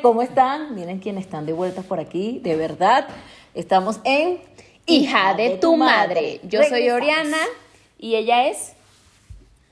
¿Cómo 0.00 0.22
están? 0.22 0.74
Miren 0.74 1.00
quiénes 1.00 1.26
están 1.26 1.44
de 1.44 1.52
vuelta 1.52 1.82
por 1.82 2.00
aquí, 2.00 2.40
de 2.42 2.56
verdad. 2.56 3.08
Estamos 3.54 4.00
en 4.04 4.38
Hija 4.86 5.34
de 5.34 5.58
tu 5.58 5.76
madre. 5.76 6.40
Yo 6.44 6.62
soy. 6.62 6.88
Oriana 6.88 7.36
y 7.98 8.14
ella 8.14 8.46
es 8.46 8.74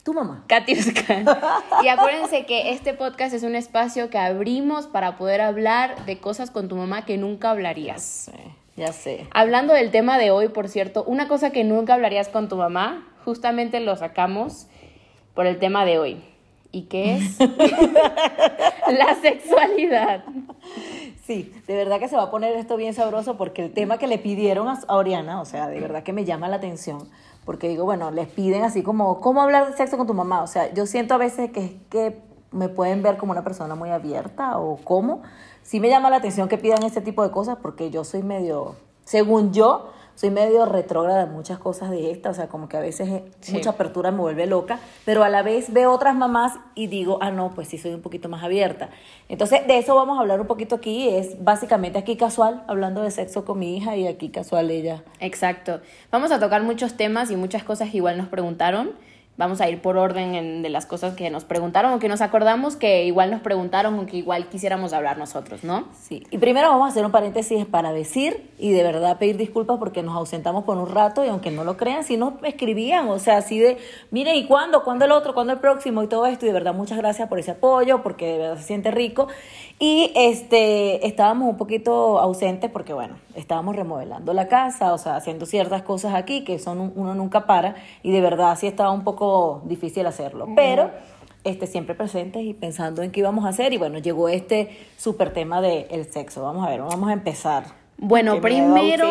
Tu 0.03 0.13
mamá. 0.13 0.45
Katiuska. 0.47 1.23
y 1.83 1.89
acuérdense 1.89 2.45
que 2.45 2.73
este 2.73 2.93
podcast 2.93 3.33
es 3.33 3.45
un 3.45 3.55
espacio 3.55 4.11
que 4.11 4.19
abrimos 4.19 4.87
para 4.87 5.17
poder 5.17 5.41
hablar 5.41 6.05
de 6.05 6.19
cosas 6.19 6.51
con 6.51 6.69
tu 6.69 6.77
mamá 6.77 7.07
que 7.07 7.17
nunca 7.17 7.51
hablarías. 7.51 8.31
Ya 8.77 8.93
sé. 8.93 9.27
Hablando 9.31 9.73
del 9.73 9.91
tema 9.91 10.19
de 10.19 10.31
hoy, 10.31 10.49
por 10.49 10.69
cierto, 10.69 11.05
una 11.05 11.29
cosa 11.29 11.51
que 11.51 11.65
nunca 11.65 11.95
hablarías 11.95 12.29
con 12.29 12.51
tu 12.51 12.57
mamá, 12.57 13.09
justamente 13.25 13.81
lo 13.81 13.97
sacamos 13.97 14.67
por 15.33 15.47
el 15.47 15.59
tema 15.59 15.87
de 15.87 15.99
hoy. 15.99 16.34
¿Y 16.75 16.83
qué 16.87 17.15
es? 17.15 17.39
La 17.39 19.15
sexualidad. 19.23 20.25
Sí, 21.25 21.55
de 21.69 21.77
verdad 21.77 22.01
que 22.01 22.09
se 22.09 22.17
va 22.17 22.25
a 22.25 22.31
poner 22.33 22.57
esto 22.57 22.77
bien 22.77 22.95
sabroso 22.95 23.37
porque 23.37 23.65
el 23.65 23.73
tema 23.73 23.97
que 23.97 24.09
le 24.09 24.19
pidieron 24.19 24.67
a 24.69 24.97
Oriana, 24.97 25.41
o 25.41 25.45
sea, 25.45 25.69
de 25.69 25.79
verdad 25.79 26.03
que 26.03 26.13
me 26.13 26.25
llama 26.25 26.49
la 26.49 26.57
atención. 26.57 27.09
Porque 27.45 27.69
digo, 27.69 27.85
bueno, 27.85 28.11
les 28.11 28.27
piden 28.27 28.65
así 28.65 28.83
como, 28.83 29.21
¿cómo 29.21 29.41
hablar 29.41 29.71
de 29.71 29.77
sexo 29.77 29.97
con 29.97 30.09
tu 30.09 30.15
mamá? 30.15 30.43
O 30.43 30.49
sea, 30.49 30.75
yo 30.75 30.85
siento 30.87 31.15
a 31.15 31.19
veces 31.19 31.53
que 31.53 31.65
es 31.65 31.73
que 31.91 32.19
me 32.51 32.69
pueden 32.69 33.05
ver 33.05 33.19
como 33.19 33.31
una 33.31 33.45
persona 33.45 33.77
muy 33.77 33.91
abierta 33.91 34.59
o 34.59 34.79
cómo. 34.83 35.23
Sí 35.63 35.79
me 35.79 35.89
llama 35.89 36.11
la 36.11 36.17
atención 36.17 36.49
que 36.49 36.59
pidan 36.59 36.83
este 36.83 37.01
tipo 37.03 37.23
de 37.23 37.31
cosas 37.31 37.57
porque 37.63 37.91
yo 37.91 38.03
soy 38.03 38.25
medio, 38.25 38.75
según 39.05 39.53
yo, 39.53 39.93
soy 40.15 40.31
medio 40.31 40.65
retrógrada 40.67 41.25
en 41.25 41.33
muchas 41.33 41.59
cosas 41.59 41.91
de 41.91 42.11
esta, 42.11 42.31
o 42.31 42.35
sea, 42.35 42.49
como 42.49 42.69
que 42.69 42.77
a 42.77 42.81
veces 42.81 43.09
eh, 43.09 43.25
Sí. 43.41 43.53
mucha 43.53 43.71
apertura 43.71 44.11
me 44.11 44.19
vuelve 44.21 44.47
loca, 44.47 44.79
pero 45.05 45.25
a 45.25 45.29
la 45.29 45.43
vez 45.43 45.73
veo 45.73 45.91
otras 45.93 46.15
mamás 46.15 46.53
y 46.75 46.87
digo, 46.87 47.19
ah, 47.21 47.31
no, 47.31 47.51
pues 47.51 47.69
sí 47.69 47.79
soy 47.79 47.95
un 47.95 48.01
poquito 48.03 48.29
más 48.29 48.43
abierta. 48.45 48.91
Entonces, 49.29 49.67
de 49.67 49.79
eso 49.79 49.95
vamos 49.95 50.17
a 50.19 50.21
hablar 50.21 50.41
un 50.41 50.47
poquito 50.47 50.77
aquí, 50.77 51.09
es 51.09 51.43
básicamente 51.43 51.99
aquí 51.99 52.17
casual, 52.17 52.63
hablando 52.69 53.03
de 53.03 53.11
sexo 53.11 53.45
con 53.45 53.59
mi 53.59 53.77
hija 53.77 53.97
y 53.97 54.07
aquí 54.07 54.29
casual 54.29 54.71
ella. 54.71 55.03
Exacto. 55.21 55.81
Vamos 56.13 56.31
a 56.33 56.39
tocar 56.39 56.63
muchos 56.63 56.95
temas 56.97 57.31
y 57.31 57.37
muchas 57.37 57.65
cosas 57.65 57.91
que 57.91 57.97
igual 57.97 58.17
nos 58.19 58.29
preguntaron. 58.29 58.93
Vamos 59.37 59.61
a 59.61 59.69
ir 59.69 59.83
por 59.83 59.97
orden 59.97 60.37
en- 60.37 60.63
de 60.63 60.69
las 60.69 60.87
cosas 60.87 61.17
que 61.17 61.29
nos 61.29 61.45
preguntaron 61.45 61.93
o 61.93 61.99
que 61.99 62.09
nos 62.09 62.21
acordamos 62.21 62.77
que 62.77 63.05
igual 63.05 63.33
nos 63.33 63.41
preguntaron 63.41 63.99
o 63.99 64.07
que 64.07 64.17
igual 64.17 64.47
quisiéramos 64.49 64.93
hablar 64.93 65.19
nosotros, 65.19 65.65
¿no? 65.65 65.87
Sí, 66.01 66.23
y 66.31 66.39
primero 66.39 66.69
vamos 66.69 66.87
a 66.87 66.91
hacer 66.91 67.05
un 67.05 67.11
paréntesis 67.11 67.67
para 67.67 67.93
decir 67.93 68.49
y 68.61 68.71
de 68.71 68.83
verdad 68.85 69.19
pedir 69.19 69.37
disculpas 69.37 69.79
porque 69.79 70.05
nos 70.05 70.15
ausentamos 70.17 70.63
por 70.63 70.79
un 70.79 70.89
rato 70.89 71.25
y 71.25 71.29
aunque 71.29 71.51
no 71.51 71.65
lo 71.65 71.77
crean, 71.77 72.05
sí 72.05 72.17
nos 72.17 72.35
escribían, 72.45 73.09
o 73.09 73.19
sea, 73.19 73.39
así 73.39 73.59
de, 73.59 73.77
miren, 74.13 74.37
¿y 74.37 74.47
cuándo? 74.47 74.85
¿Cuándo 74.85 75.05
el 75.05 75.11
otro? 75.11 75.35
¿Cuándo 75.35 75.53
el 75.53 75.59
próximo? 75.59 76.05
Y 76.05 76.07
todo 76.07 76.27
esto, 76.27 76.45
y 76.47 76.49
de 76.49 76.53
verdad 76.55 76.73
muchas 76.73 76.99
gracias 76.99 77.29
por 77.29 77.41
ese 77.41 77.51
apoyo, 77.51 78.05
porque 78.05 78.27
de 78.27 78.39
verdad 78.39 78.57
se 78.59 78.63
siente 78.63 78.93
rico. 78.93 79.27
Y 79.81 80.13
este, 80.15 81.05
estábamos 81.09 81.49
un 81.49 81.57
poquito 81.57 82.21
ausentes 82.21 82.71
porque, 82.71 82.93
bueno, 82.93 83.17
estábamos 83.37 83.77
remodelando 83.77 84.33
la 84.33 84.49
casa, 84.49 84.93
o 84.93 84.99
sea, 84.99 85.17
haciendo 85.17 85.47
ciertas 85.47 85.83
cosas 85.83 86.15
aquí 86.15 86.45
que 86.45 86.59
son 86.59 86.81
un- 86.81 86.93
uno 86.97 87.15
nunca 87.15 87.47
para 87.47 87.75
y 88.03 88.13
de 88.13 88.21
verdad 88.21 88.57
sí 88.59 88.67
estaba 88.67 88.91
un 88.91 89.05
poco 89.05 89.63
difícil 89.65 90.07
hacerlo, 90.07 90.49
pero 90.57 90.91
este, 91.45 91.67
siempre 91.67 91.95
presentes 91.95 92.43
y 92.43 92.55
pensando 92.55 93.03
en 93.03 93.11
qué 93.11 93.21
íbamos 93.21 93.45
a 93.45 93.49
hacer. 93.49 93.73
Y 93.73 93.77
bueno, 93.79 93.99
llegó 93.99 94.29
este 94.29 94.71
súper 94.97 95.33
tema 95.33 95.61
del 95.61 96.11
sexo. 96.11 96.43
Vamos 96.43 96.67
a 96.67 96.71
ver, 96.71 96.81
vamos 96.81 97.09
a 97.09 97.13
empezar. 97.13 97.65
Bueno, 97.99 98.41
primero, 98.41 99.07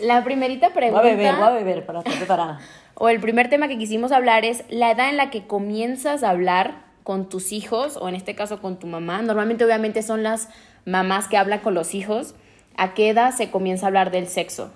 la 0.00 0.22
primerita 0.22 0.68
Voy 0.68 0.72
a 0.72 0.74
pregunta 0.74 1.02
beber, 1.02 1.34
voy 1.36 1.44
a 1.46 1.50
beber 1.50 1.86
para 1.86 1.98
estar 2.00 2.14
preparada. 2.16 2.60
o 2.94 3.08
el 3.08 3.20
primer 3.20 3.48
tema 3.48 3.68
que 3.68 3.78
quisimos 3.78 4.12
hablar 4.12 4.44
es 4.44 4.64
la 4.68 4.90
edad 4.90 5.08
en 5.08 5.16
la 5.16 5.30
que 5.30 5.46
comienzas 5.46 6.22
a 6.22 6.30
hablar 6.30 6.84
con 7.02 7.28
tus 7.28 7.52
hijos 7.52 7.96
o 7.96 8.08
en 8.08 8.14
este 8.14 8.34
caso 8.34 8.60
con 8.60 8.76
tu 8.78 8.86
mamá. 8.86 9.22
Normalmente 9.22 9.64
obviamente 9.64 10.02
son 10.02 10.22
las 10.22 10.48
mamás 10.84 11.28
que 11.28 11.36
hablan 11.36 11.60
con 11.60 11.74
los 11.74 11.94
hijos. 11.94 12.34
¿A 12.76 12.94
qué 12.94 13.10
edad 13.10 13.34
se 13.34 13.50
comienza 13.50 13.86
a 13.86 13.88
hablar 13.88 14.10
del 14.10 14.26
sexo? 14.26 14.70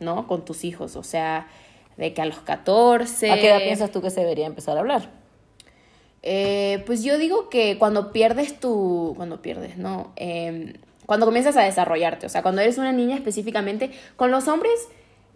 ¿No? 0.00 0.26
Con 0.26 0.44
tus 0.44 0.64
hijos, 0.64 0.96
o 0.96 1.02
sea, 1.02 1.48
de 1.96 2.14
que 2.14 2.22
a 2.22 2.26
los 2.26 2.38
14. 2.38 3.30
¿A 3.30 3.34
qué 3.36 3.48
edad 3.48 3.58
piensas 3.58 3.90
tú 3.90 4.00
que 4.00 4.10
se 4.10 4.20
debería 4.20 4.46
empezar 4.46 4.76
a 4.76 4.80
hablar? 4.80 5.10
Eh, 6.22 6.82
pues 6.86 7.02
yo 7.02 7.18
digo 7.18 7.48
que 7.48 7.78
cuando 7.78 8.12
pierdes 8.12 8.58
tu. 8.58 9.14
Cuando 9.16 9.42
pierdes, 9.42 9.76
¿no? 9.76 10.12
Eh, 10.16 10.74
cuando 11.06 11.26
comienzas 11.26 11.56
a 11.56 11.62
desarrollarte. 11.62 12.26
O 12.26 12.28
sea, 12.28 12.42
cuando 12.42 12.60
eres 12.60 12.78
una 12.78 12.92
niña 12.92 13.16
específicamente. 13.16 13.90
Con 14.16 14.30
los 14.30 14.46
hombres, 14.46 14.88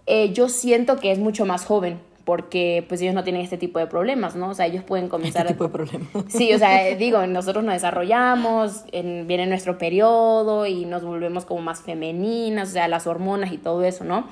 eh, 0.06 0.32
yo 0.32 0.48
siento 0.48 0.98
que 0.98 1.12
es 1.12 1.18
mucho 1.18 1.46
más 1.46 1.64
joven. 1.64 2.00
Porque 2.24 2.84
pues 2.88 3.00
ellos 3.02 3.14
no 3.14 3.24
tienen 3.24 3.42
este 3.42 3.58
tipo 3.58 3.78
de 3.80 3.86
problemas, 3.88 4.36
¿no? 4.36 4.50
O 4.50 4.54
sea, 4.54 4.66
ellos 4.66 4.84
pueden 4.84 5.08
comenzar. 5.08 5.42
Este 5.42 5.54
tipo 5.54 5.64
de 5.64 5.70
problema. 5.70 6.06
Sí, 6.28 6.52
o 6.54 6.58
sea, 6.58 6.94
digo, 6.96 7.26
nosotros 7.26 7.64
nos 7.64 7.74
desarrollamos, 7.74 8.84
en- 8.92 9.26
viene 9.26 9.46
nuestro 9.46 9.76
periodo 9.76 10.66
y 10.66 10.84
nos 10.84 11.04
volvemos 11.04 11.44
como 11.44 11.62
más 11.62 11.80
femeninas, 11.82 12.68
o 12.68 12.72
sea, 12.72 12.86
las 12.86 13.06
hormonas 13.08 13.52
y 13.52 13.58
todo 13.58 13.82
eso, 13.82 14.04
¿no? 14.04 14.28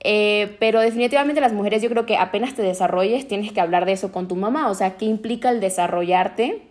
Eh, 0.00 0.56
pero 0.60 0.80
definitivamente 0.80 1.40
las 1.40 1.52
mujeres 1.52 1.82
yo 1.82 1.90
creo 1.90 2.06
que 2.06 2.16
apenas 2.16 2.54
te 2.54 2.62
desarrolles 2.62 3.26
tienes 3.26 3.50
que 3.52 3.60
hablar 3.60 3.84
de 3.84 3.92
eso 3.92 4.12
con 4.12 4.28
tu 4.28 4.36
mamá, 4.36 4.70
o 4.70 4.74
sea, 4.74 4.96
¿qué 4.96 5.06
implica 5.06 5.50
el 5.50 5.60
desarrollarte? 5.60 6.62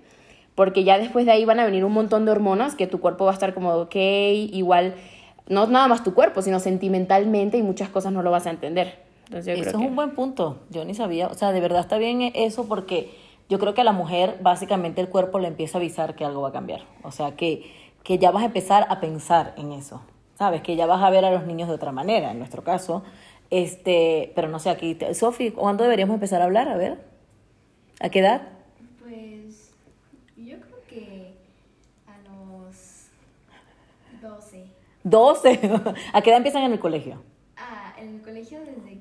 Porque 0.55 0.83
ya 0.85 0.97
después 0.97 1.25
de 1.25 1.33
ahí 1.33 1.45
van 1.45 1.59
a 1.59 1.65
venir 1.65 1.83
un 1.85 1.91
montón 1.91 2.25
de 2.25 2.31
hormonas 2.31 2.73
que 2.75 2.87
tu 2.87 2.99
cuerpo 2.99 3.25
va 3.25 3.31
a 3.31 3.33
estar 3.33 3.53
como, 3.53 3.73
ok, 3.75 3.95
igual, 3.95 4.95
no 5.49 5.67
nada 5.67 5.87
más 5.87 6.03
tu 6.03 6.13
cuerpo, 6.13 6.41
sino 6.41 6.59
sentimentalmente 6.59 7.57
y 7.57 7.63
muchas 7.63 7.89
cosas 7.89 8.11
no 8.13 8.23
lo 8.23 8.31
vas 8.31 8.47
a 8.47 8.49
entender. 8.49 9.05
Entonces 9.27 9.45
yo 9.45 9.53
Eso 9.53 9.61
creo 9.61 9.71
es 9.73 9.77
que... 9.81 9.87
un 9.89 9.95
buen 9.95 10.11
punto. 10.15 10.59
Yo 10.69 10.83
ni 10.85 10.93
sabía. 10.93 11.27
O 11.27 11.33
sea, 11.33 11.51
de 11.51 11.59
verdad 11.59 11.81
está 11.81 11.97
bien 11.97 12.21
eso 12.33 12.67
porque 12.67 13.13
yo 13.49 13.59
creo 13.59 13.73
que 13.73 13.81
a 13.81 13.83
la 13.83 13.91
mujer 13.93 14.37
básicamente 14.41 15.01
el 15.01 15.09
cuerpo 15.09 15.39
le 15.39 15.47
empieza 15.47 15.77
a 15.77 15.81
avisar 15.81 16.15
que 16.15 16.25
algo 16.25 16.41
va 16.41 16.49
a 16.49 16.53
cambiar. 16.53 16.81
O 17.03 17.11
sea, 17.11 17.35
que, 17.35 17.71
que 18.03 18.17
ya 18.17 18.31
vas 18.31 18.43
a 18.43 18.47
empezar 18.47 18.85
a 18.89 18.99
pensar 18.99 19.53
en 19.57 19.71
eso. 19.71 20.01
¿Sabes? 20.37 20.61
Que 20.61 20.75
ya 20.75 20.85
vas 20.85 21.01
a 21.01 21.09
ver 21.09 21.25
a 21.25 21.31
los 21.31 21.45
niños 21.45 21.67
de 21.67 21.75
otra 21.75 21.91
manera, 21.91 22.31
en 22.31 22.37
nuestro 22.37 22.63
caso. 22.63 23.03
Este, 23.49 24.31
pero 24.35 24.49
no 24.49 24.59
sé, 24.59 24.69
aquí, 24.69 24.93
te- 24.95 25.13
Sofi, 25.15 25.51
¿cuándo 25.51 25.83
deberíamos 25.83 26.13
empezar 26.13 26.41
a 26.41 26.45
hablar? 26.45 26.67
A 26.69 26.77
ver. 26.77 26.99
¿A 27.99 28.09
qué 28.09 28.19
edad? 28.19 28.41
Pues 28.99 29.71
yo 30.37 30.57
creo 30.59 30.77
que 30.87 31.33
a 32.05 32.17
los 32.29 33.07
12. 34.21 34.65
12. 35.03 35.59
¿A 36.13 36.21
qué 36.21 36.29
edad 36.29 36.37
empiezan 36.37 36.63
en 36.63 36.73
el 36.73 36.79
colegio? 36.79 37.21
Ah, 37.55 37.95
en 37.99 38.15
el 38.15 38.21
colegio 38.21 38.59
desde 38.59 38.73
que 38.73 38.75
te... 38.75 38.85
Desde 38.85 38.96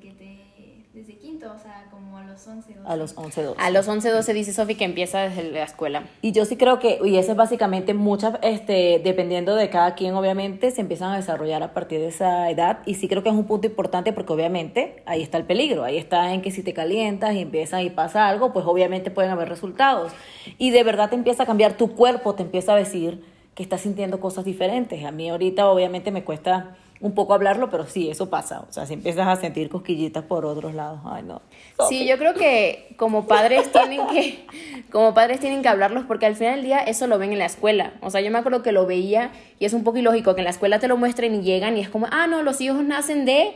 quinto, 1.37 1.53
o 1.53 1.59
sea, 1.59 1.85
como 1.91 2.17
a 2.17 2.23
los 2.23 2.47
11, 2.47 2.73
12. 2.73 2.87
A 2.89 2.95
los 2.95 3.17
11, 3.17 3.43
12. 3.43 3.61
A 3.61 3.69
los 3.69 3.87
11, 3.87 4.09
12 4.09 4.33
dice 4.33 4.53
Sofi 4.53 4.75
que 4.75 4.85
empieza 4.85 5.19
desde 5.19 5.43
la 5.51 5.63
escuela. 5.63 6.03
Y 6.21 6.31
yo 6.31 6.45
sí 6.45 6.57
creo 6.57 6.79
que, 6.79 6.99
y 7.03 7.17
eso 7.17 7.31
es 7.31 7.37
básicamente 7.37 7.93
muchas, 7.93 8.35
este, 8.41 9.01
dependiendo 9.03 9.55
de 9.55 9.69
cada 9.69 9.95
quien, 9.95 10.15
obviamente, 10.15 10.71
se 10.71 10.81
empiezan 10.81 11.11
a 11.11 11.17
desarrollar 11.17 11.63
a 11.63 11.73
partir 11.73 11.99
de 11.99 12.07
esa 12.07 12.49
edad. 12.49 12.79
Y 12.85 12.95
sí 12.95 13.07
creo 13.07 13.23
que 13.23 13.29
es 13.29 13.35
un 13.35 13.45
punto 13.45 13.67
importante 13.67 14.13
porque 14.13 14.33
obviamente 14.33 15.03
ahí 15.05 15.21
está 15.21 15.37
el 15.37 15.45
peligro. 15.45 15.83
Ahí 15.83 15.97
está 15.97 16.33
en 16.33 16.41
que 16.41 16.51
si 16.51 16.63
te 16.63 16.73
calientas 16.73 17.33
y 17.35 17.39
empieza 17.39 17.81
y 17.81 17.89
pasa 17.89 18.27
algo, 18.27 18.53
pues 18.53 18.65
obviamente 18.65 19.11
pueden 19.11 19.31
haber 19.31 19.49
resultados. 19.49 20.11
Y 20.57 20.71
de 20.71 20.83
verdad 20.83 21.09
te 21.09 21.15
empieza 21.15 21.43
a 21.43 21.45
cambiar 21.45 21.77
tu 21.77 21.95
cuerpo, 21.95 22.35
te 22.35 22.43
empieza 22.43 22.73
a 22.73 22.75
decir 22.75 23.23
que 23.55 23.63
estás 23.63 23.81
sintiendo 23.81 24.19
cosas 24.19 24.45
diferentes. 24.45 25.03
A 25.03 25.11
mí 25.11 25.29
ahorita 25.29 25.67
obviamente 25.67 26.11
me 26.11 26.23
cuesta 26.23 26.75
un 26.99 27.13
poco 27.13 27.33
hablarlo, 27.33 27.69
pero 27.69 27.85
sí, 27.85 28.09
eso 28.09 28.29
pasa. 28.29 28.61
O 28.61 28.71
sea, 28.71 28.85
si 28.85 28.93
empiezas 28.93 29.27
a 29.27 29.35
sentir 29.35 29.69
cosquillitas 29.69 30.23
por 30.23 30.45
otros 30.45 30.73
lados, 30.73 30.99
ay 31.05 31.23
no. 31.23 31.41
Sí, 31.89 32.07
yo 32.07 32.17
creo 32.17 32.33
que 32.33 32.95
como 32.97 33.27
padres 33.27 33.71
tienen 33.71 34.07
que, 34.07 34.45
como 34.91 35.13
padres 35.13 35.39
tienen 35.39 35.61
que 35.61 35.69
hablarlos 35.69 36.05
porque 36.05 36.25
al 36.25 36.35
final 36.35 36.55
del 36.55 36.65
día 36.65 36.79
eso 36.79 37.07
lo 37.07 37.19
ven 37.19 37.33
en 37.33 37.39
la 37.39 37.45
escuela. 37.45 37.93
O 38.01 38.09
sea, 38.09 38.21
yo 38.21 38.31
me 38.31 38.39
acuerdo 38.39 38.63
que 38.63 38.71
lo 38.71 38.85
veía 38.85 39.31
y 39.59 39.65
es 39.65 39.73
un 39.73 39.83
poco 39.83 39.97
ilógico 39.97 40.33
que 40.33 40.41
en 40.41 40.45
la 40.45 40.51
escuela 40.51 40.79
te 40.79 40.87
lo 40.87 40.97
muestren 40.97 41.35
y 41.35 41.41
llegan 41.41 41.77
y 41.77 41.81
es 41.81 41.89
como, 41.89 42.07
ah, 42.11 42.27
no, 42.27 42.41
los 42.41 42.59
hijos 42.61 42.83
nacen 42.83 43.25
de, 43.25 43.53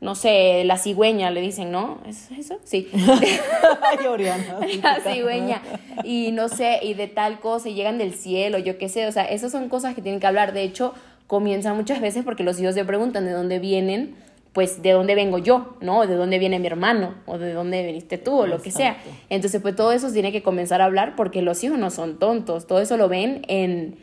no 0.00 0.14
sé, 0.14 0.62
la 0.64 0.78
cigüeña, 0.78 1.30
le 1.30 1.40
dicen, 1.40 1.72
¿no? 1.72 1.98
¿Es 2.06 2.30
eso? 2.30 2.58
Sí. 2.64 2.88
La 4.82 5.00
cigüeña. 5.00 5.60
Y 6.04 6.30
no 6.32 6.48
sé, 6.48 6.78
y 6.82 6.94
de 6.94 7.08
tal 7.08 7.40
cosa, 7.40 7.68
y 7.68 7.74
llegan 7.74 7.98
del 7.98 8.14
cielo, 8.14 8.58
yo 8.58 8.78
qué 8.78 8.88
sé. 8.88 9.06
O 9.06 9.12
sea, 9.12 9.24
esas 9.24 9.52
son 9.52 9.68
cosas 9.68 9.94
que 9.94 10.02
tienen 10.02 10.20
que 10.20 10.26
hablar. 10.26 10.52
De 10.52 10.62
hecho, 10.62 10.94
comienzan 11.30 11.76
muchas 11.76 12.00
veces 12.00 12.24
porque 12.24 12.42
los 12.42 12.58
hijos 12.60 12.74
se 12.74 12.84
preguntan 12.84 13.24
de 13.24 13.30
dónde 13.30 13.60
vienen, 13.60 14.16
pues 14.52 14.82
de 14.82 14.90
dónde 14.90 15.14
vengo 15.14 15.38
yo, 15.38 15.76
¿no? 15.80 16.00
O 16.00 16.06
de 16.08 16.16
dónde 16.16 16.40
viene 16.40 16.58
mi 16.58 16.66
hermano, 16.66 17.14
o 17.26 17.38
de 17.38 17.52
dónde 17.52 17.86
viniste 17.86 18.18
tú, 18.18 18.32
o 18.40 18.46
lo 18.48 18.60
que 18.60 18.72
sea. 18.72 18.96
Entonces, 19.28 19.62
pues 19.62 19.76
todo 19.76 19.92
eso 19.92 20.10
tiene 20.12 20.32
que 20.32 20.42
comenzar 20.42 20.80
a 20.82 20.86
hablar 20.86 21.14
porque 21.14 21.40
los 21.40 21.62
hijos 21.62 21.78
no 21.78 21.90
son 21.90 22.18
tontos. 22.18 22.66
Todo 22.66 22.80
eso 22.80 22.96
lo 22.96 23.08
ven 23.08 23.42
en 23.46 23.96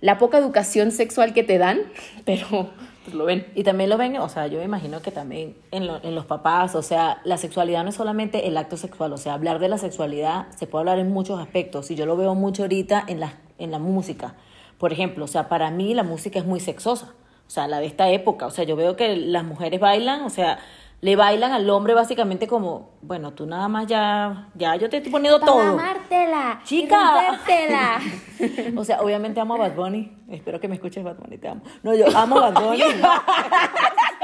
la 0.00 0.18
poca 0.18 0.38
educación 0.38 0.90
sexual 0.90 1.32
que 1.34 1.44
te 1.44 1.56
dan, 1.58 1.82
pero 2.24 2.70
pues 3.04 3.14
lo 3.14 3.26
ven. 3.26 3.46
Y 3.54 3.62
también 3.62 3.88
lo 3.90 3.96
ven, 3.96 4.16
o 4.16 4.28
sea, 4.28 4.48
yo 4.48 4.58
me 4.58 4.64
imagino 4.64 5.02
que 5.02 5.12
también 5.12 5.54
en, 5.70 5.86
lo- 5.86 6.02
en 6.02 6.16
los 6.16 6.26
papás, 6.26 6.74
o 6.74 6.82
sea, 6.82 7.20
la 7.24 7.36
sexualidad 7.36 7.84
no 7.84 7.90
es 7.90 7.94
solamente 7.94 8.48
el 8.48 8.56
acto 8.56 8.76
sexual, 8.76 9.12
o 9.12 9.16
sea, 9.18 9.34
hablar 9.34 9.60
de 9.60 9.68
la 9.68 9.78
sexualidad 9.78 10.46
se 10.58 10.66
puede 10.66 10.80
hablar 10.80 10.98
en 10.98 11.10
muchos 11.12 11.38
aspectos, 11.40 11.92
y 11.92 11.94
yo 11.94 12.06
lo 12.06 12.16
veo 12.16 12.34
mucho 12.34 12.62
ahorita 12.62 13.04
en 13.06 13.20
la, 13.20 13.34
en 13.58 13.70
la 13.70 13.78
música. 13.78 14.34
Por 14.82 14.92
ejemplo, 14.92 15.26
o 15.26 15.28
sea, 15.28 15.48
para 15.48 15.70
mí 15.70 15.94
la 15.94 16.02
música 16.02 16.40
es 16.40 16.44
muy 16.44 16.58
sexosa, 16.58 17.14
o 17.46 17.50
sea, 17.50 17.68
la 17.68 17.78
de 17.78 17.86
esta 17.86 18.08
época, 18.08 18.46
o 18.46 18.50
sea, 18.50 18.64
yo 18.64 18.74
veo 18.74 18.96
que 18.96 19.14
las 19.14 19.44
mujeres 19.44 19.78
bailan, 19.78 20.22
o 20.22 20.28
sea, 20.28 20.58
le 21.00 21.14
bailan 21.14 21.52
al 21.52 21.70
hombre 21.70 21.94
básicamente 21.94 22.48
como, 22.48 22.90
bueno, 23.00 23.32
tú 23.32 23.46
nada 23.46 23.68
más 23.68 23.86
ya, 23.86 24.48
ya 24.56 24.74
yo 24.74 24.90
te 24.90 24.96
estoy 24.96 25.12
poniendo 25.12 25.38
Para 25.38 25.52
todo. 25.52 25.60
amártela. 25.62 26.60
Chica. 26.64 27.38
O 28.76 28.84
sea, 28.84 29.00
obviamente 29.02 29.38
amo 29.38 29.54
a 29.54 29.58
Bad 29.58 29.76
Bunny. 29.76 30.16
Espero 30.28 30.58
que 30.58 30.66
me 30.66 30.74
escuches 30.74 31.04
Bad 31.04 31.14
Bunny, 31.16 31.38
te 31.38 31.46
amo. 31.46 31.62
No, 31.84 31.94
yo 31.94 32.06
amo 32.18 32.38
a 32.40 32.50
Bad 32.50 32.64
Bunny. 32.64 32.82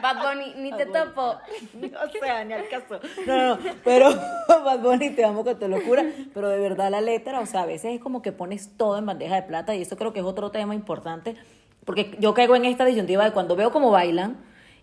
Bad 0.00 0.22
Bunny, 0.22 0.54
ni 0.56 0.72
te 0.72 0.86
topo. 0.86 1.22
o 2.04 2.18
sea, 2.20 2.44
ni 2.44 2.52
al 2.52 2.68
caso. 2.68 3.00
No, 3.26 3.36
no, 3.36 3.56
no. 3.56 3.74
Pero 3.84 4.10
Bad 4.48 4.80
Bunny 4.80 5.10
te 5.10 5.24
amo 5.24 5.44
con 5.44 5.58
tu 5.58 5.68
locura. 5.68 6.04
Pero 6.32 6.48
de 6.48 6.58
verdad 6.58 6.90
la 6.90 7.00
letra, 7.00 7.40
o 7.40 7.46
sea, 7.46 7.62
a 7.62 7.66
veces 7.66 7.94
es 7.94 8.00
como 8.00 8.22
que 8.22 8.32
pones 8.32 8.76
todo 8.76 8.98
en 8.98 9.06
bandeja 9.06 9.34
de 9.36 9.42
plata 9.42 9.74
y 9.74 9.82
eso 9.82 9.96
creo 9.96 10.12
que 10.12 10.20
es 10.20 10.26
otro 10.26 10.50
tema 10.50 10.74
importante. 10.74 11.36
Porque 11.84 12.16
yo 12.18 12.34
caigo 12.34 12.56
en 12.56 12.64
esta 12.64 12.84
disyuntiva 12.84 13.24
de 13.24 13.32
cuando 13.32 13.56
veo 13.56 13.70
cómo 13.70 13.90
bailan 13.90 14.38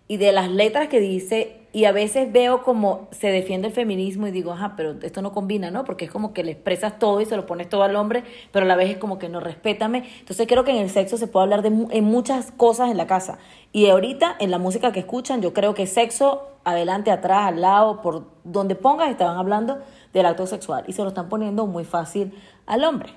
y 0.08 0.16
de 0.18 0.32
las 0.32 0.50
letras 0.50 0.88
que 0.88 1.00
dice 1.00 1.61
y 1.72 1.86
a 1.86 1.92
veces 1.92 2.30
veo 2.30 2.62
como 2.62 3.08
se 3.12 3.28
defiende 3.28 3.68
el 3.68 3.72
feminismo 3.72 4.26
y 4.26 4.30
digo, 4.30 4.52
ajá, 4.52 4.74
pero 4.76 4.96
esto 5.02 5.22
no 5.22 5.32
combina, 5.32 5.70
¿no? 5.70 5.84
Porque 5.84 6.04
es 6.04 6.10
como 6.10 6.34
que 6.34 6.44
le 6.44 6.52
expresas 6.52 6.98
todo 6.98 7.20
y 7.22 7.24
se 7.24 7.34
lo 7.34 7.46
pones 7.46 7.68
todo 7.68 7.82
al 7.82 7.96
hombre, 7.96 8.24
pero 8.50 8.66
a 8.66 8.68
la 8.68 8.76
vez 8.76 8.90
es 8.90 8.98
como 8.98 9.18
que 9.18 9.30
no, 9.30 9.40
respétame. 9.40 10.04
Entonces 10.20 10.46
creo 10.46 10.64
que 10.64 10.72
en 10.72 10.78
el 10.78 10.90
sexo 10.90 11.16
se 11.16 11.26
puede 11.26 11.44
hablar 11.44 11.62
de 11.62 11.68
en 11.68 12.04
muchas 12.04 12.52
cosas 12.52 12.90
en 12.90 12.98
la 12.98 13.06
casa. 13.06 13.38
Y 13.72 13.88
ahorita, 13.88 14.36
en 14.38 14.50
la 14.50 14.58
música 14.58 14.92
que 14.92 15.00
escuchan, 15.00 15.40
yo 15.40 15.54
creo 15.54 15.72
que 15.72 15.86
sexo, 15.86 16.48
adelante, 16.64 17.10
atrás, 17.10 17.48
al 17.48 17.62
lado, 17.62 18.02
por 18.02 18.26
donde 18.44 18.74
pongas, 18.74 19.08
estaban 19.08 19.38
hablando 19.38 19.78
del 20.12 20.26
acto 20.26 20.46
sexual 20.46 20.84
y 20.86 20.92
se 20.92 21.02
lo 21.02 21.08
están 21.08 21.30
poniendo 21.30 21.66
muy 21.66 21.84
fácil 21.84 22.34
al 22.66 22.84
hombre. 22.84 23.14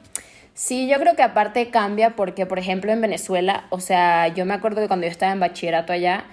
Sí, 0.53 0.87
yo 0.87 0.97
creo 0.99 1.17
que 1.17 1.23
aparte 1.23 1.69
cambia 1.69 2.15
porque, 2.15 2.45
por 2.45 2.57
ejemplo, 2.57 2.89
en 2.93 3.01
Venezuela, 3.01 3.65
o 3.69 3.81
sea, 3.81 4.29
yo 4.29 4.45
me 4.45 4.53
acuerdo 4.53 4.79
que 4.79 4.87
cuando 4.87 5.05
yo 5.05 5.11
estaba 5.11 5.33
en 5.33 5.41
bachillerato 5.41 5.91
allá, 5.91 6.23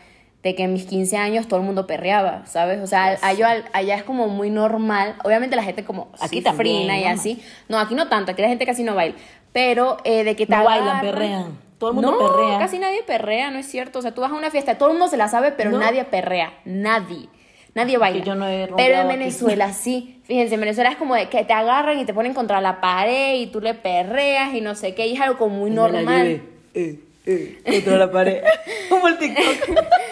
de 0.43 0.55
que 0.57 0.65
en 0.65 0.73
mis 0.73 0.87
15 0.87 1.17
años 1.17 1.47
todo 1.47 1.61
el 1.61 1.67
mundo 1.67 1.87
perreaba, 1.87 2.45
¿sabes? 2.47 2.81
O 2.81 2.87
sea, 2.87 3.17
allá, 3.23 3.65
allá 3.73 3.95
es 3.95 4.03
como 4.03 4.27
muy 4.29 4.51
normal. 4.51 5.15
Obviamente 5.25 5.55
la 5.57 5.63
gente 5.63 5.85
como 5.85 6.11
Aquí 6.21 6.41
también, 6.41 6.91
y 6.91 7.05
¿no? 7.05 7.09
así. 7.11 7.43
No, 7.69 7.79
aquí 7.79 7.95
no 7.95 8.09
tanto, 8.09 8.33
aquí 8.33 8.43
la 8.43 8.49
gente 8.49 8.67
casi 8.67 8.83
no 8.83 8.95
baila. 8.95 9.15
Pero 9.53 9.99
eh, 10.05 10.25
de 10.25 10.35
que 10.35 10.47
te 10.47 10.57
No 10.57 10.65
bailan, 10.65 11.01
perrean. 11.01 11.59
Todo 11.79 11.91
el 11.91 11.95
mundo 11.97 12.11
no, 12.13 12.19
perrea. 12.19 12.59
casi 12.59 12.79
nadie 12.79 13.03
perrea, 13.05 13.51
no 13.51 13.59
es 13.59 13.67
cierto. 13.67 13.99
O 13.99 14.03
sea, 14.03 14.13
tú 14.15 14.21
vas 14.21 14.31
a 14.31 14.35
una 14.35 14.51
fiesta, 14.51 14.79
todo 14.79 14.89
el 14.91 14.95
mundo 14.95 15.09
se 15.09 15.17
la 15.17 15.29
sabe, 15.29 15.53
pero 15.53 15.71
No. 15.71 15.79
nadie 15.79 16.05
perrea. 16.05 16.53
Nadie. 16.65 17.29
Nadie 17.75 17.97
baila. 17.99 18.25
yo 18.25 18.35
no 18.35 18.47
he 18.49 18.69
pero 18.77 18.95
en 19.01 19.07
aquí. 19.09 19.19
Venezuela 19.19 19.73
sí. 19.73 20.21
Fíjense, 20.25 20.55
en 20.55 20.61
Venezuela 20.61 20.91
es 20.91 20.97
como 20.97 21.15
de 21.15 21.29
que 21.29 21.45
te 21.45 21.53
agarran 21.53 21.99
y 21.99 22.05
te 22.05 22.15
ponen 22.15 22.35
contra 22.35 22.61
la 22.61 22.81
pared 22.81 23.35
y 23.37 23.47
tú 23.47 23.61
le 23.61 23.75
perreas 23.75 24.55
y 24.55 24.61
no 24.61 24.75
sé 24.75 24.95
qué. 24.95 25.07
Y 25.07 25.15
es 25.15 25.21
algo 25.21 25.39
como 25.39 25.57
muy 25.57 25.71
Y 25.71 25.75
me 25.75 25.77
la 25.81 25.89
normal. 25.89 26.27
llevé, 26.27 26.43
eh, 26.75 27.01
eh, 27.27 27.61
contra 27.65 27.97
la 27.99 28.11
pared. 28.11 28.43
Como 28.89 29.07
el 29.09 29.17
TikTok. 29.19 29.77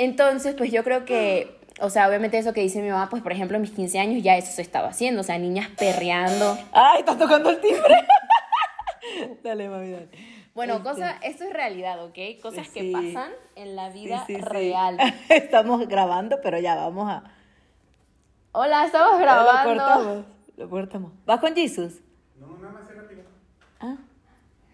Entonces, 0.00 0.54
pues 0.56 0.72
yo 0.72 0.82
creo 0.82 1.04
que, 1.04 1.60
o 1.78 1.90
sea, 1.90 2.08
obviamente 2.08 2.38
eso 2.38 2.54
que 2.54 2.62
dice 2.62 2.80
mi 2.80 2.88
mamá, 2.88 3.10
pues 3.10 3.22
por 3.22 3.32
ejemplo 3.32 3.56
en 3.56 3.60
mis 3.60 3.72
15 3.72 3.98
años 3.98 4.22
ya 4.22 4.34
eso 4.38 4.50
se 4.50 4.62
estaba 4.62 4.88
haciendo. 4.88 5.20
O 5.20 5.24
sea, 5.24 5.36
niñas 5.36 5.68
perreando. 5.76 6.56
Ay, 6.72 7.00
estás 7.00 7.18
tocando 7.18 7.50
el 7.50 7.60
timbre. 7.60 8.06
dale, 9.44 9.68
mami, 9.68 9.90
dale. 9.90 10.08
Bueno, 10.54 10.76
Este, 10.76 10.88
cosa, 10.88 11.10
esto 11.20 11.44
es 11.44 11.52
realidad, 11.52 12.02
¿ok? 12.02 12.16
Cosas 12.40 12.70
que 12.70 12.90
pasan 12.90 13.30
en 13.56 13.76
la 13.76 13.90
vida 13.90 14.24
sí, 14.26 14.36
sí. 14.36 14.40
real. 14.40 14.96
Estamos 15.28 15.86
grabando, 15.86 16.38
pero 16.42 16.58
ya 16.58 16.76
vamos 16.76 17.10
a. 17.10 17.22
Hola, 18.52 18.86
estamos 18.86 19.12
Lo 19.12 19.18
grabando. 19.18 19.84
cortamos. 19.84 20.24
Lo 20.56 20.70
cortamos. 20.70 21.12
¿Vas 21.26 21.40
con 21.40 21.54
Jesus? 21.54 22.00
No, 22.38 22.56
nada 22.56 22.72
más 22.72 22.96
rápido. 22.96 23.22
Ah. 23.80 23.96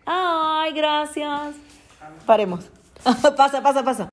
Ay, 0.07 0.73
gracias. 0.73 1.57
Paremos. 2.25 2.71
pasa, 3.37 3.61
pasa, 3.61 3.83
pasa. 3.83 4.09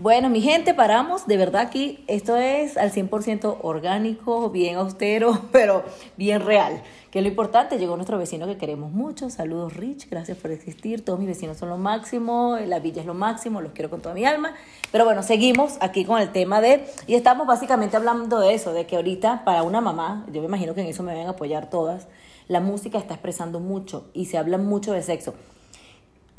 Bueno, 0.00 0.30
mi 0.30 0.40
gente, 0.40 0.72
paramos. 0.72 1.26
De 1.26 1.36
verdad 1.36 1.60
aquí 1.60 2.02
esto 2.06 2.34
es 2.38 2.78
al 2.78 2.90
100% 2.90 3.58
orgánico, 3.60 4.48
bien 4.48 4.76
austero, 4.76 5.38
pero 5.52 5.84
bien 6.16 6.40
real. 6.40 6.82
Que 7.10 7.20
lo 7.20 7.28
importante, 7.28 7.76
llegó 7.76 7.96
nuestro 7.96 8.16
vecino 8.16 8.46
que 8.46 8.56
queremos 8.56 8.92
mucho. 8.92 9.28
Saludos, 9.28 9.76
Rich, 9.76 10.08
gracias 10.08 10.38
por 10.38 10.52
existir. 10.52 11.04
Todos 11.04 11.18
mis 11.18 11.28
vecinos 11.28 11.58
son 11.58 11.68
lo 11.68 11.76
máximo, 11.76 12.56
la 12.64 12.78
villa 12.78 13.02
es 13.02 13.06
lo 13.06 13.12
máximo, 13.12 13.60
los 13.60 13.72
quiero 13.72 13.90
con 13.90 14.00
toda 14.00 14.14
mi 14.14 14.24
alma. 14.24 14.54
Pero 14.90 15.04
bueno, 15.04 15.22
seguimos 15.22 15.76
aquí 15.82 16.06
con 16.06 16.18
el 16.18 16.32
tema 16.32 16.62
de... 16.62 16.86
Y 17.06 17.14
estamos 17.14 17.46
básicamente 17.46 17.98
hablando 17.98 18.40
de 18.40 18.54
eso, 18.54 18.72
de 18.72 18.86
que 18.86 18.96
ahorita 18.96 19.44
para 19.44 19.64
una 19.64 19.82
mamá, 19.82 20.24
yo 20.32 20.40
me 20.40 20.46
imagino 20.46 20.74
que 20.74 20.80
en 20.80 20.86
eso 20.86 21.02
me 21.02 21.14
van 21.14 21.26
a 21.26 21.30
apoyar 21.32 21.68
todas, 21.68 22.08
la 22.48 22.60
música 22.60 22.96
está 22.96 23.12
expresando 23.12 23.60
mucho 23.60 24.08
y 24.14 24.24
se 24.24 24.38
habla 24.38 24.56
mucho 24.56 24.94
de 24.94 25.02
sexo. 25.02 25.34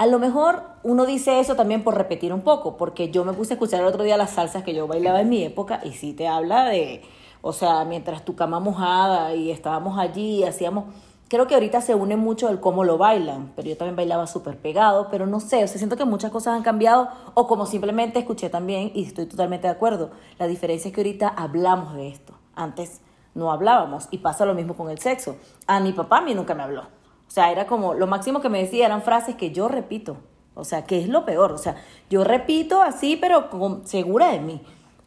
A 0.01 0.07
lo 0.07 0.17
mejor 0.17 0.63
uno 0.81 1.05
dice 1.05 1.39
eso 1.39 1.55
también 1.55 1.83
por 1.83 1.95
repetir 1.95 2.33
un 2.33 2.41
poco, 2.41 2.75
porque 2.75 3.11
yo 3.11 3.23
me 3.23 3.33
puse 3.33 3.53
a 3.53 3.55
escuchar 3.57 3.81
el 3.81 3.85
otro 3.85 4.03
día 4.03 4.17
las 4.17 4.31
salsas 4.31 4.63
que 4.63 4.73
yo 4.73 4.87
bailaba 4.87 5.21
en 5.21 5.29
mi 5.29 5.43
época 5.43 5.79
y 5.83 5.91
sí 5.91 6.13
te 6.13 6.27
habla 6.27 6.65
de, 6.65 7.03
o 7.43 7.53
sea, 7.53 7.85
mientras 7.85 8.25
tu 8.25 8.35
cama 8.35 8.59
mojada 8.59 9.35
y 9.35 9.51
estábamos 9.51 9.99
allí, 9.99 10.43
hacíamos, 10.43 10.85
creo 11.27 11.45
que 11.45 11.53
ahorita 11.53 11.81
se 11.81 11.93
une 11.93 12.17
mucho 12.17 12.49
el 12.49 12.59
cómo 12.59 12.83
lo 12.83 12.97
bailan, 12.97 13.53
pero 13.55 13.69
yo 13.69 13.77
también 13.77 13.95
bailaba 13.95 14.25
súper 14.25 14.57
pegado, 14.57 15.07
pero 15.11 15.27
no 15.27 15.39
sé, 15.39 15.63
o 15.63 15.67
sea, 15.67 15.77
siento 15.77 15.97
que 15.97 16.05
muchas 16.05 16.31
cosas 16.31 16.55
han 16.55 16.63
cambiado 16.63 17.09
o 17.35 17.45
como 17.45 17.67
simplemente 17.67 18.17
escuché 18.17 18.49
también 18.49 18.91
y 18.95 19.03
estoy 19.03 19.27
totalmente 19.27 19.67
de 19.67 19.73
acuerdo, 19.73 20.09
la 20.39 20.47
diferencia 20.47 20.89
es 20.89 20.95
que 20.95 21.01
ahorita 21.01 21.27
hablamos 21.27 21.93
de 21.93 22.07
esto, 22.07 22.33
antes 22.55 23.01
no 23.35 23.51
hablábamos 23.51 24.07
y 24.09 24.17
pasa 24.17 24.47
lo 24.47 24.55
mismo 24.55 24.75
con 24.75 24.89
el 24.89 24.97
sexo. 24.97 25.35
A 25.67 25.79
mi 25.79 25.93
papá 25.93 26.17
a 26.17 26.21
nunca 26.21 26.55
me 26.55 26.63
habló. 26.63 27.00
O 27.31 27.33
sea, 27.33 27.49
era 27.49 27.65
como, 27.65 27.93
lo 27.93 28.07
máximo 28.07 28.41
que 28.41 28.49
me 28.49 28.59
decía 28.59 28.85
eran 28.85 29.03
frases 29.03 29.35
que 29.35 29.51
yo 29.51 29.69
repito. 29.69 30.17
O 30.53 30.65
sea, 30.65 30.83
que 30.83 30.99
es 30.99 31.07
lo 31.07 31.23
peor. 31.23 31.53
O 31.53 31.57
sea, 31.57 31.77
yo 32.09 32.25
repito 32.25 32.81
así, 32.81 33.15
pero 33.15 33.49
con, 33.49 33.87
segura 33.87 34.33
de 34.33 34.41
mí. 34.41 34.61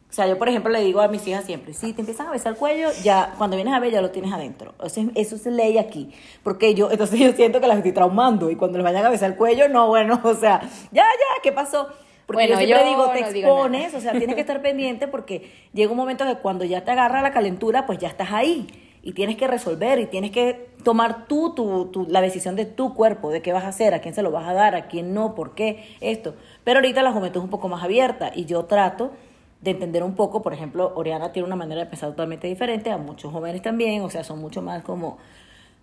O 0.09 0.11
sea, 0.11 0.25
yo, 0.25 0.39
por 0.39 0.49
ejemplo, 0.49 0.71
le 0.71 0.81
digo 0.81 1.01
a 1.01 1.07
mis 1.07 1.27
hijas 1.27 1.45
siempre, 1.45 1.75
si 1.75 1.93
te 1.93 2.01
empiezan 2.01 2.25
a 2.25 2.31
besar 2.31 2.53
el 2.53 2.57
cuello, 2.57 2.89
ya, 3.03 3.35
cuando 3.37 3.57
vienes 3.57 3.75
a 3.75 3.79
ver, 3.79 3.91
ya 3.91 4.01
lo 4.01 4.09
tienes 4.09 4.33
adentro. 4.33 4.73
O 4.79 4.89
sea, 4.89 5.05
eso 5.13 5.35
es 5.35 5.45
ley 5.45 5.77
aquí. 5.77 6.09
Porque 6.41 6.73
yo, 6.73 6.89
entonces 6.89 7.19
yo 7.19 7.31
siento 7.33 7.61
que 7.61 7.67
las 7.67 7.77
estoy 7.77 7.91
traumando. 7.91 8.49
Y 8.49 8.55
cuando 8.55 8.79
les 8.79 8.85
vayan 8.85 9.05
a 9.05 9.09
besar 9.09 9.29
el 9.29 9.37
cuello, 9.37 9.69
no, 9.69 9.89
bueno, 9.89 10.19
o 10.23 10.33
sea, 10.33 10.61
ya, 10.91 11.03
ya, 11.03 11.41
¿qué 11.43 11.51
pasó? 11.51 11.89
Porque 12.25 12.47
Bueno, 12.47 12.59
yo 12.59 12.65
siempre 12.65 12.85
yo 12.85 12.89
digo, 12.89 13.11
te 13.11 13.21
no 13.21 13.31
digo 13.33 13.47
expones, 13.49 13.93
o 13.93 14.01
sea, 14.01 14.13
tienes 14.13 14.33
que 14.33 14.41
estar 14.41 14.63
pendiente 14.63 15.07
porque 15.07 15.51
llega 15.73 15.91
un 15.91 15.97
momento 15.97 16.25
que 16.25 16.37
cuando 16.37 16.65
ya 16.65 16.83
te 16.83 16.89
agarra 16.89 17.21
la 17.21 17.31
calentura, 17.31 17.85
pues 17.85 17.99
ya 17.99 18.07
estás 18.07 18.31
ahí 18.31 18.65
y 19.05 19.13
tienes 19.13 19.37
que 19.37 19.47
resolver 19.47 19.99
y 19.99 20.07
tienes 20.07 20.31
que 20.31 20.67
tomar 20.83 21.27
tú 21.27 21.53
tu, 21.55 21.85
tu- 21.85 22.07
la 22.09 22.19
decisión 22.21 22.57
de 22.57 22.65
tu 22.65 22.93
cuerpo, 22.93 23.29
de 23.31 23.41
qué 23.41 23.53
vas 23.53 23.63
a 23.63 23.69
hacer, 23.69 23.93
a 23.93 24.01
quién 24.01 24.13
se 24.13 24.21
lo 24.23 24.31
vas 24.31 24.47
a 24.49 24.53
dar, 24.53 24.75
a 24.75 24.87
quién 24.87 25.13
no, 25.13 25.33
por 25.35 25.55
qué, 25.55 25.95
esto. 26.01 26.33
Pero 26.65 26.79
ahorita 26.79 27.01
la 27.03 27.13
juventud 27.13 27.39
es 27.39 27.43
un 27.45 27.49
poco 27.49 27.69
más 27.69 27.83
abierta 27.83 28.31
y 28.35 28.45
yo 28.45 28.65
trato 28.65 29.11
de 29.61 29.71
entender 29.71 30.03
un 30.03 30.15
poco, 30.15 30.41
por 30.41 30.53
ejemplo, 30.53 30.91
Oriana 30.95 31.31
tiene 31.31 31.45
una 31.47 31.55
manera 31.55 31.81
de 31.81 31.87
pensar 31.87 32.09
totalmente 32.09 32.47
diferente, 32.47 32.91
a 32.91 32.97
muchos 32.97 33.31
jóvenes 33.31 33.61
también, 33.61 34.01
o 34.01 34.09
sea, 34.09 34.23
son 34.23 34.39
mucho 34.39 34.61
más 34.61 34.83
como, 34.83 35.17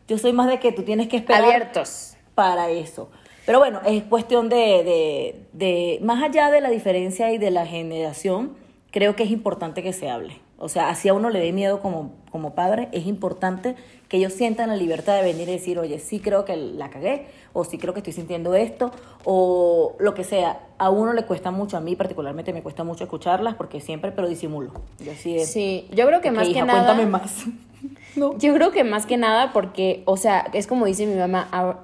yo 0.08 0.19
soy 0.19 0.32
más 0.32 0.48
de 0.48 0.58
que 0.58 0.72
tú 0.72 0.82
tienes 0.82 1.08
que 1.08 1.16
esperar 1.16 1.44
Abiertos. 1.44 2.16
para 2.34 2.70
eso. 2.70 3.08
Pero 3.46 3.58
bueno, 3.60 3.81
es 3.86 4.05
cuestión 4.05 4.48
de, 4.48 4.56
de, 4.84 5.46
de, 5.52 5.98
más 6.02 6.22
allá 6.22 6.50
de 6.50 6.60
la 6.60 6.70
diferencia 6.70 7.32
y 7.32 7.38
de 7.38 7.50
la 7.50 7.67
generación, 7.67 8.56
creo 8.91 9.17
que 9.17 9.24
es 9.24 9.31
importante 9.31 9.82
que 9.82 9.93
se 9.93 10.08
hable. 10.10 10.38
O 10.58 10.69
sea, 10.69 10.88
así 10.88 11.08
a 11.08 11.14
uno 11.14 11.29
le 11.31 11.41
dé 11.41 11.52
miedo 11.52 11.81
como, 11.81 12.12
como 12.32 12.55
padre, 12.55 12.89
es 12.93 13.06
importante 13.06 13.77
que 14.08 14.17
ellos 14.17 14.32
sientan 14.32 14.70
la 14.70 14.77
libertad 14.77 15.15
de 15.17 15.22
venir 15.22 15.48
y 15.48 15.53
decir, 15.53 15.79
oye, 15.79 15.98
sí 16.01 16.19
creo 16.19 16.44
que 16.44 16.56
la 16.56 16.91
cagué, 16.91 17.27
o 17.53 17.62
sí 17.65 17.79
creo 17.79 17.93
que 17.93 18.01
estoy 18.01 18.15
sintiendo 18.15 18.55
esto, 18.55 18.91
o 19.24 19.94
lo 20.01 20.15
que 20.15 20.24
sea. 20.24 20.60
A 20.79 20.91
uno 20.91 21.12
le 21.12 21.24
cuesta 21.24 21.51
mucho, 21.51 21.77
a 21.77 21.81
mí 21.81 21.94
particularmente 21.94 22.53
me 22.53 22.62
cuesta 22.62 22.82
mucho 22.82 23.05
escucharlas 23.05 23.55
porque 23.55 23.81
siempre, 23.81 24.10
pero 24.10 24.29
disimulo. 24.29 24.72
Yo 24.98 25.12
sí, 25.15 25.36
es, 25.36 25.53
Sí, 25.53 25.89
yo 25.93 26.06
creo 26.06 26.20
que 26.20 26.31
"Ok, 26.31 26.36
más 26.36 26.48
que 26.48 26.62
nada... 26.62 26.84
cuéntame 26.84 27.06
más. 27.06 27.44
no. 28.17 28.36
Yo 28.39 28.55
creo 28.55 28.70
que 28.72 28.82
más 28.82 29.06
que 29.06 29.17
nada 29.19 29.53
porque, 29.53 30.03
o 30.06 30.17
sea, 30.17 30.46
es 30.55 30.67
como 30.67 30.86
dice 30.86 31.06
mi 31.06 31.15
mamá, 31.15 31.48
"Ah, 31.53 31.77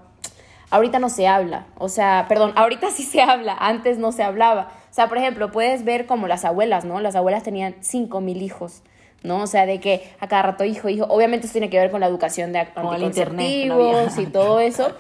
ahorita 0.71 0.99
no 0.99 1.09
se 1.11 1.27
habla. 1.29 1.67
O 1.79 1.89
sea, 1.89 2.27
perdón, 2.29 2.53
ahorita 2.57 2.91
sí 2.91 3.03
se 3.03 3.21
habla, 3.23 3.57
antes 3.59 3.99
no 3.99 4.13
se 4.13 4.23
hablaba. 4.23 4.71
O 4.91 4.95
sea, 4.95 5.09
por 5.09 5.19
ejemplo, 5.19 5.51
puedes 5.53 5.85
ver 5.85 6.07
como 6.07 6.27
las 6.27 6.45
abuelas, 6.45 6.85
¿no? 6.85 7.01
Las 7.01 7.15
abuelas 7.17 7.43
tenían 7.43 7.77
cinco 7.81 8.21
mil 8.21 8.43
hijos, 8.43 8.83
¿no? 9.23 9.43
O 9.43 9.47
sea, 9.47 9.67
de 9.67 9.81
que 9.81 10.11
a 10.21 10.29
cada 10.29 10.43
rato 10.43 10.65
hijo, 10.65 10.89
hijo. 10.89 11.07
Obviamente 11.09 11.47
eso 11.47 11.53
tiene 11.53 11.71
que 11.71 11.79
ver 11.79 11.91
con 11.91 12.01
la 12.01 12.07
educación 12.07 12.53
de 12.53 12.67
no 12.77 12.93
anticonceptivos 12.93 14.19
y 14.19 14.27
todo 14.27 14.61
eso. 14.61 14.93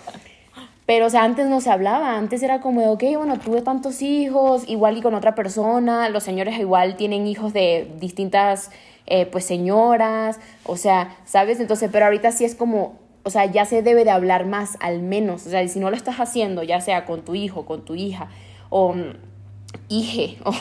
Pero, 0.89 1.05
o 1.07 1.11
sea, 1.11 1.25
antes 1.25 1.47
no 1.49 1.61
se 1.61 1.71
hablaba, 1.71 2.17
antes 2.17 2.43
era 2.43 2.61
como 2.63 2.81
de, 2.81 2.89
ok, 2.89 3.03
bueno, 3.19 3.39
tuve 3.39 3.61
tantos 3.61 4.01
hijos, 4.01 4.67
igual 4.67 4.97
y 4.97 5.03
con 5.03 5.15
otra 5.15 5.35
persona, 5.35 6.09
los 6.09 6.25
señores 6.25 6.59
igual 6.59 6.97
tienen 6.97 7.27
hijos 7.27 7.53
de 7.53 7.91
distintas, 8.01 8.71
eh, 9.05 9.27
pues, 9.27 9.45
señoras, 9.45 10.41
o 10.65 10.79
sea, 10.79 11.15
¿sabes? 11.27 11.61
Entonces, 11.61 11.91
pero 11.93 12.07
ahorita 12.07 12.33
sí 12.33 12.47
es 12.47 12.55
como, 12.55 12.97
o 13.23 13.29
sea, 13.29 13.45
ya 13.45 13.67
se 13.67 13.83
debe 13.83 14.07
de 14.07 14.11
hablar 14.11 14.47
más, 14.47 14.79
al 14.81 15.03
menos, 15.03 15.47
o 15.47 15.51
sea, 15.51 15.63
y 15.63 15.69
si 15.69 15.79
no 15.79 15.91
lo 15.91 15.97
estás 15.97 16.17
haciendo, 16.21 16.63
ya 16.63 16.81
sea 16.81 17.05
con 17.05 17.23
tu 17.23 17.35
hijo, 17.35 17.67
con 17.67 17.85
tu 17.85 17.95
hija, 17.95 18.29
o 18.71 18.95
mm, 18.95 19.13
hije, 19.89 20.39
o, 20.45 20.53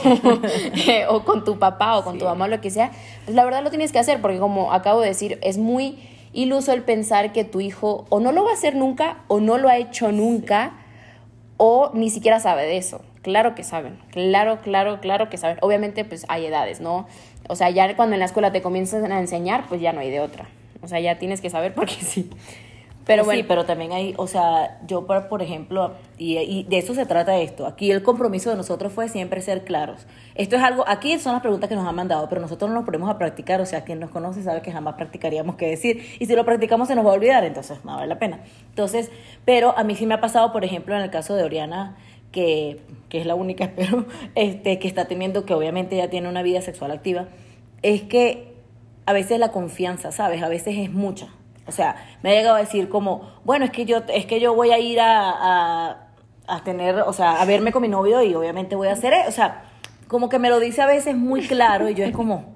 o 1.16 1.26
con 1.26 1.44
tu 1.44 1.60
papá, 1.60 1.98
o 1.98 2.04
con 2.04 2.18
tu 2.18 2.26
mamá, 2.26 2.48
lo 2.48 2.62
que 2.62 2.70
sea, 2.70 2.92
pues 3.26 3.36
la 3.36 3.44
verdad 3.46 3.64
lo 3.64 3.70
tienes 3.70 3.92
que 3.92 4.00
hacer, 4.00 4.22
porque 4.22 4.40
como 4.40 4.74
acabo 4.74 5.02
de 5.02 5.10
decir, 5.10 5.40
es 5.42 5.58
muy 5.58 5.98
iluso 6.34 6.72
el 6.72 6.84
pensar 6.84 7.34
que 7.34 7.44
tu 7.44 7.62
hijo 7.62 8.06
o 8.10 8.20
no 8.20 8.32
lo 8.32 8.44
va 8.44 8.52
a 8.52 8.54
hacer 8.54 8.76
nunca, 8.76 9.24
o 9.28 9.40
no 9.40 9.58
lo 9.58 9.70
ha 9.70 9.78
hecho 9.78 10.12
nunca, 10.12 10.74
o 11.58 11.92
ni 11.94 12.10
siquiera 12.10 12.40
sabe 12.40 12.64
de 12.64 12.78
eso. 12.78 13.02
claro 13.22 13.56
que 13.56 13.64
saben, 13.64 14.00
claro, 14.12 14.60
claro, 14.62 15.02
claro 15.02 15.30
que 15.30 15.38
saben. 15.38 15.58
Obviamente, 15.62 16.06
pues 16.06 16.26
hay 16.30 16.46
edades, 16.46 16.80
¿no? 16.80 17.08
O 17.50 17.56
sea, 17.56 17.70
ya 17.70 17.96
cuando 17.96 18.14
en 18.14 18.20
la 18.20 18.26
escuela 18.26 18.52
te 18.52 18.62
comienzan 18.62 19.12
a 19.12 19.20
enseñar, 19.20 19.66
pues 19.68 19.82
ya 19.82 19.94
no 19.94 20.00
hay 20.00 20.12
de 20.12 20.20
otra. 20.20 20.48
O 20.82 20.88
sea, 20.88 21.00
ya 21.00 21.18
tienes 21.18 21.42
que 21.42 21.50
saber 21.50 21.74
porque 21.76 21.96
sí. 21.96 22.30
Pero 23.08 23.24
bueno. 23.24 23.42
Sí, 23.42 23.46
pero 23.48 23.66
también 23.66 23.94
hay, 23.94 24.14
o 24.18 24.28
sea, 24.28 24.80
yo 24.86 25.08
por, 25.08 25.30
por 25.30 25.42
ejemplo, 25.42 25.94
y, 26.18 26.38
y 26.38 26.64
de 26.64 26.78
eso 26.78 26.94
se 26.94 27.06
trata 27.06 27.38
esto. 27.40 27.66
Aquí 27.66 27.90
el 27.90 28.04
compromiso 28.04 28.50
de 28.50 28.58
nosotros 28.58 28.92
fue 28.92 29.08
siempre 29.08 29.42
ser 29.42 29.64
claros. 29.64 30.06
Esto 30.36 30.58
es 30.58 30.62
algo, 30.62 30.84
aquí 30.88 31.18
son 31.18 31.32
las 31.32 31.42
preguntas 31.42 31.70
que 31.70 31.76
nos 31.76 31.88
han 31.88 31.96
mandado, 31.96 32.28
pero 32.28 32.42
nosotros 32.42 32.70
no 32.70 32.76
nos 32.76 32.86
ponemos 32.86 33.10
a 33.10 33.18
practicar, 33.18 33.62
o 33.62 33.66
sea, 33.66 33.86
quien 33.86 34.00
nos 34.02 34.12
conoce 34.12 34.44
sabe 34.44 34.62
que 34.62 34.74
jamás 34.74 34.96
practicaríamos 34.96 35.56
qué 35.56 35.68
decir. 35.68 36.04
Y 36.20 36.26
si 36.26 36.36
lo 36.36 36.44
practicamos 36.44 36.90
se 36.90 36.96
nos 36.96 37.06
va 37.06 37.12
a 37.12 37.14
olvidar, 37.14 37.46
entonces 37.46 37.84
no 37.86 37.96
vale 37.96 38.08
la 38.08 38.20
pena. 38.20 38.42
Entonces, 38.70 39.10
pero 39.46 39.78
a 39.78 39.86
mí 39.86 39.96
sí 39.96 40.06
me 40.06 40.14
ha 40.14 40.22
pasado, 40.22 40.52
por 40.52 40.66
ejemplo, 40.66 40.94
en 40.94 41.02
el 41.02 41.10
caso 41.10 41.34
de 41.34 41.44
Oriana, 41.44 41.96
que, 42.34 42.82
que 43.08 43.20
es 43.20 43.26
la 43.26 43.36
única, 43.36 43.64
espero, 43.66 44.06
este, 44.36 44.80
que 44.80 44.88
está 44.88 45.06
teniendo, 45.06 45.46
que 45.46 45.54
obviamente 45.54 45.96
ya 45.96 46.10
tiene 46.10 46.28
una 46.28 46.42
vida 46.42 46.62
sexual 46.62 46.92
activa, 46.92 47.28
es 47.84 48.02
que 48.02 48.54
a 49.06 49.14
veces 49.14 49.40
la 49.40 49.54
confianza, 49.54 50.12
¿sabes? 50.12 50.44
A 50.44 50.50
veces 50.50 50.78
es 50.78 50.92
mucha. 50.92 51.30
O 51.68 51.72
sea, 51.72 51.96
me 52.24 52.32
ha 52.32 52.34
llegado 52.34 52.56
a 52.56 52.60
decir 52.60 52.90
como, 52.90 53.30
bueno, 53.44 53.66
es 53.66 53.72
que 53.72 53.86
yo, 53.86 54.00
es 54.08 54.26
que 54.26 54.40
yo 54.40 54.54
voy 54.54 54.72
a 54.72 54.80
ir 54.80 55.00
a, 55.00 56.10
a, 56.48 56.64
tener, 56.64 57.02
o 57.02 57.14
sea, 57.14 57.42
a 57.42 57.46
verme 57.46 57.72
con 57.72 57.82
mi 57.82 57.90
novio 57.90 58.22
y 58.24 58.34
obviamente 58.34 58.76
voy 58.76 58.88
a 58.88 58.94
hacer, 58.94 59.14
eso. 59.14 59.30
o 59.30 59.32
sea, 59.32 59.66
como 60.08 60.30
que 60.30 60.40
me 60.40 60.50
lo 60.50 60.60
dice 60.60 60.82
a 60.82 60.88
veces 60.88 61.16
muy 61.16 61.42
claro 61.42 61.90
y 61.90 61.94
yo 61.94 62.06
es 62.06 62.14
como, 62.14 62.56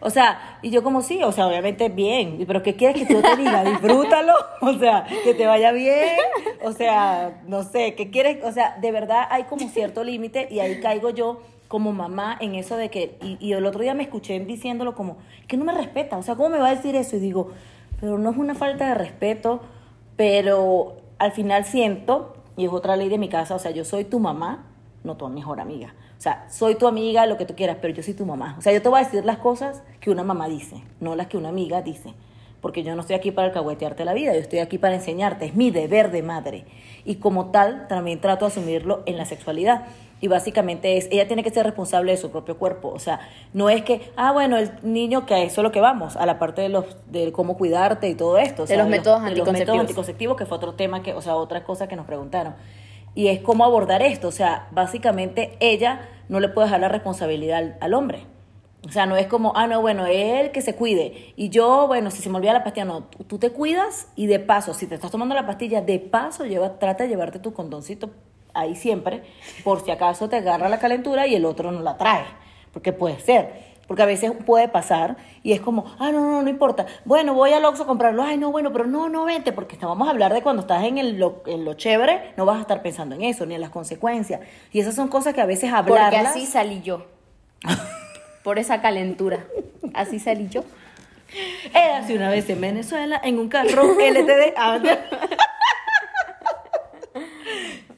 o 0.00 0.10
sea, 0.10 0.58
y 0.62 0.70
yo 0.70 0.82
como 0.82 1.02
sí, 1.02 1.22
o 1.24 1.32
sea, 1.32 1.48
obviamente 1.48 1.88
bien, 1.88 2.44
pero 2.46 2.62
¿qué 2.62 2.76
quieres 2.76 3.04
que 3.04 3.12
yo 3.12 3.20
te 3.20 3.36
diga? 3.36 3.64
Disfrútalo, 3.64 4.34
o 4.60 4.78
sea, 4.78 5.04
que 5.24 5.34
te 5.34 5.46
vaya 5.46 5.72
bien, 5.72 6.16
o 6.62 6.72
sea, 6.72 7.42
no 7.46 7.64
sé, 7.64 7.94
¿qué 7.94 8.10
quieres? 8.10 8.44
O 8.44 8.52
sea, 8.52 8.76
de 8.80 8.92
verdad 8.92 9.26
hay 9.30 9.44
como 9.44 9.68
cierto 9.68 10.04
límite 10.04 10.46
y 10.50 10.60
ahí 10.60 10.80
caigo 10.80 11.10
yo 11.10 11.42
como 11.66 11.92
mamá 11.92 12.38
en 12.40 12.54
eso 12.54 12.76
de 12.76 12.90
que, 12.90 13.18
y, 13.22 13.36
y 13.40 13.52
el 13.52 13.66
otro 13.66 13.82
día 13.82 13.94
me 13.94 14.04
escuché 14.04 14.38
diciéndolo 14.40 14.94
como, 14.94 15.18
que 15.48 15.56
no 15.56 15.64
me 15.64 15.72
respeta, 15.72 16.16
o 16.16 16.22
sea, 16.22 16.36
¿cómo 16.36 16.50
me 16.50 16.58
va 16.58 16.68
a 16.68 16.74
decir 16.74 16.94
eso? 16.94 17.16
Y 17.16 17.20
digo, 17.20 17.50
pero 18.00 18.18
no 18.18 18.30
es 18.30 18.36
una 18.36 18.54
falta 18.54 18.88
de 18.88 18.94
respeto, 18.94 19.60
pero 20.16 20.96
al 21.18 21.32
final 21.32 21.64
siento, 21.64 22.36
y 22.56 22.64
es 22.64 22.72
otra 22.72 22.96
ley 22.96 23.08
de 23.08 23.18
mi 23.18 23.28
casa, 23.28 23.54
o 23.54 23.58
sea, 23.58 23.70
yo 23.70 23.84
soy 23.84 24.04
tu 24.04 24.18
mamá, 24.20 24.66
no 25.04 25.16
tu 25.16 25.28
mejor 25.28 25.60
amiga. 25.60 25.94
O 26.18 26.20
sea, 26.20 26.46
soy 26.50 26.74
tu 26.74 26.88
amiga, 26.88 27.26
lo 27.26 27.36
que 27.36 27.44
tú 27.44 27.54
quieras, 27.54 27.78
pero 27.80 27.94
yo 27.94 28.02
soy 28.02 28.14
tu 28.14 28.26
mamá. 28.26 28.56
O 28.58 28.62
sea, 28.62 28.72
yo 28.72 28.82
te 28.82 28.88
voy 28.88 29.00
a 29.00 29.04
decir 29.04 29.24
las 29.24 29.38
cosas 29.38 29.82
que 30.00 30.10
una 30.10 30.24
mamá 30.24 30.48
dice, 30.48 30.82
no 31.00 31.14
las 31.14 31.28
que 31.28 31.36
una 31.36 31.48
amiga 31.50 31.82
dice. 31.82 32.14
Porque 32.60 32.82
yo 32.82 32.96
no 32.96 33.02
estoy 33.02 33.14
aquí 33.14 33.30
para 33.30 33.48
alcahuetearte 33.48 34.04
la 34.04 34.14
vida, 34.14 34.32
yo 34.34 34.40
estoy 34.40 34.58
aquí 34.58 34.78
para 34.78 34.96
enseñarte, 34.96 35.46
es 35.46 35.54
mi 35.54 35.70
deber 35.70 36.10
de 36.10 36.22
madre. 36.24 36.64
Y 37.04 37.16
como 37.16 37.52
tal, 37.52 37.86
también 37.86 38.20
trato 38.20 38.46
de 38.46 38.50
asumirlo 38.50 39.04
en 39.06 39.16
la 39.16 39.24
sexualidad. 39.24 39.86
Y 40.20 40.28
básicamente 40.28 40.96
es, 40.96 41.08
ella 41.10 41.26
tiene 41.26 41.44
que 41.44 41.50
ser 41.50 41.64
responsable 41.64 42.12
de 42.12 42.18
su 42.18 42.30
propio 42.30 42.58
cuerpo. 42.58 42.88
O 42.88 42.98
sea, 42.98 43.20
no 43.52 43.70
es 43.70 43.82
que, 43.82 44.10
ah, 44.16 44.32
bueno, 44.32 44.56
el 44.56 44.70
niño, 44.82 45.26
que 45.26 45.34
a 45.34 45.42
eso 45.42 45.60
es 45.60 45.62
lo 45.62 45.72
que 45.72 45.80
vamos, 45.80 46.16
a 46.16 46.26
la 46.26 46.38
parte 46.38 46.62
de 46.62 46.68
los 46.68 46.84
de 47.06 47.30
cómo 47.32 47.56
cuidarte 47.56 48.08
y 48.08 48.14
todo 48.14 48.38
esto. 48.38 48.64
O 48.64 48.66
De 48.66 48.76
los 48.76 48.88
métodos 48.88 49.22
de 49.22 49.30
los 49.30 49.38
métodos 49.38 49.48
anticonceptivos. 49.48 49.80
anticonceptivos, 49.80 50.36
que 50.36 50.46
fue 50.46 50.56
otro 50.56 50.74
tema, 50.74 51.02
que, 51.02 51.14
o 51.14 51.22
sea, 51.22 51.36
otra 51.36 51.64
cosa 51.64 51.86
que 51.86 51.96
nos 51.96 52.06
preguntaron. 52.06 52.54
Y 53.14 53.28
es 53.28 53.40
cómo 53.40 53.64
abordar 53.64 54.02
esto. 54.02 54.28
O 54.28 54.32
sea, 54.32 54.68
básicamente 54.72 55.56
ella 55.60 56.08
no 56.28 56.40
le 56.40 56.48
puede 56.48 56.66
dejar 56.66 56.80
la 56.80 56.88
responsabilidad 56.88 57.58
al, 57.58 57.76
al 57.80 57.94
hombre. 57.94 58.26
O 58.86 58.90
sea, 58.90 59.06
no 59.06 59.16
es 59.16 59.26
como, 59.26 59.52
ah, 59.56 59.66
no, 59.66 59.80
bueno, 59.80 60.06
él 60.06 60.50
que 60.50 60.62
se 60.62 60.74
cuide. 60.74 61.32
Y 61.36 61.48
yo, 61.48 61.86
bueno, 61.88 62.10
si 62.10 62.22
se 62.22 62.30
me 62.30 62.36
olvida 62.36 62.52
la 62.52 62.64
pastilla, 62.64 62.84
no, 62.84 63.04
tú, 63.04 63.24
tú 63.24 63.38
te 63.38 63.50
cuidas 63.50 64.08
y 64.14 64.26
de 64.26 64.38
paso, 64.38 64.72
si 64.72 64.86
te 64.86 64.94
estás 64.94 65.10
tomando 65.10 65.34
la 65.34 65.46
pastilla, 65.46 65.80
de 65.80 65.98
paso 65.98 66.44
lleva, 66.44 66.78
trata 66.78 67.04
de 67.04 67.10
llevarte 67.10 67.38
tu 67.38 67.52
condoncito 67.52 68.10
ahí 68.54 68.76
siempre, 68.76 69.22
por 69.64 69.84
si 69.84 69.90
acaso 69.90 70.28
te 70.28 70.36
agarra 70.36 70.68
la 70.68 70.78
calentura 70.78 71.26
y 71.26 71.34
el 71.34 71.44
otro 71.44 71.72
no 71.72 71.80
la 71.80 71.96
trae. 71.96 72.24
Porque 72.72 72.92
puede 72.92 73.18
ser. 73.20 73.68
Porque 73.86 74.02
a 74.02 74.06
veces 74.06 74.32
puede 74.44 74.68
pasar 74.68 75.16
y 75.42 75.52
es 75.52 75.62
como, 75.62 75.86
ah, 75.98 76.12
no, 76.12 76.20
no, 76.20 76.42
no 76.42 76.50
importa. 76.50 76.84
Bueno, 77.06 77.32
voy 77.32 77.54
al 77.54 77.64
Oxxo 77.64 77.84
a 77.84 77.86
comprarlo. 77.86 78.22
Ay, 78.22 78.36
no, 78.36 78.52
bueno, 78.52 78.70
pero 78.70 78.86
no, 78.86 79.08
no 79.08 79.24
vente, 79.24 79.50
porque 79.52 79.78
vamos 79.80 80.06
a 80.06 80.10
hablar 80.10 80.34
de 80.34 80.42
cuando 80.42 80.60
estás 80.60 80.84
en, 80.84 80.98
el, 80.98 81.18
lo, 81.18 81.42
en 81.46 81.64
lo 81.64 81.72
chévere, 81.72 82.34
no 82.36 82.44
vas 82.44 82.58
a 82.58 82.60
estar 82.60 82.82
pensando 82.82 83.14
en 83.14 83.22
eso, 83.22 83.46
ni 83.46 83.54
en 83.54 83.62
las 83.62 83.70
consecuencias. 83.70 84.42
Y 84.72 84.80
esas 84.80 84.94
son 84.94 85.08
cosas 85.08 85.32
que 85.32 85.40
a 85.40 85.46
veces 85.46 85.72
Porque 85.72 85.98
hablarlas... 85.98 86.32
así 86.32 86.44
salí 86.44 86.82
yo. 86.82 87.06
Por 88.44 88.58
esa 88.58 88.82
calentura. 88.82 89.46
Así 89.94 90.18
salí 90.18 90.48
yo. 90.48 90.64
Era 91.74 91.98
hace 91.98 92.14
una 92.14 92.28
vez 92.28 92.48
en 92.50 92.60
Venezuela 92.60 93.20
en 93.24 93.38
un 93.38 93.48
carro 93.48 93.94
LTD. 93.98 94.54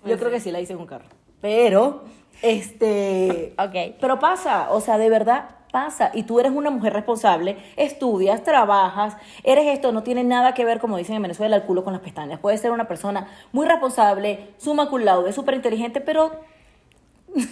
Yo 0.05 0.19
creo 0.19 0.31
que 0.31 0.41
sí 0.41 0.51
la 0.51 0.61
hice 0.61 0.73
en 0.73 0.81
un 0.81 0.87
carro. 0.87 1.07
Pero, 1.41 2.05
este. 2.43 3.55
Ok. 3.59 3.97
Pero 4.01 4.19
pasa, 4.19 4.71
o 4.71 4.81
sea, 4.81 4.99
de 4.99 5.09
verdad 5.11 5.57
pasa. 5.71 6.11
Y 6.15 6.25
tú 6.25 6.41
eres 6.41 6.53
una 6.53 6.71
mujer 6.71 6.93
responsable, 6.93 7.57
estudias, 7.77 8.43
trabajas, 8.43 9.17
eres 9.45 9.67
esto, 9.67 9.93
no 9.93 10.03
tiene 10.03 10.25
nada 10.25 10.55
que 10.55 10.65
ver, 10.65 10.81
como 10.81 10.97
dicen 10.97 11.17
en 11.17 11.23
Venezuela, 11.23 11.57
el 11.57 11.63
culo 11.63 11.85
con 11.85 11.93
las 11.93 12.03
pestañas. 12.03 12.41
Puedes 12.41 12.61
ser 12.61 12.73
una 12.73 12.89
persona 12.89 13.29
muy 13.53 13.67
responsable, 13.67 14.49
suma 14.59 14.89
cum 14.89 15.03
laude, 15.03 15.33
súper 15.33 15.55
inteligente, 15.55 16.01
pero 16.01 16.41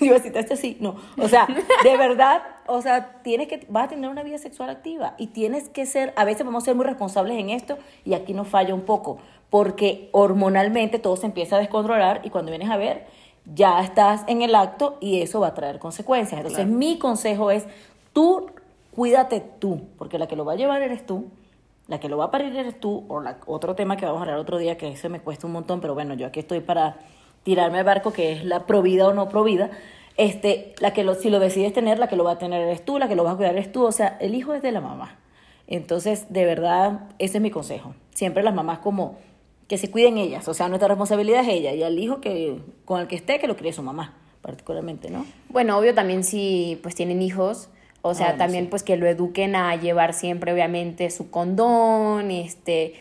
Iba 0.00 0.16
a 0.16 0.18
decir, 0.18 0.36
este 0.36 0.56
sí, 0.56 0.76
no. 0.80 0.96
O 1.20 1.28
sea, 1.28 1.46
de 1.84 1.96
verdad, 1.96 2.42
o 2.66 2.82
sea, 2.82 3.20
tienes 3.22 3.48
que, 3.48 3.66
vas 3.68 3.84
a 3.84 3.88
tener 3.88 4.10
una 4.10 4.22
vida 4.22 4.38
sexual 4.38 4.70
activa 4.70 5.14
y 5.18 5.28
tienes 5.28 5.68
que 5.68 5.86
ser, 5.86 6.12
a 6.16 6.24
veces 6.24 6.44
vamos 6.44 6.64
a 6.64 6.66
ser 6.66 6.74
muy 6.74 6.84
responsables 6.84 7.38
en 7.38 7.50
esto 7.50 7.78
y 8.04 8.14
aquí 8.14 8.34
nos 8.34 8.48
falla 8.48 8.74
un 8.74 8.82
poco, 8.82 9.18
porque 9.50 10.08
hormonalmente 10.12 10.98
todo 10.98 11.16
se 11.16 11.26
empieza 11.26 11.56
a 11.56 11.58
descontrolar 11.58 12.20
y 12.24 12.30
cuando 12.30 12.50
vienes 12.50 12.70
a 12.70 12.76
ver, 12.76 13.06
ya 13.54 13.80
estás 13.80 14.24
en 14.26 14.42
el 14.42 14.54
acto 14.54 14.98
y 15.00 15.22
eso 15.22 15.40
va 15.40 15.48
a 15.48 15.54
traer 15.54 15.78
consecuencias. 15.78 16.40
Entonces, 16.40 16.66
mi 16.66 16.98
consejo 16.98 17.50
es, 17.50 17.66
tú 18.12 18.50
cuídate 18.94 19.40
tú, 19.40 19.82
porque 19.96 20.18
la 20.18 20.26
que 20.26 20.36
lo 20.36 20.44
va 20.44 20.52
a 20.52 20.56
llevar 20.56 20.82
eres 20.82 21.06
tú. 21.06 21.26
La 21.86 21.98
que 22.00 22.10
lo 22.10 22.18
va 22.18 22.26
a 22.26 22.30
parir 22.30 22.54
eres 22.54 22.78
tú, 22.78 23.06
o 23.08 23.20
la, 23.22 23.38
otro 23.46 23.74
tema 23.74 23.96
que 23.96 24.04
vamos 24.04 24.18
a 24.18 24.24
hablar 24.24 24.38
otro 24.38 24.58
día, 24.58 24.76
que 24.76 24.88
ese 24.88 25.08
me 25.08 25.20
cuesta 25.20 25.46
un 25.46 25.54
montón, 25.54 25.80
pero 25.80 25.94
bueno, 25.94 26.12
yo 26.12 26.26
aquí 26.26 26.40
estoy 26.40 26.60
para 26.60 26.98
tirarme 27.42 27.78
al 27.78 27.84
barco, 27.84 28.12
que 28.12 28.32
es 28.32 28.44
la 28.44 28.66
provida 28.66 29.06
o 29.08 29.14
no 29.14 29.28
provida, 29.28 29.70
este, 30.16 30.74
la 30.80 30.92
que 30.92 31.04
lo, 31.04 31.14
si 31.14 31.30
lo 31.30 31.38
decides 31.38 31.72
tener, 31.72 31.98
la 31.98 32.08
que 32.08 32.16
lo 32.16 32.24
va 32.24 32.32
a 32.32 32.38
tener 32.38 32.60
eres 32.60 32.84
tú, 32.84 32.98
la 32.98 33.08
que 33.08 33.14
lo 33.14 33.24
vas 33.24 33.34
a 33.34 33.36
cuidar 33.36 33.54
eres 33.54 33.70
tú, 33.72 33.84
o 33.84 33.92
sea, 33.92 34.16
el 34.20 34.34
hijo 34.34 34.52
es 34.54 34.62
de 34.62 34.72
la 34.72 34.80
mamá. 34.80 35.16
Entonces, 35.66 36.26
de 36.30 36.44
verdad, 36.44 37.00
ese 37.18 37.38
es 37.38 37.42
mi 37.42 37.50
consejo. 37.50 37.94
Siempre 38.14 38.42
las 38.42 38.54
mamás 38.54 38.78
como 38.78 39.16
que 39.68 39.76
se 39.78 39.90
cuiden 39.90 40.16
ellas, 40.16 40.48
o 40.48 40.54
sea, 40.54 40.68
nuestra 40.68 40.88
responsabilidad 40.88 41.42
es 41.42 41.48
ella, 41.48 41.72
y 41.74 41.82
al 41.82 41.98
hijo 41.98 42.20
que 42.20 42.58
con 42.84 43.00
el 43.00 43.06
que 43.06 43.16
esté, 43.16 43.38
que 43.38 43.46
lo 43.46 43.54
críe 43.56 43.72
su 43.72 43.82
mamá, 43.82 44.14
particularmente, 44.40 45.10
¿no? 45.10 45.26
Bueno, 45.50 45.76
obvio 45.78 45.94
también 45.94 46.24
si 46.24 46.78
pues 46.82 46.94
tienen 46.94 47.20
hijos, 47.20 47.68
o 48.00 48.14
sea, 48.14 48.26
Ah, 48.26 48.28
bueno, 48.30 48.44
también 48.44 48.64
sí. 48.64 48.70
pues 48.70 48.82
que 48.82 48.96
lo 48.96 49.06
eduquen 49.06 49.56
a 49.56 49.76
llevar 49.76 50.14
siempre 50.14 50.52
obviamente 50.52 51.10
su 51.10 51.30
condón, 51.30 52.30
este, 52.30 52.94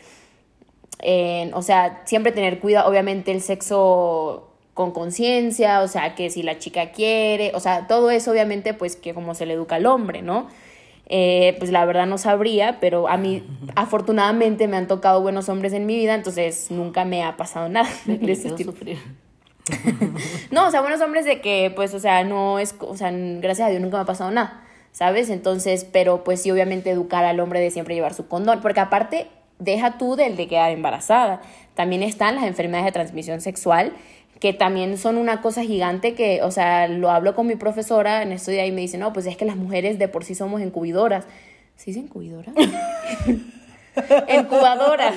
en- 1.00 1.54
o 1.54 1.62
sea, 1.62 2.01
siempre 2.06 2.32
tener 2.32 2.60
cuidado, 2.60 2.89
obviamente 2.89 3.32
el 3.32 3.42
sexo 3.42 4.44
con 4.74 4.92
conciencia, 4.92 5.82
o 5.82 5.88
sea, 5.88 6.13
que 6.16 6.30
si 6.30 6.44
la 6.44 6.60
chica 6.60 6.92
quiere, 6.92 7.51
o 7.56 7.60
sea, 7.60 7.88
todo 7.88 8.12
eso 8.12 8.32
obviamente 8.32 8.74
pues 8.74 8.96
que 8.96 9.13
como 9.13 9.34
se 9.34 9.46
le 9.46 9.54
educa 9.54 9.75
al 9.77 9.86
hombre, 9.88 10.22
¿no? 10.22 10.48
Eh, 11.10 11.56
pues 11.58 11.72
la 11.72 11.86
verdad 11.86 12.06
no 12.06 12.18
sabría, 12.18 12.80
pero 12.82 13.08
a 13.08 13.16
mí 13.18 13.42
afortunadamente 13.75 14.68
me 14.68 14.75
han 14.77 14.88
tocado 14.88 15.22
buenos 15.22 15.48
hombres 15.50 15.72
en 15.74 15.86
mi 15.86 15.96
vida, 15.96 16.13
entonces 16.13 16.70
nunca 16.70 17.06
me 17.06 17.24
ha 17.24 17.38
pasado 17.38 17.70
nada. 17.70 17.89
de 18.06 18.32
ese 18.32 18.51
tipo. 18.51 18.74
No, 20.51 20.68
o 20.68 20.72
sea, 20.72 20.82
buenos 20.82 21.01
hombres 21.01 21.25
de 21.25 21.42
que, 21.42 21.72
pues, 21.75 21.94
o 21.94 22.00
sea, 22.00 22.24
no 22.24 22.60
es, 22.60 22.75
o 22.80 22.96
sea, 22.96 23.12
gracias 23.12 23.68
a 23.68 23.70
Dios 23.70 23.82
nunca 23.82 23.98
me 23.98 24.04
ha 24.04 24.06
pasado 24.06 24.32
nada, 24.32 24.63
¿sabes? 24.92 25.30
Entonces, 25.30 25.86
pero 25.92 26.24
pues 26.24 26.42
sí, 26.42 26.51
obviamente 26.51 26.89
educar 26.89 27.25
al 27.25 27.39
hombre 27.39 27.60
de 27.60 27.72
siempre 27.72 27.96
llevar 27.96 28.13
su 28.13 28.27
condón, 28.27 28.62
porque 28.62 28.80
aparte, 28.80 29.27
deja 29.60 29.98
tú 29.98 30.16
del 30.16 30.36
de 30.36 30.48
quedar 30.48 30.72
embarazada, 30.72 31.42
también 31.76 32.04
están 32.04 32.36
las 32.36 32.46
enfermedades 32.46 32.86
de 32.86 32.92
transmisión 32.92 33.42
sexual, 33.42 33.94
que 34.40 34.54
también 34.54 34.98
son 34.98 35.18
una 35.18 35.42
cosa 35.42 35.64
gigante 35.64 36.14
que, 36.14 36.42
o 36.44 36.52
sea, 36.52 36.88
lo 36.88 37.10
hablo 37.10 37.36
con 37.36 37.48
mi 37.48 37.56
profesora 37.56 38.22
en 38.22 38.32
esto 38.32 38.52
y 38.52 38.72
me 38.72 38.82
dice, 38.82 38.98
no, 38.98 39.14
pues 39.14 39.26
es 39.26 39.36
que 39.38 39.46
las 39.46 39.56
mujeres 39.56 39.98
de 40.00 40.08
por 40.08 40.24
sí 40.24 40.36
somos 40.36 40.62
incubidoras. 40.62 41.26
¿Sí 41.76 41.92
es 41.92 41.98
incubidoras? 41.98 42.56
Incubadoras. 44.30 45.16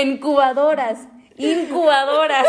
Incubadoras. 0.00 0.98
Incubadoras. 1.36 2.46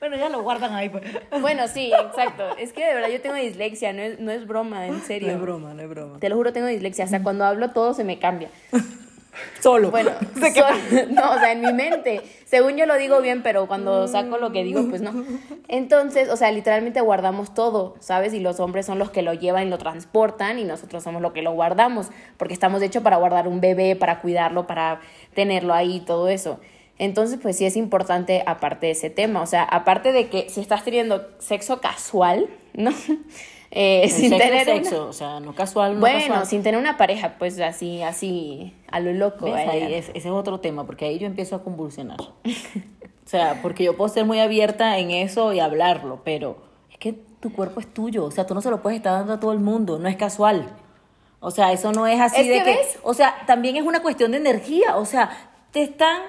Bueno, 0.00 0.16
ya 0.16 0.30
lo 0.30 0.42
guardan 0.42 0.74
ahí, 0.74 0.88
pues. 0.88 1.04
Bueno, 1.42 1.68
sí, 1.68 1.92
exacto. 1.92 2.56
Es 2.56 2.72
que 2.72 2.86
de 2.86 2.94
verdad 2.94 3.10
yo 3.10 3.20
tengo 3.20 3.36
dislexia, 3.36 3.92
no 3.92 4.00
es, 4.00 4.18
no 4.18 4.30
es 4.32 4.46
broma, 4.46 4.86
en 4.86 5.02
serio. 5.02 5.28
No 5.28 5.34
es 5.34 5.40
broma, 5.42 5.74
no 5.74 5.82
es 5.82 5.88
broma. 5.90 6.18
Te 6.18 6.30
lo 6.30 6.36
juro, 6.36 6.54
tengo 6.54 6.68
dislexia. 6.68 7.04
O 7.04 7.08
sea, 7.08 7.22
cuando 7.22 7.44
hablo 7.44 7.70
todo 7.70 7.92
se 7.92 8.02
me 8.02 8.18
cambia. 8.18 8.48
Solo. 9.60 9.90
Bueno, 9.90 10.10
no, 11.10 11.32
o 11.32 11.38
sea, 11.38 11.52
en 11.52 11.60
mi 11.60 11.72
mente. 11.72 12.22
Según 12.46 12.76
yo 12.76 12.86
lo 12.86 12.96
digo 12.96 13.20
bien, 13.20 13.42
pero 13.42 13.66
cuando 13.68 14.08
saco 14.08 14.38
lo 14.38 14.52
que 14.52 14.64
digo, 14.64 14.88
pues 14.88 15.02
no. 15.02 15.12
Entonces, 15.68 16.30
o 16.30 16.36
sea, 16.36 16.50
literalmente 16.50 17.00
guardamos 17.00 17.52
todo, 17.54 17.94
¿sabes? 18.00 18.32
Y 18.32 18.40
los 18.40 18.58
hombres 18.58 18.86
son 18.86 18.98
los 18.98 19.10
que 19.10 19.22
lo 19.22 19.34
llevan 19.34 19.66
y 19.66 19.70
lo 19.70 19.78
transportan 19.78 20.58
y 20.58 20.64
nosotros 20.64 21.04
somos 21.04 21.20
los 21.22 21.32
que 21.32 21.42
lo 21.42 21.52
guardamos, 21.52 22.08
porque 22.38 22.54
estamos 22.54 22.82
hechos 22.82 23.02
para 23.02 23.18
guardar 23.18 23.46
un 23.46 23.60
bebé, 23.60 23.96
para 23.96 24.20
cuidarlo, 24.20 24.66
para 24.66 25.00
tenerlo 25.34 25.74
ahí 25.74 25.96
y 25.96 26.00
todo 26.00 26.28
eso. 26.28 26.58
Entonces, 27.00 27.38
pues 27.40 27.56
sí 27.56 27.64
es 27.64 27.78
importante 27.78 28.42
aparte 28.44 28.88
de 28.88 28.92
ese 28.92 29.08
tema, 29.08 29.40
o 29.40 29.46
sea, 29.46 29.62
aparte 29.62 30.12
de 30.12 30.28
que 30.28 30.50
si 30.50 30.60
estás 30.60 30.84
teniendo 30.84 31.26
sexo 31.38 31.80
casual, 31.80 32.48
¿no? 32.74 32.92
Eh, 33.72 34.08
sin 34.08 34.36
tener 34.36 34.64
sexo, 34.64 35.06
o 35.06 35.12
sea, 35.12 35.38
no 35.38 35.54
casual, 35.54 35.94
no 35.94 36.00
Bueno, 36.00 36.44
sin 36.44 36.64
tener 36.64 36.80
una 36.80 36.96
pareja, 36.96 37.36
pues 37.38 37.60
así, 37.60 38.02
así, 38.02 38.74
a 38.90 38.98
lo 38.98 39.12
loco. 39.12 39.46
ese 39.46 40.10
es 40.12 40.26
otro 40.26 40.58
tema, 40.58 40.86
porque 40.86 41.04
ahí 41.04 41.20
yo 41.20 41.28
empiezo 41.28 41.54
a 41.54 41.62
convulsionar. 41.62 42.18
o 42.20 43.28
sea, 43.28 43.60
porque 43.62 43.84
yo 43.84 43.96
puedo 43.96 44.12
ser 44.12 44.24
muy 44.24 44.40
abierta 44.40 44.98
en 44.98 45.12
eso 45.12 45.52
y 45.52 45.60
hablarlo, 45.60 46.22
pero 46.24 46.56
es 46.90 46.98
que 46.98 47.12
tu 47.12 47.52
cuerpo 47.52 47.78
es 47.78 47.86
tuyo, 47.86 48.24
o 48.24 48.32
sea, 48.32 48.44
tú 48.44 48.54
no 48.54 48.60
se 48.60 48.70
lo 48.70 48.82
puedes 48.82 48.96
estar 48.96 49.12
dando 49.12 49.34
a 49.34 49.38
todo 49.38 49.52
el 49.52 49.60
mundo, 49.60 50.00
no 50.00 50.08
es 50.08 50.16
casual. 50.16 50.68
O 51.38 51.52
sea, 51.52 51.70
eso 51.70 51.92
no 51.92 52.08
es 52.08 52.20
así 52.20 52.48
de 52.48 52.64
que, 52.64 52.76
o 53.04 53.14
sea, 53.14 53.36
también 53.46 53.76
es 53.76 53.84
una 53.84 54.02
cuestión 54.02 54.32
de 54.32 54.38
energía, 54.38 54.96
o 54.96 55.04
sea, 55.04 55.30
te 55.70 55.82
están 55.82 56.22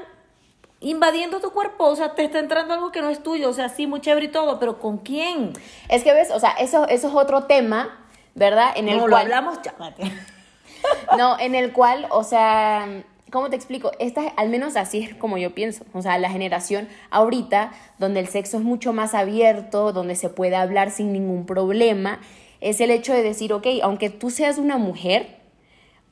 invadiendo 0.82 1.40
tu 1.40 1.52
cuerpo, 1.52 1.86
o 1.86 1.96
sea, 1.96 2.16
te 2.16 2.24
está 2.24 2.40
entrando 2.40 2.74
algo 2.74 2.92
que 2.92 3.02
no 3.02 3.10
es 3.10 3.22
tuyo, 3.22 3.50
o 3.50 3.54
sea, 3.54 3.70
sí, 3.70 3.88
muy 3.88 4.02
chévere 4.02 4.26
y 4.26 4.32
todo, 4.32 4.60
pero 4.60 4.80
¿con 4.80 4.98
quién? 4.98 5.54
Es 5.88 6.04
que 6.04 6.12
ves, 6.12 6.32
o 6.32 6.40
sea, 6.40 6.52
eso, 6.52 6.88
eso 6.88 7.08
es 7.08 7.14
otro 7.14 7.44
tema, 7.44 8.00
¿verdad? 8.34 8.72
En 8.76 8.90
el 8.90 8.98
no, 8.98 9.02
cual... 9.02 9.12
lo 9.12 9.18
hablamos, 9.18 9.60
ya, 9.62 9.76
no, 11.18 11.40
en 11.40 11.54
el 11.54 11.72
cual, 11.72 12.08
o 12.10 12.24
sea, 12.24 13.04
¿cómo 13.32 13.52
te 13.52 13.56
explico? 13.56 13.92
Esta, 14.00 14.28
al 14.30 14.50
menos 14.50 14.76
así 14.76 15.04
es 15.04 15.16
como 15.16 15.38
yo 15.38 15.54
pienso, 15.54 15.86
o 15.94 16.02
sea, 16.02 16.18
la 16.18 16.32
generación 16.32 16.90
ahorita, 17.12 17.72
donde 18.00 18.20
el 18.20 18.28
sexo 18.28 18.58
es 18.58 18.64
mucho 18.64 18.92
más 18.92 19.14
abierto, 19.14 19.94
donde 19.94 20.16
se 20.16 20.30
puede 20.30 20.56
hablar 20.56 20.90
sin 20.90 21.14
ningún 21.14 21.46
problema, 21.46 22.20
es 22.60 22.82
el 22.82 22.90
hecho 22.90 23.14
de 23.14 23.22
decir, 23.22 23.54
ok, 23.54 23.68
aunque 23.84 24.10
tú 24.10 24.32
seas 24.32 24.58
una 24.58 24.78
mujer, 24.78 25.38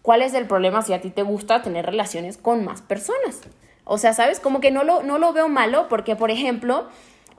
¿cuál 0.04 0.22
es 0.22 0.36
el 0.36 0.46
problema 0.46 0.84
si 0.84 0.94
a 0.94 1.02
ti 1.02 1.10
te 1.10 1.24
gusta 1.24 1.64
tener 1.64 1.88
relaciones 1.88 2.38
con 2.38 2.64
más 2.64 2.84
personas? 2.84 3.42
O 3.92 3.98
sea, 3.98 4.14
¿sabes? 4.14 4.40
Como 4.40 4.62
que 4.62 4.70
no 4.70 4.84
lo, 4.84 5.02
no 5.02 5.18
lo 5.18 5.34
veo 5.34 5.50
malo 5.50 5.88
porque, 5.90 6.16
por 6.16 6.30
ejemplo, 6.30 6.88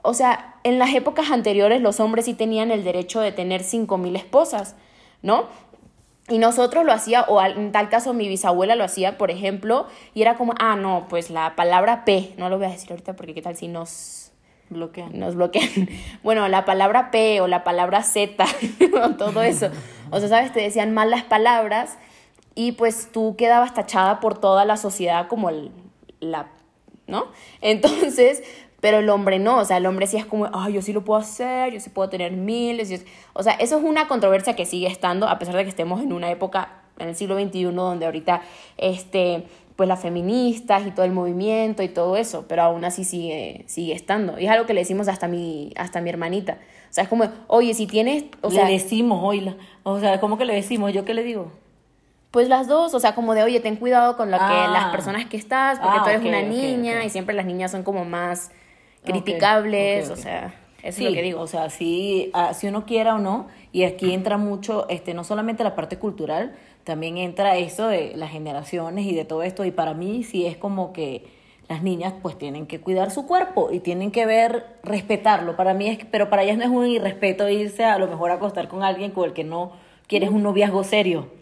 o 0.01 0.13
sea, 0.13 0.55
en 0.65 0.79
las 0.79 0.93
épocas 0.93 1.31
anteriores 1.31 1.79
los 1.79 2.01
hombres 2.01 2.25
sí 2.25 2.33
tenían 2.33 2.71
el 2.71 2.83
derecho 2.83 3.21
de 3.21 3.31
tener 3.31 3.63
cinco 3.63 3.97
mil 3.97 4.17
esposas, 4.17 4.75
¿no? 5.21 5.45
Y 6.27 6.39
nosotros 6.39 6.83
lo 6.83 6.91
hacía, 6.91 7.21
o 7.29 7.41
en 7.41 7.71
tal 7.71 7.87
caso 7.87 8.13
mi 8.13 8.27
bisabuela 8.27 8.75
lo 8.75 8.83
hacía, 8.83 9.17
por 9.17 9.31
ejemplo, 9.31 9.87
y 10.13 10.23
era 10.23 10.35
como, 10.35 10.53
ah, 10.59 10.75
no, 10.75 11.05
pues 11.07 11.29
la 11.29 11.55
palabra 11.55 12.03
P, 12.03 12.33
no 12.37 12.49
lo 12.49 12.57
voy 12.57 12.65
a 12.65 12.71
decir 12.71 12.91
ahorita 12.91 13.15
porque 13.15 13.33
qué 13.33 13.41
tal 13.41 13.55
si 13.55 13.69
nos 13.69 14.33
bloquean. 14.69 15.17
Nos 15.17 15.35
bloquean. 15.35 15.69
Bueno, 16.21 16.49
la 16.49 16.65
palabra 16.65 17.11
P 17.11 17.39
o 17.39 17.47
la 17.47 17.63
palabra 17.63 18.03
Z, 18.03 18.43
todo 19.17 19.41
eso. 19.41 19.69
O 20.09 20.19
sea, 20.19 20.27
¿sabes? 20.27 20.51
Te 20.51 20.59
decían 20.59 20.93
mal 20.93 21.11
las 21.11 21.23
palabras 21.23 21.97
y 22.55 22.73
pues 22.73 23.09
tú 23.09 23.37
quedabas 23.37 23.73
tachada 23.73 24.19
por 24.19 24.37
toda 24.37 24.65
la 24.65 24.75
sociedad 24.75 25.29
como 25.29 25.47
el, 25.49 25.71
la, 26.21 26.47
¿no? 27.07 27.25
Entonces, 27.61 28.41
pero 28.79 28.99
el 28.99 29.09
hombre 29.09 29.39
no, 29.39 29.59
o 29.59 29.65
sea, 29.65 29.77
el 29.77 29.85
hombre 29.85 30.07
sí 30.07 30.17
es 30.17 30.25
como, 30.25 30.49
ay, 30.53 30.73
yo 30.73 30.81
sí 30.81 30.93
lo 30.93 31.03
puedo 31.03 31.19
hacer, 31.19 31.73
yo 31.73 31.79
sí 31.79 31.89
puedo 31.89 32.09
tener 32.09 32.31
miles, 32.31 33.03
o 33.33 33.43
sea, 33.43 33.53
eso 33.53 33.77
es 33.77 33.83
una 33.83 34.07
controversia 34.07 34.55
que 34.55 34.65
sigue 34.65 34.87
estando, 34.87 35.27
a 35.27 35.37
pesar 35.37 35.55
de 35.55 35.63
que 35.63 35.69
estemos 35.69 36.01
en 36.01 36.13
una 36.13 36.31
época, 36.31 36.81
en 36.97 37.09
el 37.09 37.15
siglo 37.15 37.39
XXI, 37.39 37.63
donde 37.65 38.05
ahorita, 38.05 38.41
este, 38.77 39.45
pues 39.75 39.87
las 39.87 39.99
feministas 39.99 40.85
y 40.85 40.91
todo 40.91 41.05
el 41.05 41.11
movimiento 41.11 41.83
y 41.83 41.89
todo 41.89 42.17
eso, 42.17 42.45
pero 42.47 42.63
aún 42.63 42.85
así 42.85 43.03
sigue, 43.03 43.63
sigue 43.67 43.93
estando. 43.93 44.39
Y 44.39 44.45
es 44.45 44.51
algo 44.51 44.65
que 44.65 44.73
le 44.73 44.81
decimos 44.81 45.07
hasta 45.07 45.25
a 45.25 45.29
mi, 45.29 45.73
hasta 45.75 45.99
a 45.99 46.01
mi 46.01 46.09
hermanita. 46.09 46.59
O 46.89 46.93
sea, 46.93 47.05
es 47.05 47.09
como, 47.09 47.25
oye, 47.47 47.73
si 47.73 47.87
tienes... 47.87 48.25
O 48.41 48.49
le 48.49 48.63
decimos, 48.65 49.21
oye, 49.23 49.55
o 49.83 49.99
sea, 49.99 50.19
¿cómo 50.19 50.37
que 50.37 50.45
le 50.45 50.53
decimos? 50.53 50.93
¿Yo 50.93 51.05
qué 51.05 51.13
le 51.13 51.23
digo? 51.23 51.51
Pues 52.31 52.47
las 52.47 52.67
dos, 52.67 52.93
o 52.93 52.99
sea, 53.01 53.13
como 53.13 53.33
de, 53.33 53.43
oye, 53.43 53.59
ten 53.59 53.75
cuidado 53.75 54.15
con 54.15 54.31
lo 54.31 54.37
que 54.37 54.43
las 54.43 54.85
ah. 54.85 54.91
personas 54.91 55.25
que 55.25 55.35
estás, 55.35 55.79
porque 55.79 55.97
ah, 55.99 56.03
tú 56.03 56.09
eres 56.09 56.21
una 56.21 56.41
niña 56.41 57.03
y 57.03 57.09
siempre 57.09 57.35
las 57.35 57.45
niñas 57.45 57.71
son 57.71 57.83
como 57.83 58.05
más 58.05 58.51
criticables, 59.03 60.09
o 60.09 60.15
sea, 60.15 60.53
eso 60.81 61.01
es 61.01 61.09
lo 61.09 61.13
que 61.13 61.21
digo. 61.23 61.41
O 61.41 61.47
sea, 61.47 61.69
si, 61.69 62.31
ah, 62.33 62.53
si 62.53 62.67
uno 62.67 62.85
quiera 62.85 63.15
o 63.15 63.17
no, 63.17 63.47
y 63.73 63.83
aquí 63.83 64.13
entra 64.13 64.37
mucho, 64.37 64.87
este, 64.87 65.13
no 65.13 65.25
solamente 65.25 65.65
la 65.65 65.75
parte 65.75 65.99
cultural, 65.99 66.55
también 66.85 67.17
entra 67.17 67.57
eso 67.57 67.87
de 67.87 68.13
las 68.15 68.31
generaciones 68.31 69.05
y 69.05 69.13
de 69.13 69.25
todo 69.25 69.43
esto, 69.43 69.65
y 69.65 69.71
para 69.71 69.93
mí 69.93 70.23
sí 70.23 70.45
es 70.45 70.55
como 70.55 70.93
que 70.93 71.25
las 71.67 71.83
niñas 71.83 72.13
pues 72.21 72.37
tienen 72.37 72.65
que 72.65 72.79
cuidar 72.79 73.11
su 73.11 73.27
cuerpo 73.27 73.71
y 73.73 73.81
tienen 73.81 74.09
que 74.09 74.25
ver, 74.25 74.77
respetarlo. 74.83 75.57
Para 75.57 75.73
mí 75.73 75.89
es, 75.89 75.99
pero 76.09 76.29
para 76.29 76.43
ellas 76.43 76.57
no 76.57 76.63
es 76.63 76.69
un 76.69 76.87
irrespeto 76.87 77.49
irse 77.49 77.83
a 77.83 77.97
lo 77.97 78.07
mejor 78.07 78.31
a 78.31 78.35
acostar 78.35 78.69
con 78.69 78.83
alguien 78.83 79.11
con 79.11 79.25
el 79.25 79.33
que 79.33 79.43
no 79.43 79.73
quieres 80.07 80.29
un 80.29 80.43
noviazgo 80.43 80.85
serio 80.85 81.40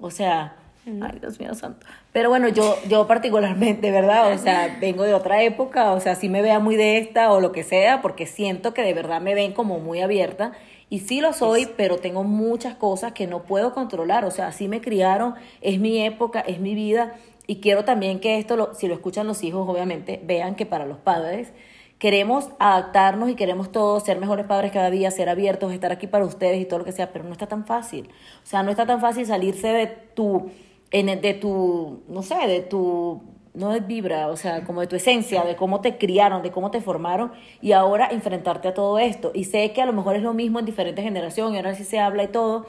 o 0.00 0.10
sea, 0.10 0.56
ay 0.86 1.18
Dios 1.20 1.38
mío 1.38 1.54
santo. 1.54 1.86
Pero 2.12 2.28
bueno, 2.28 2.48
yo, 2.48 2.76
yo 2.88 3.06
particularmente, 3.06 3.90
¿verdad? 3.90 4.32
O 4.32 4.38
sea, 4.38 4.78
vengo 4.80 5.04
de 5.04 5.14
otra 5.14 5.42
época, 5.42 5.92
o 5.92 6.00
sea, 6.00 6.14
si 6.14 6.28
me 6.28 6.42
vea 6.42 6.58
muy 6.58 6.76
de 6.76 6.98
esta 6.98 7.30
o 7.32 7.40
lo 7.40 7.52
que 7.52 7.62
sea, 7.62 8.02
porque 8.02 8.26
siento 8.26 8.74
que 8.74 8.82
de 8.82 8.94
verdad 8.94 9.20
me 9.20 9.34
ven 9.34 9.52
como 9.52 9.78
muy 9.78 10.00
abierta. 10.00 10.52
Y 10.88 11.00
sí 11.00 11.20
lo 11.20 11.32
soy, 11.32 11.68
pero 11.76 11.98
tengo 11.98 12.24
muchas 12.24 12.74
cosas 12.74 13.12
que 13.12 13.28
no 13.28 13.44
puedo 13.44 13.72
controlar. 13.72 14.24
O 14.24 14.32
sea, 14.32 14.48
así 14.48 14.66
me 14.66 14.80
criaron, 14.80 15.34
es 15.60 15.78
mi 15.78 16.04
época, 16.04 16.40
es 16.40 16.58
mi 16.58 16.74
vida. 16.74 17.14
Y 17.46 17.60
quiero 17.60 17.84
también 17.84 18.18
que 18.18 18.38
esto, 18.38 18.56
lo, 18.56 18.74
si 18.74 18.88
lo 18.88 18.94
escuchan 18.94 19.28
los 19.28 19.44
hijos, 19.44 19.68
obviamente, 19.68 20.20
vean 20.24 20.56
que 20.56 20.66
para 20.66 20.86
los 20.86 20.98
padres 20.98 21.52
queremos 22.00 22.48
adaptarnos 22.58 23.28
y 23.28 23.34
queremos 23.34 23.70
todos 23.70 24.02
ser 24.02 24.18
mejores 24.18 24.46
padres 24.46 24.72
cada 24.72 24.90
día, 24.90 25.10
ser 25.10 25.28
abiertos, 25.28 25.70
estar 25.72 25.92
aquí 25.92 26.06
para 26.06 26.24
ustedes 26.24 26.58
y 26.58 26.64
todo 26.64 26.80
lo 26.80 26.84
que 26.86 26.92
sea, 26.92 27.12
pero 27.12 27.26
no 27.26 27.32
está 27.32 27.46
tan 27.46 27.66
fácil. 27.66 28.08
O 28.42 28.46
sea, 28.46 28.62
no 28.62 28.70
está 28.70 28.86
tan 28.86 29.02
fácil 29.02 29.26
salirse 29.26 29.68
de 29.68 29.86
tu, 29.86 30.50
en, 30.90 31.20
de 31.20 31.34
tu, 31.34 32.02
no 32.08 32.22
sé, 32.22 32.36
de 32.46 32.60
tu, 32.62 33.20
no 33.52 33.70
de 33.70 33.80
vibra, 33.80 34.28
o 34.28 34.36
sea, 34.38 34.64
como 34.64 34.80
de 34.80 34.86
tu 34.86 34.96
esencia, 34.96 35.44
de 35.44 35.56
cómo 35.56 35.82
te 35.82 35.98
criaron, 35.98 36.42
de 36.42 36.50
cómo 36.50 36.70
te 36.70 36.80
formaron 36.80 37.32
y 37.60 37.72
ahora 37.72 38.08
enfrentarte 38.10 38.68
a 38.68 38.74
todo 38.74 38.98
esto. 38.98 39.30
Y 39.34 39.44
sé 39.44 39.70
que 39.72 39.82
a 39.82 39.86
lo 39.86 39.92
mejor 39.92 40.16
es 40.16 40.22
lo 40.22 40.32
mismo 40.32 40.58
en 40.58 40.64
diferentes 40.64 41.04
generaciones, 41.04 41.56
ahora 41.58 41.74
sí 41.74 41.84
se 41.84 42.00
habla 42.00 42.22
y 42.22 42.28
todo, 42.28 42.64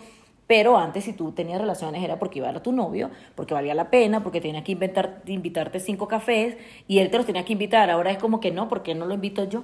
pero 0.52 0.78
antes, 0.78 1.06
si 1.06 1.14
tú 1.14 1.32
tenías 1.32 1.62
relaciones, 1.62 2.04
era 2.04 2.20
porque 2.20 2.40
iba 2.40 2.50
a, 2.50 2.62
tu 2.62 2.74
novio, 2.74 3.10
porque 3.36 3.54
valía 3.54 3.74
la 3.74 3.90
pena, 3.90 4.22
porque 4.22 4.42
tenía 4.42 4.66
que 4.66 4.74
inventar, 4.74 5.22
invitarte 5.26 5.80
cinco 5.80 6.10
cafés 6.10 6.58
y 6.90 7.00
él 7.00 7.10
te 7.10 7.16
los 7.16 7.26
tenía 7.26 7.46
que 7.46 7.54
invitar. 7.54 7.90
Ahora 7.90 8.12
es 8.12 8.18
como 8.18 8.42
que 8.42 8.52
no, 8.52 8.68
porque 8.68 8.94
no 8.94 9.06
lo 9.06 9.14
invito 9.14 9.46
yo? 9.46 9.64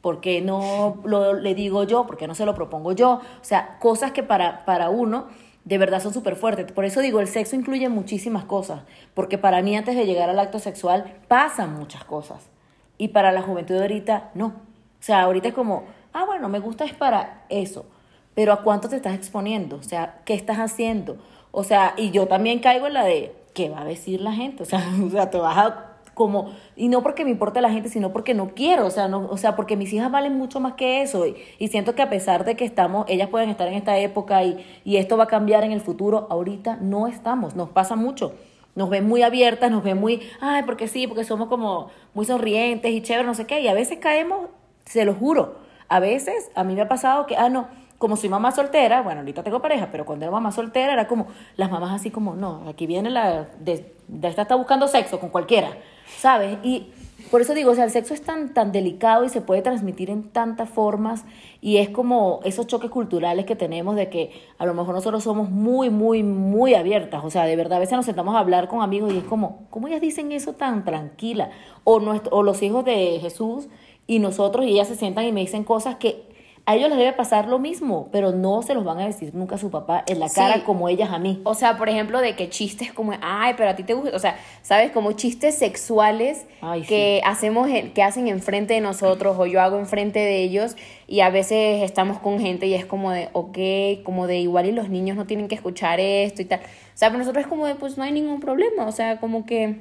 porque 0.00 0.42
no 0.42 1.00
lo, 1.04 1.34
le 1.34 1.54
digo 1.54 1.84
yo? 1.84 2.04
porque 2.04 2.26
no 2.26 2.34
se 2.34 2.44
lo 2.46 2.56
propongo 2.56 2.90
yo? 2.90 3.20
O 3.40 3.44
sea, 3.44 3.78
cosas 3.78 4.10
que 4.10 4.24
para, 4.24 4.64
para 4.64 4.90
uno 4.90 5.28
de 5.62 5.78
verdad 5.78 6.02
son 6.02 6.12
súper 6.12 6.34
fuertes. 6.34 6.72
Por 6.72 6.84
eso 6.84 7.00
digo, 7.00 7.20
el 7.20 7.28
sexo 7.28 7.54
incluye 7.54 7.88
muchísimas 7.88 8.44
cosas, 8.44 8.82
porque 9.14 9.38
para 9.38 9.62
mí 9.62 9.76
antes 9.76 9.94
de 9.94 10.04
llegar 10.04 10.30
al 10.30 10.40
acto 10.40 10.58
sexual 10.58 11.14
pasan 11.28 11.78
muchas 11.78 12.02
cosas. 12.02 12.50
Y 12.98 13.08
para 13.08 13.30
la 13.30 13.42
juventud 13.42 13.76
de 13.76 13.82
ahorita, 13.82 14.32
no. 14.34 14.46
O 14.46 14.52
sea, 14.98 15.22
ahorita 15.22 15.46
es 15.46 15.54
como, 15.54 15.84
ah, 16.12 16.24
bueno, 16.24 16.48
me 16.48 16.58
gusta 16.58 16.84
es 16.84 16.92
para 16.92 17.44
eso 17.50 17.86
pero 18.34 18.52
¿a 18.52 18.62
cuánto 18.62 18.88
te 18.88 18.96
estás 18.96 19.14
exponiendo? 19.14 19.76
O 19.76 19.82
sea, 19.82 20.20
¿qué 20.24 20.34
estás 20.34 20.58
haciendo? 20.58 21.16
O 21.50 21.64
sea, 21.64 21.94
y 21.96 22.10
yo 22.10 22.26
también 22.26 22.58
caigo 22.58 22.86
en 22.86 22.94
la 22.94 23.04
de, 23.04 23.34
¿qué 23.54 23.68
va 23.68 23.82
a 23.82 23.84
decir 23.84 24.20
la 24.20 24.32
gente? 24.32 24.62
O 24.62 24.66
sea, 24.66 24.84
o 25.06 25.10
sea 25.10 25.30
te 25.30 25.38
vas 25.38 25.56
a 25.56 25.90
como, 26.14 26.52
y 26.76 26.88
no 26.88 27.02
porque 27.02 27.24
me 27.24 27.32
importe 27.32 27.60
la 27.60 27.70
gente, 27.70 27.88
sino 27.88 28.12
porque 28.12 28.34
no 28.34 28.50
quiero, 28.54 28.86
o 28.86 28.90
sea, 28.90 29.08
no, 29.08 29.26
o 29.28 29.36
sea, 29.36 29.56
porque 29.56 29.76
mis 29.76 29.92
hijas 29.92 30.12
valen 30.12 30.38
mucho 30.38 30.60
más 30.60 30.74
que 30.74 31.02
eso, 31.02 31.26
y, 31.26 31.34
y 31.58 31.68
siento 31.68 31.96
que 31.96 32.02
a 32.02 32.08
pesar 32.08 32.44
de 32.44 32.54
que 32.54 32.64
estamos, 32.64 33.04
ellas 33.08 33.28
pueden 33.30 33.50
estar 33.50 33.66
en 33.66 33.74
esta 33.74 33.98
época 33.98 34.44
y, 34.44 34.64
y 34.84 34.98
esto 34.98 35.16
va 35.16 35.24
a 35.24 35.26
cambiar 35.26 35.64
en 35.64 35.72
el 35.72 35.80
futuro, 35.80 36.28
ahorita 36.30 36.76
no 36.80 37.08
estamos, 37.08 37.56
nos 37.56 37.68
pasa 37.70 37.96
mucho 37.96 38.32
nos 38.74 38.90
ven 38.90 39.06
muy 39.06 39.22
abiertas, 39.22 39.70
nos 39.70 39.84
ven 39.84 39.98
muy, 39.98 40.20
ay, 40.40 40.62
porque 40.64 40.88
sí, 40.88 41.06
porque 41.06 41.24
somos 41.24 41.48
como 41.48 41.90
muy 42.12 42.26
sonrientes 42.26 42.90
y 42.90 43.02
chéveres, 43.02 43.26
no 43.26 43.34
sé 43.34 43.46
qué, 43.46 43.60
y 43.60 43.68
a 43.68 43.74
veces 43.74 43.98
caemos, 43.98 44.48
se 44.84 45.04
lo 45.04 45.14
juro, 45.14 45.58
a 45.88 46.00
veces 46.00 46.50
a 46.54 46.64
mí 46.64 46.74
me 46.74 46.82
ha 46.82 46.88
pasado 46.88 47.26
que, 47.26 47.36
ah, 47.36 47.48
no, 47.48 47.68
como 48.04 48.18
soy 48.18 48.28
mamá 48.28 48.52
soltera, 48.52 49.00
bueno, 49.00 49.20
ahorita 49.20 49.42
tengo 49.42 49.62
pareja, 49.62 49.88
pero 49.90 50.04
cuando 50.04 50.26
era 50.26 50.30
mamá 50.30 50.52
soltera 50.52 50.92
era 50.92 51.08
como, 51.08 51.26
las 51.56 51.70
mamás 51.70 51.90
así 51.90 52.10
como, 52.10 52.34
no, 52.34 52.68
aquí 52.68 52.86
viene 52.86 53.08
la, 53.08 53.48
de, 53.60 53.94
esta 54.22 54.42
está 54.42 54.56
buscando 54.56 54.88
sexo 54.88 55.18
con 55.18 55.30
cualquiera, 55.30 55.70
¿sabes? 56.18 56.58
Y 56.62 56.88
por 57.30 57.40
eso 57.40 57.54
digo, 57.54 57.70
o 57.70 57.74
sea, 57.74 57.84
el 57.84 57.90
sexo 57.90 58.12
es 58.12 58.20
tan, 58.20 58.52
tan 58.52 58.72
delicado 58.72 59.24
y 59.24 59.30
se 59.30 59.40
puede 59.40 59.62
transmitir 59.62 60.10
en 60.10 60.24
tantas 60.24 60.68
formas 60.68 61.24
y 61.62 61.78
es 61.78 61.88
como 61.88 62.40
esos 62.44 62.66
choques 62.66 62.90
culturales 62.90 63.46
que 63.46 63.56
tenemos 63.56 63.96
de 63.96 64.10
que 64.10 64.32
a 64.58 64.66
lo 64.66 64.74
mejor 64.74 64.94
nosotros 64.94 65.24
somos 65.24 65.48
muy, 65.48 65.88
muy, 65.88 66.22
muy 66.22 66.74
abiertas, 66.74 67.24
o 67.24 67.30
sea, 67.30 67.44
de 67.46 67.56
verdad, 67.56 67.78
a 67.78 67.80
veces 67.80 67.96
nos 67.96 68.04
sentamos 68.04 68.34
a 68.34 68.40
hablar 68.40 68.68
con 68.68 68.82
amigos 68.82 69.14
y 69.14 69.16
es 69.16 69.24
como, 69.24 69.62
¿cómo 69.70 69.88
ellas 69.88 70.02
dicen 70.02 70.30
eso 70.30 70.52
tan 70.52 70.84
tranquila? 70.84 71.48
O, 71.84 72.00
nuestro, 72.00 72.36
o 72.36 72.42
los 72.42 72.62
hijos 72.62 72.84
de 72.84 73.18
Jesús 73.22 73.68
y 74.06 74.18
nosotros 74.18 74.66
y 74.66 74.72
ellas 74.72 74.88
se 74.88 74.94
sientan 74.94 75.24
y 75.24 75.32
me 75.32 75.40
dicen 75.40 75.64
cosas 75.64 75.96
que 75.96 76.33
a 76.66 76.76
ellos 76.76 76.88
les 76.88 76.96
debe 76.96 77.12
pasar 77.12 77.46
lo 77.46 77.58
mismo, 77.58 78.08
pero 78.10 78.32
no 78.32 78.62
se 78.62 78.72
los 78.72 78.84
van 78.84 78.98
a 78.98 79.04
decir 79.04 79.34
nunca 79.34 79.56
a 79.56 79.58
su 79.58 79.70
papá 79.70 80.02
en 80.06 80.18
la 80.18 80.30
cara 80.30 80.64
como 80.64 80.88
ellas 80.88 81.10
a 81.12 81.18
mí. 81.18 81.42
O 81.44 81.54
sea, 81.54 81.76
por 81.76 81.90
ejemplo, 81.90 82.22
de 82.22 82.36
que 82.36 82.48
chistes 82.48 82.90
como, 82.90 83.12
ay, 83.20 83.52
pero 83.58 83.68
a 83.68 83.76
ti 83.76 83.82
te 83.82 83.92
gusta, 83.92 84.16
o 84.16 84.18
sea, 84.18 84.38
¿sabes? 84.62 84.90
Como 84.90 85.12
chistes 85.12 85.56
sexuales 85.56 86.46
que 86.88 87.20
hacemos, 87.26 87.68
que 87.94 88.02
hacen 88.02 88.28
enfrente 88.28 88.72
de 88.72 88.80
nosotros 88.80 89.36
o 89.38 89.44
yo 89.44 89.60
hago 89.60 89.78
enfrente 89.78 90.20
de 90.20 90.42
ellos 90.42 90.74
y 91.06 91.20
a 91.20 91.28
veces 91.28 91.82
estamos 91.82 92.18
con 92.18 92.40
gente 92.40 92.66
y 92.66 92.72
es 92.72 92.86
como 92.86 93.10
de, 93.10 93.28
ok, 93.34 94.02
como 94.02 94.26
de 94.26 94.38
igual 94.38 94.64
y 94.64 94.72
los 94.72 94.88
niños 94.88 95.18
no 95.18 95.26
tienen 95.26 95.48
que 95.48 95.54
escuchar 95.54 96.00
esto 96.00 96.40
y 96.40 96.46
tal. 96.46 96.60
O 96.60 96.96
sea, 96.96 97.08
para 97.08 97.18
nosotros 97.18 97.44
es 97.44 97.48
como 97.48 97.66
de, 97.66 97.74
pues 97.74 97.98
no 97.98 98.04
hay 98.04 98.12
ningún 98.12 98.40
problema, 98.40 98.86
o 98.86 98.92
sea, 98.92 99.18
como 99.20 99.44
que, 99.44 99.80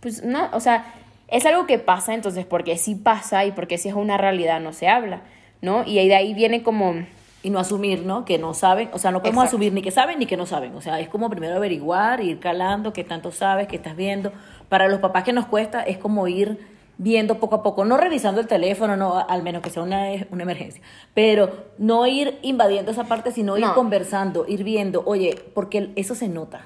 pues 0.00 0.22
no, 0.22 0.50
o 0.52 0.60
sea, 0.60 0.92
es 1.28 1.46
algo 1.46 1.66
que 1.66 1.78
pasa, 1.78 2.12
entonces 2.12 2.44
porque 2.44 2.76
sí 2.76 2.94
pasa 2.94 3.46
y 3.46 3.52
porque 3.52 3.78
sí 3.78 3.88
es 3.88 3.94
una 3.94 4.18
realidad 4.18 4.60
no 4.60 4.74
se 4.74 4.86
habla, 4.86 5.22
¿no? 5.64 5.82
Y 5.84 6.06
de 6.06 6.14
ahí 6.14 6.34
viene 6.34 6.62
como... 6.62 6.94
Y 7.42 7.50
no 7.50 7.58
asumir, 7.58 8.06
¿no? 8.06 8.24
Que 8.24 8.38
no 8.38 8.54
saben, 8.54 8.88
o 8.94 8.98
sea, 8.98 9.10
no 9.10 9.18
podemos 9.20 9.42
Exacto. 9.44 9.56
asumir 9.56 9.72
ni 9.74 9.82
que 9.82 9.90
saben 9.90 10.18
ni 10.18 10.24
que 10.24 10.36
no 10.38 10.46
saben. 10.46 10.74
O 10.76 10.80
sea, 10.80 10.98
es 11.00 11.10
como 11.10 11.28
primero 11.28 11.54
averiguar, 11.56 12.22
ir 12.22 12.38
calando, 12.40 12.94
qué 12.94 13.04
tanto 13.04 13.32
sabes, 13.32 13.68
qué 13.68 13.76
estás 13.76 13.96
viendo. 13.96 14.32
Para 14.70 14.88
los 14.88 14.98
papás 15.00 15.24
que 15.24 15.32
nos 15.34 15.44
cuesta, 15.46 15.82
es 15.82 15.98
como 15.98 16.26
ir 16.26 16.58
viendo 16.96 17.38
poco 17.40 17.56
a 17.56 17.62
poco, 17.62 17.84
no 17.84 17.98
revisando 17.98 18.40
el 18.40 18.46
teléfono, 18.46 18.96
no, 18.96 19.18
al 19.28 19.42
menos 19.42 19.60
que 19.62 19.68
sea 19.68 19.82
una, 19.82 20.10
una 20.30 20.42
emergencia, 20.44 20.80
pero 21.12 21.66
no 21.76 22.06
ir 22.06 22.38
invadiendo 22.42 22.92
esa 22.92 23.04
parte, 23.04 23.30
sino 23.32 23.58
ir 23.58 23.64
No. 23.64 23.74
conversando, 23.74 24.46
ir 24.48 24.62
viendo, 24.64 25.02
oye, 25.04 25.34
porque 25.54 25.90
eso 25.96 26.14
se 26.14 26.28
nota. 26.28 26.62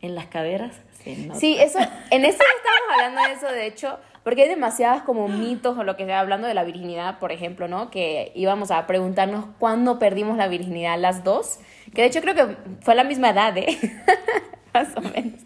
En 0.00 0.14
las 0.14 0.26
caderas 0.26 0.76
se 1.02 1.16
nota. 1.16 1.40
Sí, 1.40 1.56
eso, 1.58 1.78
en 2.10 2.24
esto 2.26 2.44
no 2.44 2.56
estábamos 2.58 2.94
hablando 2.94 3.22
de 3.22 3.32
eso, 3.32 3.46
de 3.52 3.66
hecho, 3.66 3.98
porque 4.24 4.42
hay 4.42 4.48
demasiadas 4.48 5.02
como 5.02 5.28
mitos 5.28 5.76
o 5.78 5.84
lo 5.84 5.96
que 5.96 6.06
sea, 6.06 6.18
hablando 6.20 6.48
de 6.48 6.54
la 6.54 6.64
virginidad, 6.64 7.18
por 7.18 7.30
ejemplo, 7.30 7.68
¿no? 7.68 7.90
Que 7.90 8.32
íbamos 8.34 8.70
a 8.70 8.86
preguntarnos 8.86 9.44
cuándo 9.58 9.98
perdimos 9.98 10.36
la 10.38 10.48
virginidad 10.48 10.98
las 10.98 11.22
dos, 11.22 11.58
que 11.94 12.02
de 12.02 12.08
hecho 12.08 12.20
creo 12.22 12.34
que 12.34 12.56
fue 12.80 12.94
a 12.94 12.96
la 12.96 13.04
misma 13.04 13.30
edad, 13.30 13.56
¿eh? 13.58 13.78
Más 14.74 14.88
o 14.96 15.00
menos. 15.02 15.40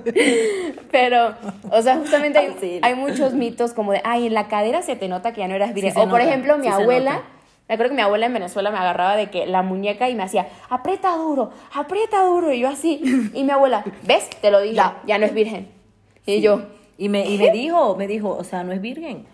Pero, 0.90 1.34
o 1.70 1.82
sea, 1.82 1.96
justamente 1.96 2.38
hay, 2.38 2.46
Ay, 2.46 2.56
sí. 2.60 2.78
hay 2.82 2.94
muchos 2.94 3.34
mitos 3.34 3.72
como 3.74 3.92
de, 3.92 4.00
ay, 4.04 4.26
en 4.26 4.34
la 4.34 4.48
cadera 4.48 4.82
se 4.82 4.96
te 4.96 5.08
nota 5.08 5.32
que 5.32 5.40
ya 5.40 5.48
no 5.48 5.54
eras 5.54 5.74
virgen. 5.74 5.92
se 5.92 5.98
o 5.98 6.02
por 6.08 6.18
nota, 6.18 6.24
ejemplo, 6.30 6.56
mi 6.58 6.66
sí 6.66 6.72
abuela, 6.72 7.22
me 7.68 7.74
acuerdo 7.74 7.90
que 7.90 7.96
mi 7.96 8.02
abuela 8.02 8.26
en 8.26 8.32
Venezuela 8.34 8.70
me 8.70 8.78
agarraba 8.78 9.16
de 9.16 9.30
que 9.30 9.46
la 9.46 9.62
muñeca 9.62 10.08
y 10.08 10.14
me 10.14 10.22
hacía, 10.22 10.48
aprieta 10.70 11.14
duro, 11.16 11.50
aprieta 11.74 12.22
duro. 12.24 12.52
Y 12.52 12.60
yo 12.60 12.68
así. 12.68 13.00
Y 13.34 13.44
mi 13.44 13.50
abuela, 13.50 13.84
¿ves? 14.04 14.28
Te 14.40 14.50
lo 14.50 14.60
dije, 14.60 14.74
ya, 14.76 14.96
Ya. 15.06 15.18
no 15.18 15.26
es 15.26 15.34
virgen. 15.34 15.68
Y 16.26 16.40
yo, 16.40 16.62
Y 16.98 17.08
me, 17.08 17.28
y 17.28 17.38
me 17.38 17.50
dijo, 17.50 17.96
me 17.96 18.06
dijo, 18.06 18.30
o 18.30 18.44
sea, 18.44 18.64
no 18.64 18.72
es 18.72 18.80
virgen. 18.80 19.26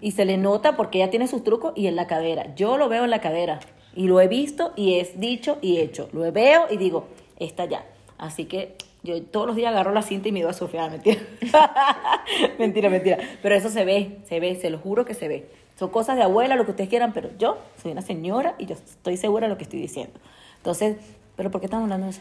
Y 0.00 0.12
se 0.12 0.24
le 0.24 0.36
nota 0.36 0.76
porque 0.76 0.98
ella 0.98 1.10
tiene 1.10 1.28
sus 1.28 1.44
trucos 1.44 1.72
y 1.76 1.86
en 1.86 1.96
la 1.96 2.06
cadera. 2.06 2.54
Yo 2.54 2.76
lo 2.76 2.88
veo 2.88 3.04
en 3.04 3.10
la 3.10 3.20
cadera. 3.20 3.60
Y 3.94 4.06
lo 4.06 4.20
he 4.20 4.28
visto 4.28 4.72
y 4.76 4.94
es 4.94 5.18
dicho 5.20 5.58
y 5.60 5.78
hecho. 5.78 6.08
Lo 6.12 6.30
veo 6.32 6.66
y 6.70 6.76
digo, 6.76 7.06
está 7.38 7.64
ya. 7.64 7.84
Así 8.18 8.44
que 8.44 8.76
yo 9.02 9.20
todos 9.22 9.46
los 9.46 9.56
días 9.56 9.72
agarro 9.72 9.92
la 9.92 10.02
cinta 10.02 10.28
y 10.28 10.32
me 10.32 10.40
iba 10.40 10.50
a 10.50 10.54
Sofía. 10.54 10.88
Mentira. 10.88 11.20
mentira, 12.58 12.90
mentira. 12.90 13.18
Pero 13.42 13.54
eso 13.54 13.70
se 13.70 13.84
ve, 13.84 14.18
se 14.28 14.40
ve, 14.40 14.54
se 14.56 14.70
lo 14.70 14.78
juro 14.78 15.04
que 15.04 15.14
se 15.14 15.28
ve. 15.28 15.48
Son 15.78 15.88
cosas 15.88 16.16
de 16.16 16.22
abuela, 16.22 16.56
lo 16.56 16.66
que 16.66 16.72
ustedes 16.72 16.90
quieran, 16.90 17.14
pero 17.14 17.30
yo 17.38 17.56
soy 17.80 17.92
una 17.92 18.02
señora 18.02 18.54
y 18.58 18.66
yo 18.66 18.74
estoy 18.74 19.16
segura 19.16 19.46
de 19.46 19.52
lo 19.52 19.56
que 19.56 19.64
estoy 19.64 19.80
diciendo. 19.80 20.12
Entonces, 20.58 20.96
¿pero 21.36 21.50
por 21.50 21.60
qué 21.60 21.66
estamos 21.66 21.84
hablando 21.84 22.04
de 22.04 22.10
eso? 22.10 22.20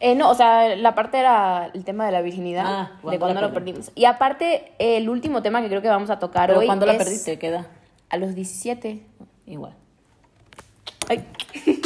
Eh, 0.00 0.14
no, 0.14 0.30
o 0.30 0.34
sea, 0.34 0.74
la 0.76 0.94
parte 0.94 1.18
era 1.18 1.70
el 1.74 1.84
tema 1.84 2.06
de 2.06 2.12
la 2.12 2.20
virginidad, 2.22 2.64
Ah, 2.66 2.90
de 2.94 3.00
¿cuándo 3.02 3.18
cuando 3.18 3.40
lo 3.42 3.52
perdimos? 3.52 3.90
Y 3.94 4.04
aparte, 4.04 4.72
el 4.78 5.08
último 5.08 5.42
tema 5.42 5.60
que 5.62 5.68
creo 5.68 5.82
que 5.82 5.88
vamos 5.88 6.10
a 6.10 6.18
tocar 6.18 6.48
Pero 6.48 6.60
hoy 6.60 6.66
cuando 6.66 6.86
la 6.86 6.96
perdiste, 6.96 7.38
¿qué 7.38 7.48
edad? 7.48 7.66
a 8.10 8.16
los 8.16 8.34
17. 8.34 9.00
Igual. 9.46 9.74
Ay. 11.08 11.24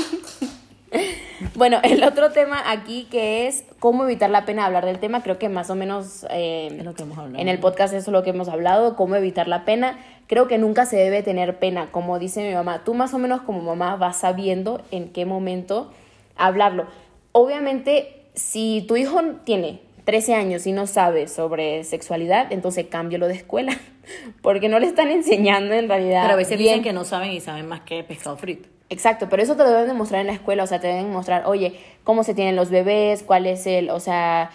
Bueno, 1.55 1.79
el 1.83 2.05
otro 2.05 2.31
tema 2.31 2.71
aquí 2.71 3.09
que 3.11 3.47
es 3.47 3.65
cómo 3.81 4.05
evitar 4.05 4.31
la 4.31 4.45
pena 4.45 4.63
de 4.63 4.67
hablar 4.67 4.87
del 4.87 4.99
tema, 4.99 5.23
creo 5.23 5.39
que 5.39 5.49
más 5.49 5.71
o 5.71 5.75
menos 5.75 6.25
eh, 6.31 6.69
Es 6.79 6.85
lo 6.85 6.95
que 6.95 7.03
hemos 7.03 7.19
hablado. 7.19 7.39
en 7.41 7.49
el 7.49 7.59
podcast 7.59 7.95
eso 7.95 8.11
es 8.11 8.13
lo 8.13 8.23
que 8.23 8.31
hemos 8.31 8.49
hablado, 8.49 8.95
cómo 8.95 9.17
evitar 9.17 9.49
la 9.49 9.65
pena. 9.65 9.99
Creo 10.29 10.49
que 10.49 10.59
nunca 10.59 10.87
se 10.87 10.97
debe 10.97 11.23
tener 11.23 11.59
pena, 11.59 11.89
como 11.91 12.19
dice 12.19 12.47
mi 12.47 12.55
mamá. 12.55 12.85
Tú 12.85 12.95
más 12.95 13.13
o 13.13 13.19
menos 13.19 13.43
como 13.43 13.61
mamá 13.61 13.97
vas 13.97 14.19
sabiendo 14.19 14.83
en 14.91 15.09
qué 15.13 15.25
momento 15.27 15.91
hablarlo. 16.37 16.87
Obviamente, 17.33 18.25
si 18.35 18.85
tu 18.87 18.97
hijo 18.97 19.21
tiene 19.45 19.81
13 20.05 20.35
años 20.35 20.67
y 20.67 20.73
no 20.73 20.87
sabe 20.87 21.29
sobre 21.29 21.85
sexualidad, 21.85 22.53
entonces 22.53 22.87
cámbialo 22.87 23.29
de 23.29 23.35
escuela, 23.35 23.79
porque 24.43 24.69
no 24.69 24.79
le 24.79 24.87
están 24.87 25.09
enseñando 25.09 25.75
en 25.75 25.89
realidad. 25.89 26.23
Pero 26.23 26.35
a 26.35 26.37
veces 26.37 26.59
bien. 26.59 26.71
dicen 26.71 26.83
que 26.83 26.93
no 26.93 27.05
saben 27.05 27.31
y 27.33 27.41
saben 27.41 27.67
más 27.69 27.81
que 27.83 28.03
pescado 28.05 28.37
frito. 28.37 28.69
Exacto, 28.91 29.29
pero 29.31 29.43
eso 29.43 29.57
te 29.57 29.63
lo 29.63 29.71
deben 29.71 29.89
demostrar 29.89 30.21
en 30.21 30.27
la 30.27 30.35
escuela, 30.35 30.65
o 30.65 30.67
sea, 30.67 30.79
te 30.79 30.87
deben 30.87 31.11
mostrar, 31.11 31.47
oye, 31.47 31.79
cómo 32.05 32.25
se 32.25 32.35
tienen 32.35 32.57
los 32.57 32.69
bebés, 32.69 33.23
cuál 33.23 33.47
es 33.47 33.67
el, 33.67 33.89
o 33.89 34.01
sea, 34.01 34.51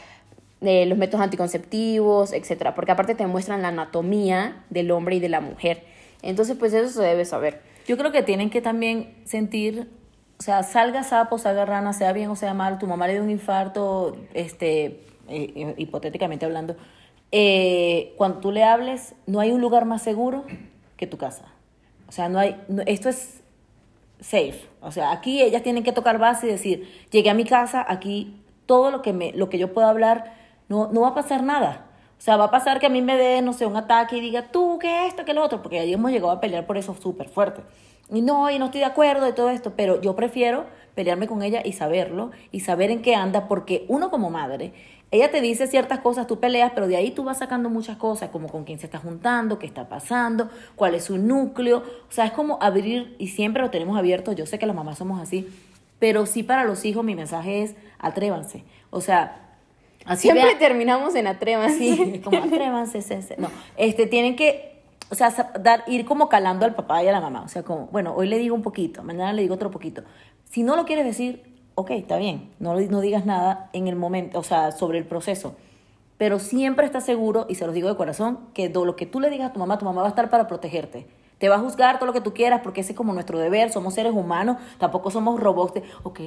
eh, 0.62 0.86
los 0.86 0.98
métodos 0.98 1.24
anticonceptivos, 1.24 2.34
etcétera, 2.34 2.76
porque 2.76 2.92
aparte 2.92 3.16
te 3.16 3.26
muestran 3.26 3.63
la 3.63 3.70
anatomía 3.70 4.63
del 4.70 4.92
hombre 4.92 5.16
y 5.16 5.20
de 5.20 5.30
la 5.30 5.42
mujer. 5.42 5.84
Entonces, 6.22 6.56
pues 6.56 6.74
eso 6.74 6.90
se 6.90 7.02
debe 7.02 7.26
saber. 7.26 7.62
Yo 7.88 7.98
creo 7.98 8.12
que 8.12 8.22
tienen 8.22 8.50
que 8.50 8.62
también 8.62 9.16
sentir, 9.24 9.88
o 10.39 10.43
sea, 10.43 10.63
salga 10.63 11.04
sapo, 11.04 11.38
salga 11.38 11.65
rana, 11.65 11.93
sea 11.93 12.13
bien 12.13 12.30
o 12.30 12.36
sea 12.36 12.54
mal, 12.54 12.78
tu 12.80 12.88
mamá 12.88 13.08
le 13.08 13.13
dio 13.13 13.23
un 13.23 13.30
infarto, 13.30 14.15
este, 14.34 14.86
eh, 14.86 15.02
eh, 15.56 15.73
hipotéticamente 15.78 16.45
hablando, 16.45 16.76
eh, 17.32 18.13
cuando 18.17 18.39
tú 18.39 18.52
le 18.52 18.63
hables, 18.63 19.15
no 19.26 19.39
hay 19.39 19.52
un 19.52 19.62
lugar 19.62 19.86
más 19.86 20.02
seguro 20.02 20.45
que 20.95 21.08
tu 21.08 21.17
casa. 21.17 21.45
O 22.08 22.12
sea, 22.12 22.30
no 22.30 22.39
hay, 22.39 22.62
no- 22.69 22.84
esto 22.86 23.10
es 23.10 23.41
safe. 24.19 24.62
O 24.82 24.91
sea, 24.91 25.12
aquí 25.12 25.41
ellas 25.41 25.63
tienen 25.63 25.84
que 25.84 25.91
tocar 25.91 26.17
base 26.19 26.47
y 26.47 26.52
decir, 26.52 26.88
llegué 27.12 27.30
a 27.30 27.34
mi 27.34 27.43
casa, 27.45 27.86
aquí 27.88 28.36
todo 28.65 28.91
lo 28.91 29.02
que, 29.02 29.13
me, 29.13 29.32
lo 29.34 29.50
que 29.50 29.58
yo 29.58 29.73
pueda 29.73 29.89
hablar, 29.89 30.34
no, 30.69 30.88
no 30.91 31.02
va 31.02 31.10
a 31.10 31.15
pasar 31.15 31.43
nada. 31.43 31.86
O 32.17 32.21
sea, 32.21 32.38
va 32.38 32.45
a 32.45 32.52
pasar 32.52 32.80
que 32.80 32.88
a 32.88 32.89
mí 32.89 33.02
me 33.02 33.15
dé, 33.17 33.41
no 33.41 33.54
sé, 33.54 33.65
un 33.65 33.76
ataque 33.76 34.17
y 34.17 34.21
diga, 34.21 34.43
tú, 34.52 34.80
¿qué 34.80 35.08
esto, 35.08 35.23
qué 35.26 35.34
lo 35.34 35.43
otro? 35.43 35.62
Porque 35.62 35.80
ahí 35.80 35.93
hemos 35.93 36.12
llegado 36.12 36.32
a 36.32 36.39
pelear 36.41 36.65
por 36.65 36.78
eso 36.78 36.95
súper 37.00 37.30
fuerte. 37.30 37.62
Y 38.13 38.22
no, 38.22 38.50
y 38.50 38.58
no 38.60 38.65
estoy 38.65 38.80
de 38.80 38.86
acuerdo 38.86 39.26
de 39.26 39.34
todo 39.34 39.50
esto, 39.50 39.74
pero 39.76 40.00
yo 40.02 40.15
prefiero 40.15 40.65
pelearme 40.96 41.28
con 41.28 41.43
ella 41.43 41.62
y 41.63 41.74
saberlo, 41.74 42.32
y 42.52 42.62
saber 42.62 42.89
en 42.89 43.02
qué 43.02 43.15
anda, 43.15 43.48
porque 43.48 43.86
uno 43.88 44.10
como 44.10 44.30
madre, 44.30 44.74
ella 45.12 45.30
te 45.32 45.41
dice 45.41 45.67
ciertas 45.67 46.00
cosas, 46.00 46.26
tú 46.28 46.39
peleas, 46.39 46.72
pero 46.74 46.88
de 46.88 46.96
ahí 46.98 47.12
tú 47.12 47.24
vas 47.24 47.38
sacando 47.38 47.70
muchas 47.70 47.98
cosas, 47.98 48.30
como 48.30 48.48
con 48.50 48.63
quién 48.63 48.80
se 48.80 48.88
está 48.88 48.98
juntando, 48.98 49.60
qué 49.60 49.65
está 49.67 49.88
pasando, 49.88 50.50
cuál 50.76 50.96
es 50.96 51.06
su 51.06 51.17
núcleo. 51.17 51.78
O 52.10 52.12
sea, 52.12 52.26
es 52.26 52.32
como 52.32 52.58
abrir, 52.62 53.15
y 53.20 53.28
siempre 53.28 53.62
lo 53.62 53.70
tenemos 53.70 53.98
abierto, 53.98 54.32
yo 54.34 54.46
sé 54.46 54.58
que 54.60 54.65
las 54.65 54.76
mamás 54.76 54.98
somos 54.98 55.22
así, 55.22 55.48
pero 56.00 56.26
sí 56.26 56.43
para 56.43 56.63
los 56.65 56.84
hijos 56.84 57.04
mi 57.06 57.15
mensaje 57.15 57.62
es, 57.63 57.76
atrévanse. 58.00 58.63
O 58.89 59.00
sea, 59.00 59.56
así 60.06 60.24
Siempre 60.30 60.56
terminamos 60.56 61.13
en 61.15 61.28
atremas. 61.28 61.74
Sí, 61.76 62.22
como 62.24 62.38
atrévanse, 62.43 63.02
se- 63.02 63.22
se- 63.22 63.38
no, 63.38 63.50
este, 63.78 64.08
tienen 64.08 64.36
que, 64.36 64.77
o 65.10 65.15
sea, 65.15 65.32
dar, 65.60 65.84
ir 65.88 66.06
como 66.06 66.30
calando 66.30 66.65
al 66.65 66.76
papá 66.76 67.04
y 67.04 67.08
a 67.08 67.12
la 67.12 67.22
mamá, 67.22 67.43
o 67.43 67.48
sea, 67.48 67.63
como, 67.63 67.88
bueno, 67.88 68.13
hoy 68.15 68.28
le 68.28 68.38
digo 68.38 68.56
un 68.56 68.62
poquito, 68.62 69.04
mañana 69.04 69.34
le 69.34 69.41
digo 69.41 69.56
otro 69.56 69.72
poquito. 69.72 70.04
Si 70.46 70.63
no 70.63 70.76
lo 70.76 70.86
quieres 70.86 71.06
decir, 71.06 71.58
ok, 71.76 71.91
está 71.91 72.17
bien, 72.17 72.52
no, 72.60 72.80
no 72.80 73.02
digas 73.02 73.26
nada 73.26 73.70
en 73.74 73.88
el 73.88 73.96
momento, 73.96 74.39
o 74.39 74.43
sea, 74.43 74.72
sobre 74.72 74.98
el 74.98 75.06
proceso, 75.06 75.56
pero 76.17 76.39
siempre 76.39 76.86
está 76.86 77.00
seguro, 77.00 77.46
y 77.48 77.56
se 77.56 77.65
los 77.65 77.76
digo 77.76 77.88
de 77.88 77.96
corazón, 77.96 78.39
que 78.54 78.70
lo 78.70 78.96
que 78.96 79.06
tú 79.06 79.20
le 79.20 79.30
digas 79.30 79.52
a 79.52 79.54
tu 79.54 79.60
mamá, 79.60 79.78
tu 79.78 79.86
mamá 79.86 80.02
va 80.02 80.08
a 80.08 80.10
estar 80.10 80.30
para 80.30 80.48
protegerte. 80.48 81.08
Te 81.38 81.50
va 81.50 81.56
a 81.56 81.60
juzgar 81.60 82.00
todo 82.00 82.08
lo 82.08 82.13
que 82.13 82.22
tú 82.22 82.34
quieras, 82.34 82.62
porque 82.63 82.82
ese 82.82 82.93
es 82.93 82.98
como 82.98 83.13
nuestro 83.13 83.38
deber, 83.38 83.72
somos 83.72 83.93
seres 83.93 84.13
humanos, 84.13 84.58
tampoco 84.80 85.12
somos 85.12 85.39
robots 85.39 85.76
de, 85.76 85.84
ok, 86.02 86.22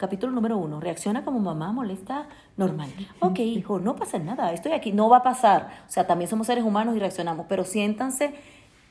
Capítulo 0.00 0.32
número 0.32 0.56
uno, 0.56 0.80
reacciona 0.80 1.26
como 1.26 1.40
mamá 1.40 1.72
molesta 1.72 2.26
normal. 2.56 2.88
Ok, 3.18 3.40
hijo, 3.40 3.80
no 3.80 3.96
pasa 3.96 4.18
nada, 4.18 4.50
estoy 4.54 4.72
aquí, 4.72 4.92
no 4.92 5.10
va 5.10 5.18
a 5.18 5.22
pasar. 5.22 5.68
O 5.86 5.92
sea, 5.92 6.06
también 6.06 6.30
somos 6.30 6.46
seres 6.46 6.64
humanos 6.64 6.96
y 6.96 6.98
reaccionamos, 6.98 7.44
pero 7.50 7.64
siéntanse 7.66 8.32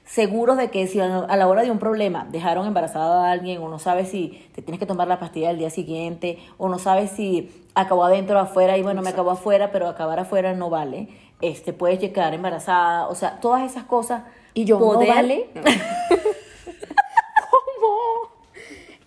seguros 0.06 0.56
de 0.56 0.70
que 0.70 0.86
si 0.86 1.00
a 1.00 1.36
la 1.36 1.48
hora 1.48 1.64
de 1.64 1.72
un 1.72 1.80
problema 1.80 2.28
dejaron 2.30 2.68
embarazada 2.68 3.28
a 3.28 3.32
alguien 3.32 3.60
o 3.60 3.70
no 3.70 3.80
sabes 3.80 4.10
si 4.10 4.48
te 4.54 4.62
tienes 4.62 4.78
que 4.80 4.86
tomar 4.86 5.08
la 5.08 5.18
pastilla 5.18 5.50
el 5.50 5.58
día 5.58 5.72
siguiente 5.72 6.38
o 6.60 6.70
no 6.70 6.78
sabes 6.78 7.10
si 7.10 7.50
acabó 7.74 8.04
adentro 8.04 8.38
o 8.38 8.42
afuera 8.42 8.78
y 8.78 8.84
bueno, 8.84 9.02
me 9.02 9.10
acabó 9.10 9.32
afuera, 9.32 9.72
pero 9.72 9.88
acabar 9.88 10.20
afuera 10.20 10.54
no 10.54 10.70
vale. 10.70 11.10
Este, 11.42 11.74
puedes 11.74 11.98
quedar 11.98 12.36
embarazada, 12.36 13.08
o 13.08 13.16
sea, 13.16 13.40
todas 13.40 13.64
esas 13.64 13.86
cosas. 13.86 14.26
Y 14.54 14.66
yo, 14.66 14.78
¿no 14.78 15.00
vale? 15.08 15.50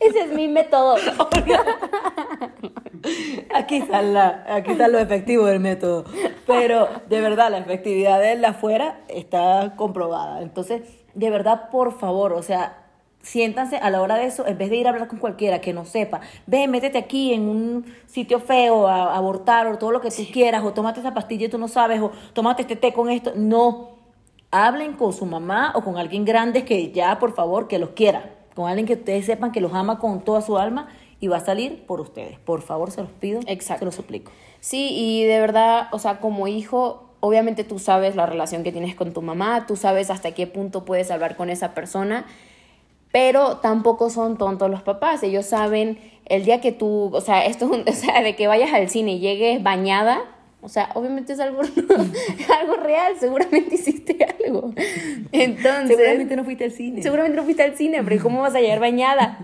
Ese 0.03 0.21
es 0.21 0.33
mi 0.33 0.49
método. 0.49 0.97
Aquí 3.55 3.77
está, 3.77 4.03
la, 4.03 4.45
aquí 4.49 4.73
está 4.73 4.89
lo 4.89 4.99
efectivo 4.99 5.47
del 5.47 5.61
método. 5.61 6.05
Pero 6.47 6.89
de 7.09 7.21
verdad, 7.21 7.51
la 7.51 7.59
efectividad 7.59 8.21
de 8.21 8.37
la 8.37 8.51
afuera 8.51 9.01
está 9.09 9.75
comprobada. 9.77 10.41
Entonces, 10.43 10.83
de 11.15 11.31
verdad, 11.31 11.69
por 11.71 11.99
favor, 11.99 12.33
o 12.33 12.43
sea, 12.43 12.79
siéntanse 13.21 13.77
a 13.77 13.91
la 13.91 14.03
hora 14.03 14.17
de 14.17 14.27
eso, 14.27 14.47
en 14.47 14.57
vez 14.59 14.71
de 14.71 14.77
ir 14.77 14.87
a 14.87 14.91
hablar 14.91 15.09
con 15.09 15.19
cualquiera 15.19 15.61
que 15.61 15.73
no 15.73 15.85
sepa, 15.85 16.21
ve, 16.47 16.69
métete 16.69 16.99
aquí 16.99 17.33
en 17.33 17.49
un 17.49 17.87
sitio 18.07 18.41
feo 18.41 18.87
a, 18.87 19.13
a 19.13 19.17
abortar 19.17 19.67
o 19.67 19.79
todo 19.79 19.91
lo 19.91 20.01
que 20.01 20.11
tú 20.11 20.23
quieras, 20.33 20.65
o 20.65 20.73
tómate 20.73 21.01
esa 21.01 21.15
pastilla 21.15 21.47
y 21.47 21.49
tú 21.49 21.59
no 21.59 21.69
sabes, 21.69 22.01
o 22.01 22.13
tómate 22.33 22.63
este 22.63 22.77
té 22.77 22.93
con 22.93 23.11
esto. 23.11 23.33
No. 23.35 23.91
Hablen 24.51 24.95
con 24.95 25.13
su 25.13 25.27
mamá 25.27 25.73
o 25.75 25.83
con 25.83 25.97
alguien 25.97 26.25
grande 26.25 26.65
que 26.65 26.93
ya, 26.93 27.19
por 27.19 27.35
favor, 27.35 27.69
que 27.69 27.79
los 27.79 27.91
quiera. 27.91 28.42
Con 28.55 28.69
alguien 28.69 28.87
que 28.87 28.95
ustedes 28.95 29.27
sepan 29.27 29.53
que 29.53 29.61
los 29.61 29.73
ama 29.75 29.99
con 29.99 30.21
toda 30.21 30.41
su 30.43 30.59
alma 30.59 30.89
y 31.21 31.29
va 31.29 31.39
a 31.39 31.45
salir 31.45 31.87
por 31.87 32.01
ustedes. 32.01 32.39
Por 32.39 32.63
favor, 32.63 32.91
se 32.91 33.01
los 33.03 33.11
pido. 33.11 33.41
Exacto. 33.47 33.81
Se 33.81 33.85
los 33.87 33.95
suplico. 33.95 34.33
Sí, 34.61 34.91
y 34.93 35.25
de 35.25 35.41
verdad, 35.41 35.89
o 35.93 35.99
sea, 35.99 36.21
como 36.21 36.49
hijo, 36.49 37.11
obviamente 37.21 37.63
tú 37.63 37.79
sabes 37.79 38.17
la 38.17 38.27
relación 38.27 38.65
que 38.65 38.73
tienes 38.73 38.97
con 38.97 39.13
tu 39.13 39.23
mamá, 39.23 39.67
tú 39.67 39.77
sabes 39.77 40.11
hasta 40.11 40.33
qué 40.33 40.47
punto 40.49 40.85
puedes 40.85 41.11
hablar 41.13 41.37
con 41.37 41.51
esa 41.51 41.73
persona, 41.73 42.27
pero 43.13 43.59
tampoco 43.59 44.11
son 44.11 44.39
tontos 44.39 44.71
los 44.71 44.83
papás, 44.83 45.23
ellos 45.23 45.47
saben 45.47 45.99
el 46.27 46.45
día 46.45 46.61
que 46.61 46.73
tú, 46.73 47.11
o 47.13 47.21
sea, 47.21 47.45
esto 47.47 47.71
o 47.87 47.93
sea, 47.93 48.23
de 48.23 48.35
que 48.35 48.49
vayas 48.49 48.73
al 48.73 48.89
cine 48.89 49.13
y 49.13 49.19
llegues 49.21 49.63
bañada, 49.63 50.21
O 50.65 50.69
sea, 50.69 50.91
obviamente 50.95 51.33
es 51.33 51.41
algo, 51.41 51.61
algo 52.61 52.75
real, 52.77 53.15
seguramente 53.19 53.75
hiciste 53.75 54.17
algo. 54.45 54.73
Entonces, 55.33 55.97
Seguramente 55.97 56.37
no 56.37 56.45
fuiste 56.45 56.65
al 56.65 56.71
cine. 56.71 57.03
seguramente 57.03 57.37
no 57.37 57.43
fuiste 57.43 57.63
al 57.65 57.77
cine, 57.77 58.03
pero 58.05 58.23
¿cómo 58.23 58.41
vas 58.43 58.55
a 58.55 58.61
llegar 58.61 58.79
bañada? 58.79 59.39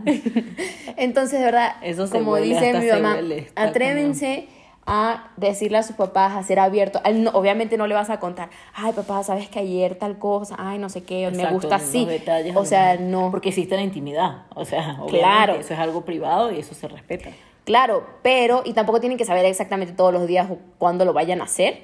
Entonces, 0.97 1.39
de 1.41 1.45
verdad, 1.45 1.73
Eso 1.83 2.07
se 2.07 2.19
como 2.19 2.33
huele, 2.33 2.47
dice 2.47 2.73
mi 2.79 2.87
mamá, 2.89 3.15
huele, 3.17 3.49
atrévense 3.57 4.49
a 4.91 5.33
decirle 5.37 5.77
a 5.79 5.83
sus 5.83 5.97
papás, 5.97 6.33
a 6.37 6.43
ser 6.43 6.59
abierto. 6.61 7.01
No- 7.15 7.31
obviamente 7.33 7.77
no 7.77 7.87
le 7.87 7.95
vas 7.95 8.09
a 8.11 8.21
contar, 8.21 8.49
ay 8.75 8.93
papá, 8.93 9.23
sabes 9.23 9.49
que 9.49 9.59
ayer 9.59 9.97
tal 9.97 10.19
cosa, 10.19 10.55
ay 10.59 10.79
no 10.79 10.89
sé 10.89 11.03
qué, 11.03 11.31
me 11.31 11.47
gusta 11.51 11.77
así. 11.77 12.07
detalles, 12.07 12.57
o 12.57 12.65
sea, 12.65 12.97
no. 12.97 13.31
Porque 13.31 13.51
existe 13.51 13.77
la 13.77 13.83
intimidad. 13.83 14.45
O 14.55 14.65
sea, 14.65 14.93
obviamente 15.01 15.19
Claro. 15.19 15.55
eso 15.57 15.75
es 15.75 15.81
algo 15.81 16.05
privado 16.07 16.51
y 16.53 16.59
eso 16.61 16.75
se 16.75 16.89
respeta. 16.89 17.31
Claro, 17.69 18.07
pero, 18.23 18.63
y 18.65 18.73
tampoco 18.73 18.99
tienen 18.99 19.19
que 19.19 19.27
saber 19.27 19.45
exactamente 19.45 19.93
todos 19.93 20.11
los 20.11 20.27
días 20.27 20.51
o 20.51 20.57
cuándo 20.79 21.05
lo 21.05 21.13
vayan 21.13 21.43
a 21.43 21.45
hacer, 21.45 21.83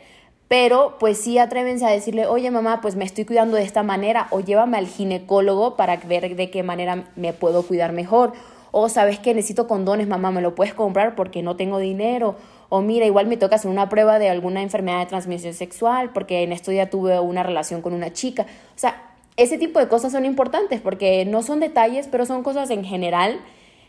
pero 0.49 0.97
pues 0.99 1.19
sí 1.19 1.37
atrévense 1.37 1.85
a 1.85 1.91
decirle, 1.91 2.27
oye 2.27 2.51
mamá, 2.51 2.81
pues 2.81 2.97
me 2.97 3.05
estoy 3.05 3.27
cuidando 3.27 3.59
de 3.59 3.65
esta 3.65 3.83
manera, 3.83 4.29
o 4.31 4.41
llévame 4.41 4.79
al 4.79 4.87
ginecólogo 4.87 5.77
para 5.77 5.99
ver 5.99 6.37
de 6.37 6.51
qué 6.51 6.63
manera 6.63 7.05
me 7.17 7.35
puedo 7.35 7.65
cuidar 7.67 7.93
mejor, 7.93 8.33
o 8.71 8.89
sabes 8.89 9.19
que 9.19 9.35
necesito 9.35 9.69
condones, 9.69 10.09
mamá, 10.09 10.31
me 10.31 10.41
lo 10.41 10.55
puedes 10.55 10.73
comprar 10.73 11.15
porque 11.17 11.43
no 11.43 11.55
tengo 11.57 11.77
dinero, 11.77 12.37
o 12.71 12.81
mira, 12.81 13.05
igual 13.05 13.27
me 13.27 13.37
toca 13.37 13.57
hacer 13.57 13.71
una 13.71 13.91
prueba 13.91 14.19
de 14.19 14.31
alguna 14.31 14.63
enfermedad 14.63 15.01
de 15.01 15.07
transmisión 15.07 15.53
sexual, 15.53 16.13
porque 16.15 16.45
en 16.45 16.53
estos 16.53 16.73
días 16.73 16.89
tuve 16.89 17.21
una 17.21 17.43
relación 17.43 17.83
con 17.83 17.93
una 17.93 18.11
chica, 18.11 18.47
o 18.75 18.79
sea, 18.79 19.11
ese 19.37 19.59
tipo 19.59 19.81
de 19.81 19.89
cosas 19.89 20.13
son 20.13 20.25
importantes 20.25 20.81
porque 20.81 21.27
no 21.27 21.43
son 21.43 21.61
detalles, 21.61 22.09
pero 22.11 22.25
son 22.25 22.43
cosas 22.43 22.71
en 22.71 22.85
general 22.85 23.41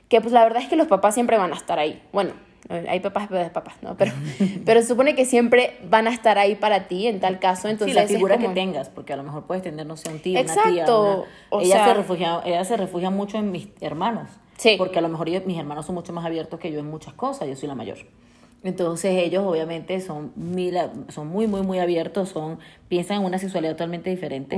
que 0.10 0.22
pues 0.22 0.34
la 0.34 0.44
verdad 0.44 0.62
es 0.62 0.70
que 0.70 0.76
los 0.76 0.88
papás 0.88 1.14
siempre 1.14 1.38
van 1.38 1.52
a 1.52 1.56
estar 1.56 1.80
ahí. 1.80 2.02
Bueno, 2.14 2.32
hay 2.70 3.00
papás 3.00 3.30
y 3.30 3.50
papás, 3.50 3.76
¿no? 3.82 3.96
Pero, 3.98 4.12
pero 4.66 4.82
se 4.82 4.88
supone 4.88 5.16
que 5.16 5.26
siempre 5.26 5.78
van 5.90 6.08
a 6.08 6.12
estar 6.12 6.38
ahí 6.38 6.56
para 6.56 6.88
ti 6.88 7.08
en 7.08 7.20
tal 7.20 7.40
caso. 7.40 7.68
Entonces 7.70 7.96
sí, 7.96 8.02
la 8.02 8.08
figura 8.08 8.36
como- 8.36 8.50
que 8.50 8.54
tengas, 8.56 8.90
porque 8.90 9.14
a 9.14 9.18
lo 9.18 9.24
mejor 9.24 9.44
puedes 9.46 9.64
tener, 9.64 9.86
no 9.86 9.98
sé, 9.98 10.10
un 10.10 10.20
tío, 10.20 10.40
una 10.40 10.54
tía. 10.54 10.62
Exacto, 10.64 11.02
una- 11.02 11.24
o 11.50 11.62
ella, 11.62 11.76
sea- 11.76 11.86
se 11.88 11.94
refugia, 11.94 12.42
ella 12.46 12.64
se 12.66 12.78
refugia 12.78 13.10
mucho 13.10 13.38
en 13.38 13.52
mis 13.52 13.68
hermanos. 13.82 14.30
Sí. 14.58 14.76
Porque 14.78 15.00
a 15.00 15.02
lo 15.02 15.10
mejor 15.10 15.28
ellos- 15.30 15.46
mis 15.46 15.58
hermanos 15.60 15.86
son 15.86 15.96
mucho 15.96 16.14
más 16.14 16.26
abiertos 16.26 16.60
que 16.60 16.72
yo 16.72 16.80
en 16.80 16.90
muchas 16.90 17.14
cosas, 17.14 17.48
yo 17.48 17.56
soy 17.56 17.68
la 17.68 17.76
mayor. 17.76 17.98
Entonces 18.66 19.12
ellos 19.24 19.44
obviamente 19.46 20.02
son, 20.02 20.32
mil, 20.36 20.76
son 21.10 21.28
muy, 21.28 21.46
muy, 21.48 21.62
muy 21.62 21.78
abiertos, 21.80 22.30
son, 22.30 22.58
piensan 22.90 23.20
en 23.20 23.26
una 23.26 23.38
sexualidad 23.38 23.74
totalmente 23.74 24.10
diferente 24.10 24.58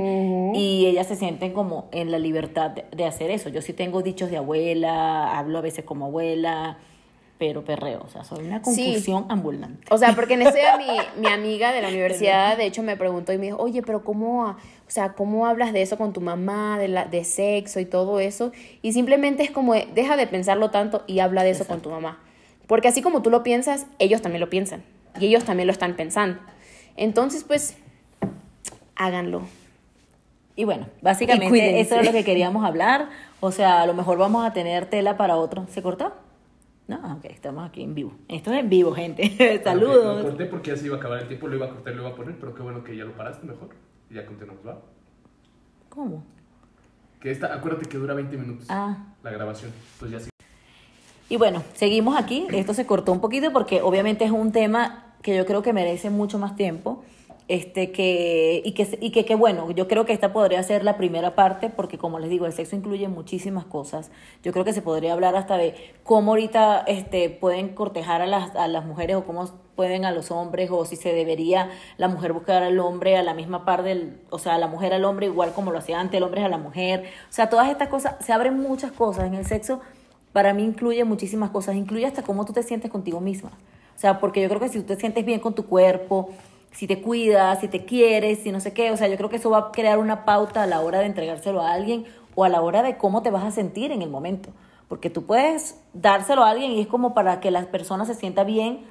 y 0.54 0.86
ellas 0.86 1.06
se 1.06 1.14
sienten 1.14 1.52
como 1.52 1.88
en 1.92 2.10
la 2.10 2.18
libertad 2.18 2.70
de, 2.70 2.86
de 2.90 3.04
hacer 3.04 3.30
eso. 3.30 3.50
Yo 3.50 3.60
sí 3.60 3.74
tengo 3.74 4.00
dichos 4.02 4.30
de 4.30 4.38
abuela, 4.38 5.38
hablo 5.38 5.58
a 5.58 5.60
veces 5.60 5.84
como 5.84 6.06
abuela, 6.06 6.78
pero 7.38 7.64
perreo, 7.64 8.02
o 8.04 8.08
sea, 8.08 8.24
soy 8.24 8.46
una 8.46 8.64
Sí. 8.64 8.82
confusión 8.84 9.26
ambulante. 9.28 9.86
O 9.90 9.98
sea, 9.98 10.14
porque 10.16 10.34
en 10.34 10.42
ese 10.42 10.58
día 10.58 10.76
mi, 10.78 11.20
mi 11.20 11.28
amiga 11.32 11.70
de 11.72 11.82
la 11.82 11.88
universidad, 11.88 12.56
de 12.56 12.64
hecho, 12.66 12.82
me 12.82 12.96
preguntó 12.96 13.32
y 13.32 13.38
me 13.38 13.44
dijo, 13.46 13.58
oye, 13.62 13.82
pero 13.82 14.02
¿cómo, 14.02 14.42
o 14.46 14.56
sea, 14.88 15.12
cómo 15.12 15.46
hablas 15.46 15.72
de 15.72 15.82
eso 15.82 15.98
con 15.98 16.12
tu 16.14 16.20
mamá, 16.22 16.78
de, 16.80 16.88
la, 16.88 17.04
de 17.04 17.22
sexo 17.24 17.78
y 17.78 17.84
todo 17.84 18.18
eso? 18.20 18.52
Y 18.82 18.92
simplemente 18.94 19.42
es 19.44 19.50
como, 19.52 19.74
deja 19.74 20.16
de 20.16 20.26
pensarlo 20.26 20.70
tanto 20.70 21.04
y 21.06 21.20
habla 21.20 21.44
de 21.44 21.50
eso 21.50 21.66
con 21.66 21.80
tu 21.80 21.90
mamá. 21.90 22.18
Porque 22.68 22.86
así 22.86 23.02
como 23.02 23.20
tú 23.22 23.30
lo 23.30 23.42
piensas, 23.42 23.86
ellos 23.98 24.22
también 24.22 24.40
lo 24.40 24.48
piensan. 24.50 24.84
Y 25.18 25.26
ellos 25.26 25.42
también 25.44 25.66
lo 25.66 25.72
están 25.72 25.96
pensando. 25.96 26.38
Entonces, 26.96 27.42
pues, 27.42 27.76
háganlo. 28.94 29.42
Y 30.54 30.64
bueno, 30.64 30.86
Y 31.00 31.04
básicamente 31.04 31.48
cuídense. 31.48 31.80
eso 31.80 31.96
es 31.96 32.06
lo 32.06 32.12
que 32.12 32.24
queríamos 32.24 32.64
hablar. 32.64 33.08
O 33.40 33.50
sea, 33.52 33.82
a 33.82 33.86
lo 33.86 33.94
mejor 33.94 34.18
vamos 34.18 34.44
a 34.46 34.52
tener 34.52 34.86
tela 34.86 35.16
para 35.16 35.36
otro. 35.36 35.66
¿Se 35.68 35.82
cortó? 35.82 36.12
No, 36.88 37.16
ok, 37.16 37.24
estamos 37.26 37.68
aquí 37.68 37.82
en 37.82 37.94
vivo. 37.94 38.12
Esto 38.28 38.52
es 38.52 38.60
en 38.60 38.68
vivo, 38.68 38.92
gente. 38.92 39.30
Lo 39.58 39.62
Saludos. 39.62 40.22
corté 40.24 40.46
porque 40.46 40.70
ya 40.70 40.76
se 40.76 40.86
iba 40.86 40.96
a 40.96 40.98
acabar 40.98 41.20
el 41.20 41.28
tiempo, 41.28 41.46
lo 41.46 41.56
iba 41.56 41.66
a 41.66 41.70
cortar, 41.70 41.94
lo 41.94 42.02
iba 42.02 42.10
a 42.10 42.14
poner, 42.14 42.36
pero 42.40 42.54
qué 42.54 42.62
bueno 42.62 42.82
que 42.82 42.96
ya 42.96 43.04
lo 43.04 43.12
paraste 43.12 43.46
mejor. 43.46 43.68
Y 44.10 44.14
ya 44.14 44.24
continuamos, 44.24 44.66
¿va? 44.66 44.80
¿Cómo? 45.90 46.24
Que 47.20 47.30
esta, 47.30 47.52
acuérdate 47.54 47.86
que 47.88 47.98
dura 47.98 48.14
20 48.14 48.36
minutos 48.38 48.66
Ah. 48.70 48.96
la 49.22 49.30
grabación. 49.30 49.70
Pues 49.98 50.10
ya 50.10 50.18
sí. 50.20 50.30
Y 51.28 51.36
bueno, 51.36 51.62
seguimos 51.74 52.16
aquí. 52.16 52.46
Esto 52.52 52.72
se 52.72 52.86
cortó 52.86 53.12
un 53.12 53.20
poquito 53.20 53.52
porque 53.52 53.82
obviamente 53.82 54.24
es 54.24 54.30
un 54.30 54.52
tema 54.52 55.14
que 55.22 55.36
yo 55.36 55.44
creo 55.44 55.62
que 55.62 55.72
merece 55.72 56.10
mucho 56.10 56.38
más 56.38 56.56
tiempo. 56.56 57.02
Este 57.48 57.92
que 57.92 58.60
y 58.62 58.72
que 58.72 58.98
y 59.00 59.10
que, 59.10 59.24
que 59.24 59.34
bueno, 59.34 59.70
yo 59.70 59.88
creo 59.88 60.04
que 60.04 60.12
esta 60.12 60.34
podría 60.34 60.62
ser 60.62 60.84
la 60.84 60.98
primera 60.98 61.34
parte 61.34 61.70
porque 61.70 61.96
como 61.96 62.18
les 62.18 62.28
digo, 62.28 62.44
el 62.44 62.52
sexo 62.52 62.76
incluye 62.76 63.08
muchísimas 63.08 63.64
cosas. 63.64 64.10
Yo 64.42 64.52
creo 64.52 64.66
que 64.66 64.74
se 64.74 64.82
podría 64.82 65.14
hablar 65.14 65.34
hasta 65.34 65.56
de 65.56 65.74
cómo 66.02 66.32
ahorita 66.32 66.84
este 66.86 67.30
pueden 67.30 67.70
cortejar 67.70 68.20
a 68.20 68.26
las 68.26 68.54
a 68.54 68.68
las 68.68 68.84
mujeres 68.84 69.16
o 69.16 69.24
cómo 69.24 69.46
pueden 69.76 70.04
a 70.04 70.10
los 70.10 70.30
hombres 70.30 70.70
o 70.70 70.84
si 70.84 70.96
se 70.96 71.14
debería 71.14 71.70
la 71.98 72.08
mujer 72.08 72.32
buscar 72.32 72.62
al 72.62 72.78
hombre 72.80 73.16
a 73.16 73.22
la 73.22 73.32
misma 73.32 73.64
par 73.64 73.82
del, 73.82 74.20
o 74.28 74.38
sea, 74.38 74.58
la 74.58 74.66
mujer 74.66 74.92
al 74.92 75.04
hombre 75.04 75.26
igual 75.26 75.52
como 75.52 75.70
lo 75.70 75.78
hacía 75.78 76.00
antes 76.00 76.18
el 76.18 76.24
hombre 76.24 76.42
a 76.42 76.48
la 76.48 76.58
mujer. 76.58 77.04
O 77.30 77.32
sea, 77.32 77.48
todas 77.48 77.70
estas 77.70 77.88
cosas 77.88 78.16
se 78.18 78.32
abren 78.32 78.58
muchas 78.60 78.92
cosas 78.92 79.26
en 79.26 79.34
el 79.34 79.46
sexo 79.46 79.80
para 80.38 80.54
mí 80.54 80.62
incluye 80.62 81.02
muchísimas 81.02 81.50
cosas, 81.50 81.74
incluye 81.74 82.06
hasta 82.06 82.22
cómo 82.22 82.44
tú 82.44 82.52
te 82.52 82.62
sientes 82.62 82.92
contigo 82.92 83.20
misma. 83.20 83.50
O 83.96 83.98
sea, 83.98 84.20
porque 84.20 84.40
yo 84.40 84.48
creo 84.48 84.60
que 84.60 84.68
si 84.68 84.78
tú 84.78 84.84
te 84.84 84.94
sientes 84.94 85.24
bien 85.24 85.40
con 85.40 85.52
tu 85.52 85.66
cuerpo, 85.66 86.28
si 86.70 86.86
te 86.86 87.02
cuidas, 87.02 87.58
si 87.58 87.66
te 87.66 87.84
quieres, 87.84 88.38
si 88.38 88.52
no 88.52 88.60
sé 88.60 88.72
qué, 88.72 88.92
o 88.92 88.96
sea, 88.96 89.08
yo 89.08 89.16
creo 89.16 89.30
que 89.30 89.34
eso 89.34 89.50
va 89.50 89.58
a 89.58 89.72
crear 89.72 89.98
una 89.98 90.24
pauta 90.24 90.62
a 90.62 90.66
la 90.68 90.78
hora 90.80 91.00
de 91.00 91.06
entregárselo 91.06 91.60
a 91.60 91.72
alguien 91.72 92.04
o 92.36 92.44
a 92.44 92.48
la 92.48 92.60
hora 92.60 92.84
de 92.84 92.96
cómo 92.98 93.20
te 93.20 93.32
vas 93.32 93.42
a 93.42 93.50
sentir 93.50 93.90
en 93.90 94.00
el 94.00 94.10
momento. 94.10 94.50
Porque 94.86 95.10
tú 95.10 95.24
puedes 95.24 95.80
dárselo 95.92 96.44
a 96.44 96.50
alguien 96.50 96.70
y 96.70 96.82
es 96.82 96.86
como 96.86 97.14
para 97.14 97.40
que 97.40 97.50
la 97.50 97.62
persona 97.62 98.04
se 98.04 98.14
sienta 98.14 98.44
bien 98.44 98.84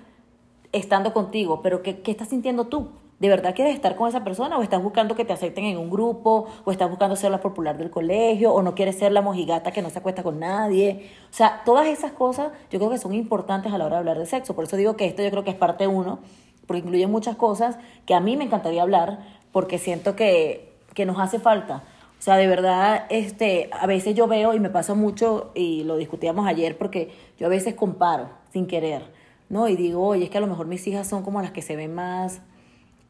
estando 0.73 1.13
contigo, 1.13 1.62
pero 1.62 1.81
¿qué, 1.81 2.01
qué 2.01 2.12
estás 2.12 2.27
sintiendo 2.27 2.67
tú? 2.67 2.89
¿De 3.19 3.30
verdad 3.30 3.56
quieres 3.56 3.73
estar 3.73 3.95
con 3.95 4.08
esa 4.08 4.23
persona 4.23 4.60
o 4.60 4.62
estás 4.62 4.82
buscando 4.82 5.15
que 5.15 5.25
te 5.25 5.34
acepten 5.34 5.65
en 5.65 5.77
un 5.77 5.89
grupo 5.89 6.45
o 6.63 6.71
estás 6.71 6.88
buscando 6.88 7.15
ser 7.15 7.32
la 7.32 7.39
popular 7.39 7.75
del 7.77 7.89
colegio 7.89 8.53
o 8.53 8.62
no 8.62 8.75
quieres 8.75 8.99
ser 8.99 9.12
la 9.12 9.23
mojigata 9.23 9.71
que 9.71 9.82
no 9.82 9.89
se 9.89 9.97
acuesta 9.97 10.21
con 10.21 10.39
nadie? 10.39 11.10
O 11.32 11.34
sea, 11.34 11.63
todas 11.65 11.88
esas 11.88 12.12
cosas 12.12 12.51
yo 12.69 12.77
creo 12.77 12.91
que 12.91 12.99
son 12.99 13.15
importantes 13.15 13.73
a 13.73 13.77
la 13.80 13.86
hora 13.86 13.95
de 13.95 13.99
hablar 14.01 14.19
de 14.19 14.27
sexo. 14.27 14.53
Por 14.53 14.65
eso 14.65 14.77
digo 14.77 14.95
que 14.95 15.06
esto 15.06 15.23
yo 15.23 15.32
creo 15.32 15.43
que 15.43 15.49
es 15.49 15.56
parte 15.56 15.88
uno, 15.88 16.19
porque 16.67 16.82
incluye 16.82 17.08
muchas 17.08 17.36
cosas 17.36 17.80
que 18.06 18.13
a 18.13 18.19
mí 18.19 18.38
me 18.38 18.43
encantaría 18.43 18.84
hablar 18.84 19.19
porque 19.51 19.80
siento 19.80 20.15
que, 20.15 20.73
que 20.93 21.08
nos 21.08 21.17
hace 21.19 21.39
falta. 21.39 21.84
O 22.19 22.21
sea, 22.21 22.38
de 22.38 22.45
verdad, 22.45 23.06
este, 23.10 23.69
a 23.71 23.88
veces 23.88 24.13
yo 24.13 24.27
veo 24.27 24.53
y 24.53 24.60
me 24.60 24.69
pasa 24.69 24.93
mucho, 24.93 25.51
y 25.56 25.84
lo 25.84 25.97
discutíamos 25.97 26.47
ayer, 26.47 26.77
porque 26.77 27.12
yo 27.39 27.47
a 27.47 27.49
veces 27.49 27.75
comparo 27.75 28.30
sin 28.51 28.67
querer, 28.67 29.03
¿no? 29.49 29.67
Y 29.67 29.75
digo, 29.75 30.03
oye, 30.06 30.25
es 30.25 30.30
que 30.30 30.38
a 30.38 30.41
lo 30.41 30.47
mejor 30.47 30.67
mis 30.67 30.86
hijas 30.88 31.08
son 31.08 31.23
como 31.23 31.41
las 31.41 31.51
que 31.51 31.62
se 31.62 31.75
ven 31.75 31.93
más, 31.93 32.41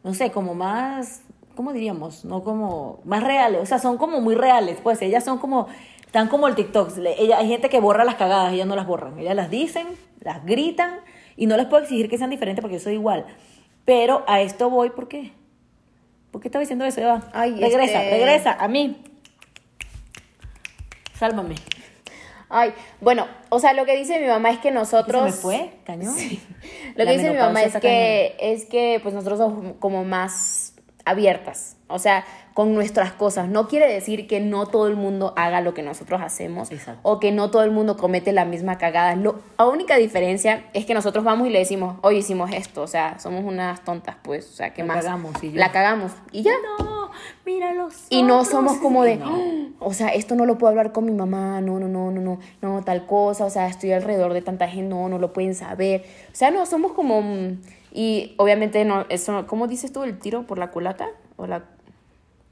no 0.04 0.14
sé, 0.14 0.32
como 0.32 0.54
más, 0.54 1.22
¿cómo 1.56 1.74
diríamos? 1.74 2.26
No 2.26 2.44
como, 2.44 3.00
más 3.04 3.24
reales, 3.24 3.62
o 3.62 3.66
sea, 3.66 3.80
son 3.80 3.98
como 3.98 4.22
muy 4.22 4.36
reales, 4.36 4.80
pues 4.82 5.02
ellas 5.02 5.24
son 5.24 5.38
como, 5.38 5.68
están 6.06 6.28
como 6.28 6.48
el 6.48 6.56
TikTok, 6.56 6.92
ella, 7.18 7.40
hay 7.40 7.48
gente 7.48 7.70
que 7.70 7.80
borra 7.80 8.04
las 8.06 8.16
cagadas, 8.16 8.54
ellas 8.54 8.68
no 8.68 8.76
las 8.76 8.88
borran, 8.88 9.18
ellas 9.20 9.36
las 9.36 9.50
dicen, 9.50 9.88
las 10.22 10.46
gritan, 10.46 11.00
y 11.36 11.46
no 11.46 11.56
les 11.56 11.68
puedo 11.68 11.84
exigir 11.84 12.10
que 12.10 12.18
sean 12.18 12.30
diferentes 12.32 12.62
porque 12.62 12.78
yo 12.78 12.84
soy 12.84 12.94
igual. 12.94 13.26
Pero 13.86 14.24
a 14.28 14.42
esto 14.42 14.70
voy, 14.70 14.90
¿por 14.90 15.08
qué? 15.08 15.32
¿Por 16.32 16.42
qué 16.42 16.48
estaba 16.50 16.62
diciendo 16.62 16.84
eso, 16.84 17.00
Eva? 17.00 17.24
Ay, 17.32 17.52
regresa, 17.52 18.04
este- 18.04 18.10
regresa, 18.18 18.58
a 18.60 18.68
mí. 18.68 18.98
Sálvame. 21.14 21.56
Ay, 22.50 22.74
bueno, 23.02 23.28
o 23.50 23.60
sea, 23.60 23.74
lo 23.74 23.86
que 23.86 23.96
dice 23.96 24.20
mi 24.20 24.28
mamá 24.28 24.52
es 24.52 24.60
que 24.60 24.72
nosotros... 24.72 25.22
¿Se 25.22 25.26
me 25.26 25.32
fue? 25.32 25.72
¿Cañón? 25.86 26.16
Lo 26.96 27.04
La 27.04 27.12
que 27.12 27.18
dice 27.18 27.32
mi 27.32 27.38
mamá 27.38 27.62
es 27.62 27.76
que, 27.78 28.36
es 28.40 28.66
que 28.66 29.00
pues 29.04 29.14
nosotros 29.14 29.40
somos 29.40 29.76
como 29.80 30.06
más 30.06 30.74
abiertas, 31.06 31.78
o 31.88 32.00
sea, 32.00 32.26
con 32.58 32.74
nuestras 32.74 33.12
cosas. 33.14 33.48
No 33.50 33.68
quiere 33.68 33.86
decir 33.86 34.26
que 34.26 34.40
no 34.40 34.66
todo 34.66 34.88
el 34.88 34.96
mundo 34.96 35.32
haga 35.36 35.62
lo 35.62 35.76
que 35.76 35.84
nosotros 35.84 36.20
hacemos 36.24 36.72
Exacto. 36.72 37.00
o 37.04 37.20
que 37.20 37.32
no 37.32 37.52
todo 37.52 37.62
el 37.62 37.70
mundo 37.70 37.98
comete 37.98 38.32
la 38.32 38.46
misma 38.46 38.80
cagada. 38.80 39.16
Lo, 39.16 39.36
la 39.60 39.68
única 39.68 39.96
diferencia 39.98 40.66
es 40.74 40.88
que 40.88 40.96
nosotros 40.96 41.24
vamos 41.24 41.48
y 41.48 41.52
le 41.52 41.60
decimos, 41.60 41.98
hoy 42.02 42.18
hicimos 42.18 42.50
esto, 42.52 42.82
o 42.82 42.88
sea, 42.88 43.20
somos 43.20 43.44
unas 43.46 43.84
tontas, 43.84 44.16
pues, 44.24 44.50
o 44.50 44.54
sea, 44.54 44.74
¿qué 44.74 44.82
La 44.82 44.88
más? 44.88 45.06
cagamos 45.06 45.44
y 45.44 45.52
ya. 45.52 45.60
La 45.60 45.72
cagamos 45.72 46.12
y 46.32 46.42
ya. 46.42 46.52
No, 46.80 47.12
mira 47.46 47.76
los 47.76 48.08
Y 48.10 48.24
no 48.24 48.44
somos 48.44 48.78
como 48.80 49.04
de, 49.04 49.18
No. 49.18 49.28
"Ah, 49.28 49.68
o 49.78 49.94
sea, 49.94 50.08
esto 50.08 50.34
no 50.34 50.48
lo 50.48 50.58
puedo 50.58 50.72
hablar 50.72 50.94
con 50.94 51.06
mi 51.06 51.12
mamá, 51.12 51.62
no, 51.62 51.78
no, 51.80 51.88
no, 51.88 52.10
no, 52.10 52.22
no, 52.22 52.40
no, 52.64 52.84
tal 52.84 53.06
cosa, 53.06 53.46
o 53.46 53.52
sea, 53.52 53.68
estoy 53.68 53.92
alrededor 53.92 54.34
de 54.34 54.42
tanta 54.42 54.68
gente, 54.68 54.90
no, 54.96 55.08
no 55.10 55.20
lo 55.20 55.32
pueden 55.32 55.54
saber. 55.54 56.06
O 56.32 56.36
sea, 56.36 56.50
no, 56.50 56.66
somos 56.66 56.94
como, 56.94 57.22
mm, 57.22 57.62
y 57.94 58.34
obviamente 58.38 58.84
no, 58.84 59.06
eso, 59.10 59.46
¿cómo 59.46 59.68
dices 59.68 59.94
tú, 59.94 60.02
el 60.04 60.18
tiro 60.18 60.48
por 60.48 60.58
la 60.58 60.72
culata? 60.72 61.08
O 61.36 61.46
la... 61.46 61.66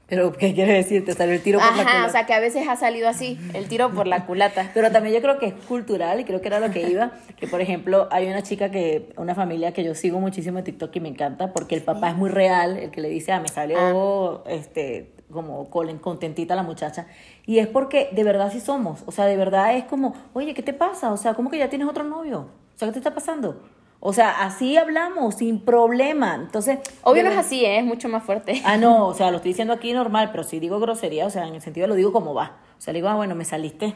Pero, 0.08 0.32
¿qué 0.32 0.54
quiere 0.54 0.72
decir? 0.72 1.04
Te 1.04 1.14
salió 1.14 1.34
el 1.34 1.42
tiro 1.42 1.58
por 1.58 1.66
la 1.68 1.82
Ajá, 1.82 1.82
culata. 1.82 2.06
o 2.06 2.10
sea, 2.10 2.26
que 2.26 2.34
a 2.34 2.38
veces 2.38 2.68
ha 2.68 2.76
salido 2.76 3.08
así, 3.08 3.38
el 3.54 3.66
tiro 3.66 3.90
por 3.90 4.06
la 4.06 4.24
culata. 4.24 4.70
Pero 4.74 4.92
también 4.92 5.14
yo 5.16 5.20
creo 5.20 5.38
que 5.38 5.46
es 5.46 5.54
cultural 5.54 6.20
y 6.20 6.24
creo 6.24 6.40
que 6.40 6.46
era 6.46 6.60
lo 6.60 6.70
que 6.70 6.88
iba, 6.88 7.10
que 7.36 7.48
por 7.48 7.60
ejemplo 7.60 8.06
hay 8.12 8.28
una 8.28 8.42
chica 8.42 8.70
que, 8.70 9.12
una 9.16 9.34
familia 9.34 9.72
que 9.72 9.82
yo 9.82 9.94
sigo 9.96 10.20
muchísimo 10.20 10.58
en 10.58 10.64
TikTok 10.64 10.94
y 10.94 11.00
me 11.00 11.08
encanta 11.08 11.52
porque 11.52 11.74
el 11.74 11.82
papá 11.82 12.10
es 12.10 12.16
muy 12.16 12.30
real, 12.30 12.76
el 12.76 12.90
que 12.92 13.00
le 13.00 13.08
dice, 13.08 13.32
ah, 13.32 13.40
me 13.40 13.48
salió 13.48 14.44
este 14.46 15.12
como 15.32 15.68
contentita 15.70 16.54
la 16.54 16.62
muchacha. 16.62 17.08
Y 17.44 17.58
es 17.58 17.66
porque 17.66 18.08
de 18.12 18.22
verdad 18.22 18.52
sí 18.52 18.60
somos, 18.60 19.02
o 19.06 19.12
sea, 19.12 19.26
de 19.26 19.36
verdad 19.36 19.76
es 19.76 19.84
como, 19.84 20.14
oye, 20.34 20.54
¿qué 20.54 20.62
te 20.62 20.72
pasa? 20.72 21.12
O 21.12 21.16
sea, 21.16 21.34
¿cómo 21.34 21.50
que 21.50 21.58
ya 21.58 21.68
tienes 21.68 21.88
otro 21.88 22.04
novio? 22.04 22.48
O 22.74 22.78
sea, 22.78 22.86
¿qué 22.88 22.92
te 22.92 22.98
está 23.00 23.12
pasando? 23.12 23.60
O 24.00 24.12
sea, 24.12 24.42
así 24.42 24.76
hablamos, 24.76 25.36
sin 25.36 25.60
problema. 25.60 26.34
Entonces. 26.34 26.78
Obvio 27.02 27.24
no 27.24 27.30
es 27.30 27.38
así, 27.38 27.64
¿eh? 27.64 27.78
es 27.78 27.84
mucho 27.84 28.08
más 28.08 28.22
fuerte. 28.22 28.60
Ah, 28.64 28.76
no, 28.76 29.06
o 29.06 29.14
sea, 29.14 29.30
lo 29.30 29.36
estoy 29.36 29.50
diciendo 29.50 29.74
aquí 29.74 29.92
normal, 29.92 30.30
pero 30.30 30.44
si 30.44 30.60
digo 30.60 30.78
grosería, 30.78 31.26
o 31.26 31.30
sea, 31.30 31.46
en 31.46 31.54
el 31.54 31.62
sentido 31.62 31.86
lo 31.86 31.94
digo 31.94 32.12
como 32.12 32.34
va. 32.34 32.56
O 32.78 32.80
sea, 32.80 32.92
le 32.92 32.98
digo, 32.98 33.08
ah, 33.08 33.14
bueno, 33.14 33.34
me 33.34 33.44
saliste 33.44 33.94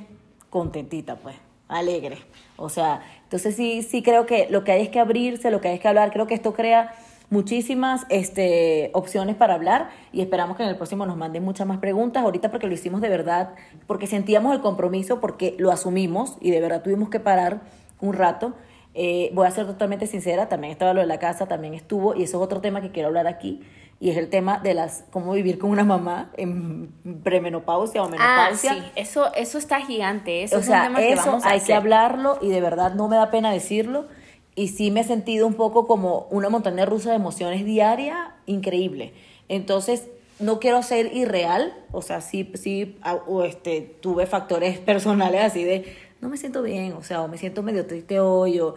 contentita, 0.49 1.17
pues, 1.17 1.37
alegre. 1.69 2.19
O 2.57 2.69
sea, 2.69 3.03
entonces 3.23 3.55
sí, 3.55 3.83
sí 3.83 4.03
creo 4.03 4.27
que 4.27 4.49
lo 4.51 4.65
que 4.65 4.73
hay 4.73 4.83
es 4.83 4.89
que 4.89 5.01
abrirse, 5.01 5.51
lo 5.51 5.61
que 5.61 5.69
hay 5.69 5.75
es 5.77 5.81
que 5.81 5.89
hablar. 5.89 6.13
Creo 6.13 6.27
que 6.27 6.35
esto 6.35 6.53
crea 6.53 6.93
muchísimas 7.31 8.05
este, 8.09 8.91
opciones 8.93 9.37
para 9.37 9.55
hablar 9.55 9.91
y 10.13 10.21
esperamos 10.21 10.57
que 10.57 10.65
en 10.65 10.69
el 10.69 10.77
próximo 10.77 11.07
nos 11.07 11.17
manden 11.17 11.45
muchas 11.45 11.67
más 11.67 11.79
preguntas. 11.79 12.25
Ahorita 12.25 12.51
porque 12.51 12.67
lo 12.67 12.75
hicimos 12.75 13.01
de 13.01 13.09
verdad, 13.09 13.51
porque 13.87 14.07
sentíamos 14.07 14.53
el 14.53 14.61
compromiso, 14.61 15.21
porque 15.21 15.55
lo 15.59 15.71
asumimos 15.71 16.37
y 16.41 16.51
de 16.51 16.61
verdad 16.61 16.83
tuvimos 16.83 17.09
que 17.09 17.21
parar 17.21 17.61
un 18.01 18.15
rato. 18.15 18.55
Eh, 18.95 19.31
voy 19.35 19.47
a 19.47 19.51
ser 19.51 19.67
totalmente 19.67 20.07
sincera, 20.07 20.49
también 20.49 20.73
estaba 20.73 20.93
lo 20.95 21.01
de 21.01 21.07
la 21.07 21.19
casa, 21.19 21.47
también 21.47 21.75
estuvo, 21.75 22.15
y 22.15 22.25
eso 22.25 22.39
es 22.39 22.43
otro 22.45 22.61
tema 22.61 22.81
que 22.81 22.91
quiero 22.91 23.09
hablar 23.09 23.27
aquí, 23.29 23.61
y 24.01 24.11
es 24.11 24.17
el 24.17 24.29
tema 24.31 24.59
de 24.59 24.75
las 24.75 25.05
cómo 25.11 25.33
vivir 25.33 25.59
con 25.59 25.71
una 25.71 25.85
mamá 25.85 26.31
en 26.37 26.91
premenopausia 27.23 28.03
o 28.03 28.07
Ah, 28.07 28.11
menopausia. 28.11 28.75
sí, 28.75 28.83
eso, 28.97 29.33
eso 29.35 29.59
está 29.59 29.81
gigante. 29.83 30.43
Eso 30.43 30.57
o 30.57 30.61
es 30.61 30.67
sea, 30.67 30.81
un 30.81 30.87
tema 30.89 30.99
que 31.01 31.13
eso 31.13 31.27
vamos 31.27 31.45
a 31.45 31.51
hay 31.51 31.59
que 31.59 31.65
hacer. 31.65 31.77
hablarlo 31.77 32.39
y 32.41 32.49
de 32.49 32.61
verdad 32.61 32.95
no 32.95 33.09
me 33.09 33.17
da 33.17 33.31
pena 33.31 33.53
decirlo. 33.53 34.07
Y 34.57 34.69
sí 34.69 34.91
me 34.91 35.01
he 35.01 35.05
sentido 35.05 35.47
un 35.47 35.55
poco 35.55 35.87
como 35.87 36.27
una 36.31 36.49
montaña 36.49 36.85
rusa 36.87 37.11
de 37.11 37.17
emociones 37.17 37.65
diaria, 37.65 38.35
increíble. 38.47 39.13
Entonces, 39.49 40.09
no 40.39 40.59
quiero 40.61 40.83
ser 40.83 41.15
irreal, 41.15 41.75
o 41.93 42.01
sea, 42.03 42.21
sí, 42.23 42.51
sí 42.55 42.97
ah, 43.03 43.19
o 43.27 43.45
este, 43.45 43.83
tuve 44.01 44.27
factores 44.27 44.79
personales 44.91 45.43
así 45.45 45.63
de, 45.63 45.85
no 46.21 46.29
me 46.29 46.37
siento 46.37 46.63
bien, 46.63 46.93
o 46.93 47.03
sea, 47.03 47.23
o 47.23 47.29
me 47.29 47.39
siento 47.39 47.63
medio 47.63 47.87
triste 47.87 48.21
hoy, 48.21 48.61
o, 48.61 48.75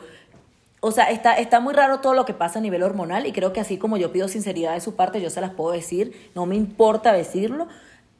o 0.85 0.91
sea, 0.91 1.11
está, 1.11 1.35
está 1.35 1.59
muy 1.59 1.73
raro 1.73 1.99
todo 1.99 2.13
lo 2.13 2.25
que 2.25 2.33
pasa 2.33 2.59
a 2.59 2.61
nivel 2.61 2.83
hormonal 2.83 3.25
y 3.25 3.31
creo 3.31 3.53
que 3.53 3.59
así 3.61 3.77
como 3.77 3.97
yo 3.97 4.11
pido 4.11 4.27
sinceridad 4.27 4.73
de 4.73 4.81
su 4.81 4.95
parte, 4.95 5.21
yo 5.21 5.29
se 5.29 5.39
las 5.41 5.51
puedo 5.51 5.71
decir, 5.71 6.29
no 6.35 6.45
me 6.45 6.55
importa 6.55 7.13
decirlo. 7.13 7.67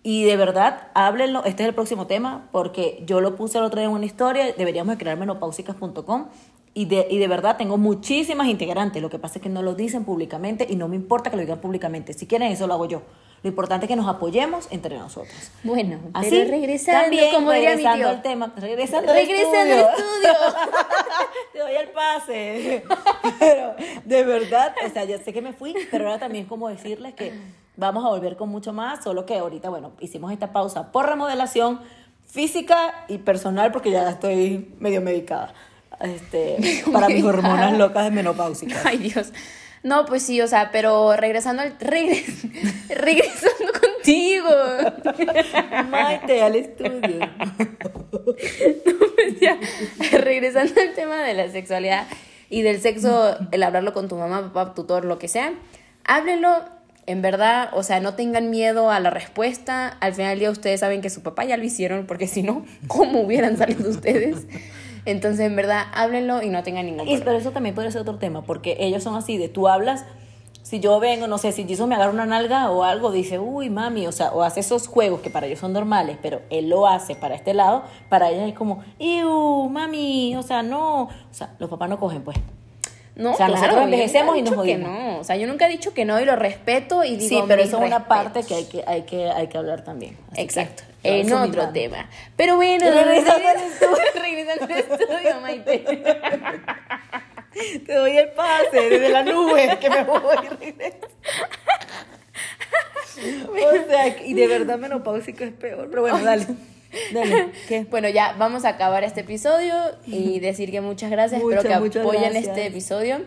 Y 0.01 0.23
de 0.25 0.35
verdad, 0.35 0.87
háblenlo, 0.93 1.45
este 1.45 1.63
es 1.63 1.69
el 1.69 1.75
próximo 1.75 2.07
tema, 2.07 2.47
porque 2.51 3.03
yo 3.05 3.21
lo 3.21 3.35
puse 3.35 3.57
el 3.57 3.63
otro 3.63 3.79
día 3.79 3.89
en 3.89 3.95
una 3.95 4.05
historia, 4.05 4.53
deberíamos 4.53 4.95
de 4.95 4.97
crear 4.97 5.17
menopáusicas.com 5.17 6.27
y 6.73 6.85
de, 6.85 7.07
y 7.09 7.19
de 7.19 7.27
verdad 7.27 7.57
tengo 7.57 7.77
muchísimas 7.77 8.47
integrantes, 8.47 9.01
lo 9.01 9.09
que 9.09 9.19
pasa 9.19 9.39
es 9.39 9.43
que 9.43 9.49
no 9.49 9.61
lo 9.61 9.75
dicen 9.75 10.03
públicamente 10.03 10.65
y 10.69 10.75
no 10.75 10.87
me 10.87 10.95
importa 10.95 11.29
que 11.29 11.37
lo 11.37 11.41
digan 11.41 11.59
públicamente, 11.59 12.13
si 12.13 12.27
quieren 12.27 12.51
eso 12.51 12.67
lo 12.67 12.73
hago 12.73 12.85
yo. 12.85 13.01
Lo 13.43 13.49
importante 13.49 13.85
es 13.85 13.89
que 13.89 13.95
nos 13.97 14.07
apoyemos 14.07 14.67
entre 14.71 14.97
nosotros. 14.97 15.35
Bueno, 15.63 15.99
Así, 16.13 16.29
pero 16.31 16.49
regresando, 16.51 17.01
también, 17.01 17.35
como 17.35 17.51
diría 17.51 17.71
mi 17.71 17.75
regresando 17.75 17.99
tío. 18.05 18.09
al 18.09 18.21
tema, 18.21 18.53
regresando, 18.55 19.11
al 19.11 19.17
Regresando 19.17 19.73
al 19.73 19.79
estudio. 19.79 19.89
estudio. 19.89 20.33
Te 21.53 21.59
doy 21.59 21.75
el 21.75 21.89
pase. 21.89 22.83
Pero 23.39 23.75
de 24.05 24.23
verdad, 24.23 24.73
o 24.85 24.89
sea, 24.89 25.03
ya 25.03 25.17
sé 25.17 25.33
que 25.33 25.41
me 25.41 25.51
fui, 25.53 25.75
pero 25.91 26.05
ahora 26.05 26.19
también 26.19 26.45
como 26.45 26.69
decirles 26.69 27.13
que 27.15 27.33
vamos 27.75 28.05
a 28.05 28.09
volver 28.09 28.37
con 28.37 28.47
mucho 28.49 28.71
más, 28.71 29.03
solo 29.03 29.25
que 29.25 29.37
ahorita, 29.37 29.69
bueno, 29.69 29.91
hicimos 29.99 30.31
esta 30.31 30.53
pausa 30.53 30.91
por 30.93 31.07
remodelación 31.09 31.81
física 32.25 33.05
y 33.09 33.17
personal 33.17 33.71
porque 33.73 33.91
ya 33.91 34.09
estoy 34.09 34.73
medio 34.79 35.01
medicada. 35.01 35.53
Este, 35.99 36.83
para 36.93 37.07
mis 37.09 37.23
hormonas 37.23 37.77
locas 37.77 38.05
de 38.05 38.11
menopáusicas. 38.11 38.85
Ay, 38.85 38.97
Dios. 38.99 39.33
No, 39.83 40.05
pues 40.05 40.23
sí, 40.23 40.39
o 40.39 40.47
sea, 40.47 40.71
pero 40.71 41.15
regresando 41.17 41.61
al 41.61 41.77
regres, 41.77 42.25
regresando 42.89 43.73
contigo. 43.79 44.49
Maite 45.89 46.41
al 46.41 46.55
estudio. 46.55 47.19
Pues 49.15 49.39
ya, 49.39 49.57
regresando 50.19 50.81
al 50.81 50.93
tema 50.93 51.23
de 51.23 51.33
la 51.33 51.49
sexualidad 51.49 52.07
y 52.49 52.61
del 52.61 52.81
sexo, 52.81 53.37
el 53.51 53.63
hablarlo 53.63 53.93
con 53.93 54.07
tu 54.07 54.15
mamá, 54.15 54.51
papá, 54.51 54.73
tutor, 54.73 55.05
lo 55.05 55.19
que 55.19 55.27
sea, 55.27 55.53
háblenlo 56.03 56.63
en 57.05 57.21
verdad, 57.21 57.69
o 57.73 57.83
sea, 57.83 57.99
no 57.99 58.15
tengan 58.15 58.49
miedo 58.49 58.89
a 58.89 58.99
la 58.99 59.09
respuesta. 59.09 59.87
Al 59.87 60.13
final 60.13 60.31
del 60.31 60.39
día 60.39 60.51
ustedes 60.51 60.79
saben 60.79 61.01
que 61.01 61.09
su 61.09 61.21
papá 61.21 61.45
ya 61.45 61.57
lo 61.57 61.63
hicieron, 61.63 62.05
porque 62.05 62.27
si 62.27 62.43
no, 62.43 62.65
¿cómo 62.87 63.21
hubieran 63.21 63.57
salido 63.57 63.89
ustedes? 63.89 64.47
Entonces, 65.05 65.41
en 65.41 65.55
verdad, 65.55 65.83
háblenlo 65.93 66.41
y 66.41 66.49
no 66.49 66.63
tengan 66.63 66.85
ningún 66.85 67.01
Y, 67.01 67.05
problema. 67.05 67.25
pero 67.25 67.37
eso 67.37 67.51
también 67.51 67.75
puede 67.75 67.91
ser 67.91 68.01
otro 68.01 68.17
tema, 68.17 68.41
porque 68.43 68.77
ellos 68.79 69.03
son 69.03 69.15
así, 69.15 69.37
de 69.37 69.49
tú 69.49 69.67
hablas, 69.67 70.05
si 70.61 70.79
yo 70.79 70.99
vengo, 71.01 71.27
no 71.27 71.37
sé, 71.37 71.51
si 71.51 71.65
Jesus 71.65 71.87
me 71.87 71.95
agarra 71.95 72.11
una 72.13 72.25
nalga 72.25 72.71
o 72.71 72.83
algo, 72.85 73.11
dice, 73.11 73.37
uy, 73.37 73.69
mami, 73.69 74.07
o 74.07 74.13
sea, 74.13 74.31
o 74.31 74.43
hace 74.43 74.61
esos 74.61 74.87
juegos 74.87 75.19
que 75.19 75.29
para 75.29 75.45
ellos 75.45 75.59
son 75.59 75.73
normales, 75.73 76.17
pero 76.21 76.41
él 76.49 76.69
lo 76.69 76.87
hace 76.87 77.15
para 77.15 77.35
este 77.35 77.53
lado, 77.53 77.83
para 78.07 78.29
ella 78.31 78.47
es 78.47 78.53
como, 78.55 78.81
iu, 78.97 79.67
mami, 79.69 80.35
o 80.37 80.41
sea, 80.41 80.63
no, 80.63 81.03
o 81.03 81.09
sea, 81.31 81.53
los 81.59 81.69
papás 81.69 81.89
no 81.89 81.99
cogen, 81.99 82.23
pues. 82.23 82.37
No, 83.15 83.33
O 83.33 83.37
sea, 83.37 83.47
nosotros 83.47 83.75
yo 83.75 83.81
envejecemos 83.83 84.35
y 84.37 84.41
nos 84.41 84.49
que 84.51 84.55
jodimos. 84.55 84.89
no. 84.89 85.19
O 85.19 85.23
sea, 85.23 85.35
yo 85.35 85.45
nunca 85.47 85.67
he 85.67 85.69
dicho 85.69 85.93
que 85.93 86.03
no 86.03 86.19
y 86.19 86.25
lo 86.25 86.35
respeto 86.35 87.03
y 87.03 87.15
digo 87.17 87.29
sí, 87.29 87.43
pero 87.47 87.61
eso 87.61 87.77
es 87.79 87.85
una 87.85 88.07
parte 88.07 88.41
que 88.43 88.55
hay 88.55 88.65
que, 88.65 88.83
hay 88.87 89.03
que, 89.03 89.29
hay 89.29 89.45
que 89.47 89.57
hablar 89.57 89.83
también. 89.83 90.17
Así 90.27 90.35
que, 90.37 90.41
Exacto. 90.41 90.83
yo 91.03 91.11
En 91.11 91.31
otro 91.33 91.69
tema. 91.69 92.09
Pero 92.35 92.55
bueno, 92.55 92.89
Regresando 92.89 93.47
al 93.47 93.57
estudio. 93.57 93.97
regresando 94.21 94.73
al 94.73 94.79
estudio, 94.79 95.41
Maite. 95.41 95.79
Te 97.85 97.93
doy 97.93 98.17
el 98.17 98.29
pase 98.29 98.89
desde 98.89 99.09
la 99.09 99.21
nube 99.23 99.77
que 99.79 99.89
me 99.91 100.03
voy 100.05 100.21
y. 100.61 100.73
O 103.63 103.87
sea, 103.87 104.07
y 104.25 104.33
de 104.33 104.47
verdad 104.47 104.79
menopáusico 104.79 105.43
es 105.43 105.53
peor. 105.53 105.87
Pero 105.89 106.01
bueno, 106.01 106.17
dale. 106.23 106.47
Dale. 107.13 107.51
¿Qué? 107.67 107.85
Bueno, 107.89 108.09
ya 108.09 108.35
vamos 108.37 108.65
a 108.65 108.69
acabar 108.69 109.03
este 109.03 109.21
episodio 109.21 109.75
y 110.05 110.39
decir 110.41 110.71
que 110.71 110.81
muchas 110.81 111.11
gracias. 111.11 111.41
Muchas, 111.41 111.65
Espero 111.65 111.89
que 111.91 111.99
apoyen 111.99 112.31
gracias. 112.31 112.47
este 112.47 112.67
episodio 112.67 113.21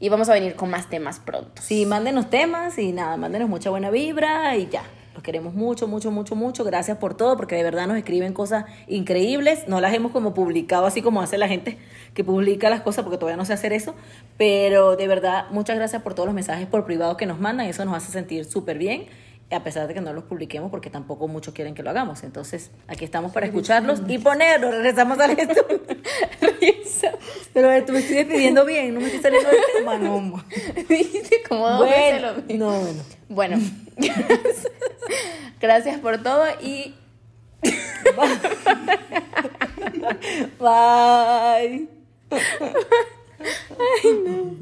y 0.00 0.08
vamos 0.08 0.28
a 0.28 0.34
venir 0.34 0.56
con 0.56 0.70
más 0.70 0.90
temas 0.90 1.20
pronto. 1.20 1.62
Sí, 1.62 1.86
mándenos 1.86 2.28
temas 2.28 2.78
y 2.78 2.92
nada, 2.92 3.16
mándenos 3.16 3.48
mucha 3.48 3.70
buena 3.70 3.90
vibra 3.90 4.56
y 4.56 4.68
ya. 4.68 4.82
Los 5.14 5.22
queremos 5.22 5.52
mucho, 5.52 5.86
mucho, 5.86 6.10
mucho, 6.10 6.34
mucho. 6.34 6.64
Gracias 6.64 6.96
por 6.96 7.14
todo, 7.14 7.36
porque 7.36 7.54
de 7.54 7.62
verdad 7.62 7.86
nos 7.86 7.98
escriben 7.98 8.32
cosas 8.32 8.64
increíbles. 8.88 9.68
No 9.68 9.80
las 9.80 9.92
hemos 9.92 10.10
como 10.10 10.32
publicado 10.32 10.86
así 10.86 11.02
como 11.02 11.20
hace 11.20 11.36
la 11.36 11.48
gente 11.48 11.78
que 12.14 12.24
publica 12.24 12.70
las 12.70 12.80
cosas, 12.80 13.04
porque 13.04 13.18
todavía 13.18 13.36
no 13.36 13.44
sé 13.44 13.52
hacer 13.52 13.72
eso. 13.74 13.94
Pero 14.38 14.96
de 14.96 15.06
verdad, 15.06 15.44
muchas 15.50 15.76
gracias 15.76 16.02
por 16.02 16.14
todos 16.14 16.26
los 16.26 16.34
mensajes 16.34 16.66
por 16.66 16.86
privado 16.86 17.16
que 17.16 17.26
nos 17.26 17.38
mandan. 17.38 17.66
Eso 17.66 17.84
nos 17.84 17.94
hace 17.94 18.10
sentir 18.10 18.46
súper 18.46 18.78
bien, 18.78 19.04
a 19.52 19.62
pesar 19.64 19.86
de 19.88 19.94
que 19.94 20.00
no 20.00 20.12
los 20.12 20.24
publiquemos, 20.24 20.70
porque 20.70 20.90
tampoco 20.90 21.28
muchos 21.28 21.54
quieren 21.54 21.74
que 21.74 21.82
lo 21.82 21.90
hagamos. 21.90 22.22
Entonces, 22.22 22.70
aquí 22.88 23.04
estamos 23.04 23.32
para 23.32 23.46
escucharlos 23.46 24.02
y 24.08 24.18
ponerlos. 24.18 24.72
Regresamos 24.74 25.18
al 25.18 25.30
estudio. 25.32 25.80
Pero 27.52 27.84
tú 27.84 27.92
me 27.92 27.98
estoy 27.98 28.16
despidiendo 28.16 28.64
bien, 28.64 28.94
no 28.94 29.00
me 29.00 29.06
estoy 29.06 29.20
saliendo 29.22 29.50
del 29.50 29.60
tema, 29.76 29.98
no. 29.98 30.44
Dijiste 30.88 31.42
como 31.48 31.68
dos 31.68 31.88
veces 31.88 32.22
lo 32.22 32.34
Bueno, 32.34 32.42
mismo. 32.48 32.66
no, 32.66 32.80
bueno. 33.28 33.28
Bueno, 33.28 33.58
gracias 35.60 35.98
por 36.00 36.22
todo 36.22 36.44
y 36.60 36.94
Bye. 40.58 41.88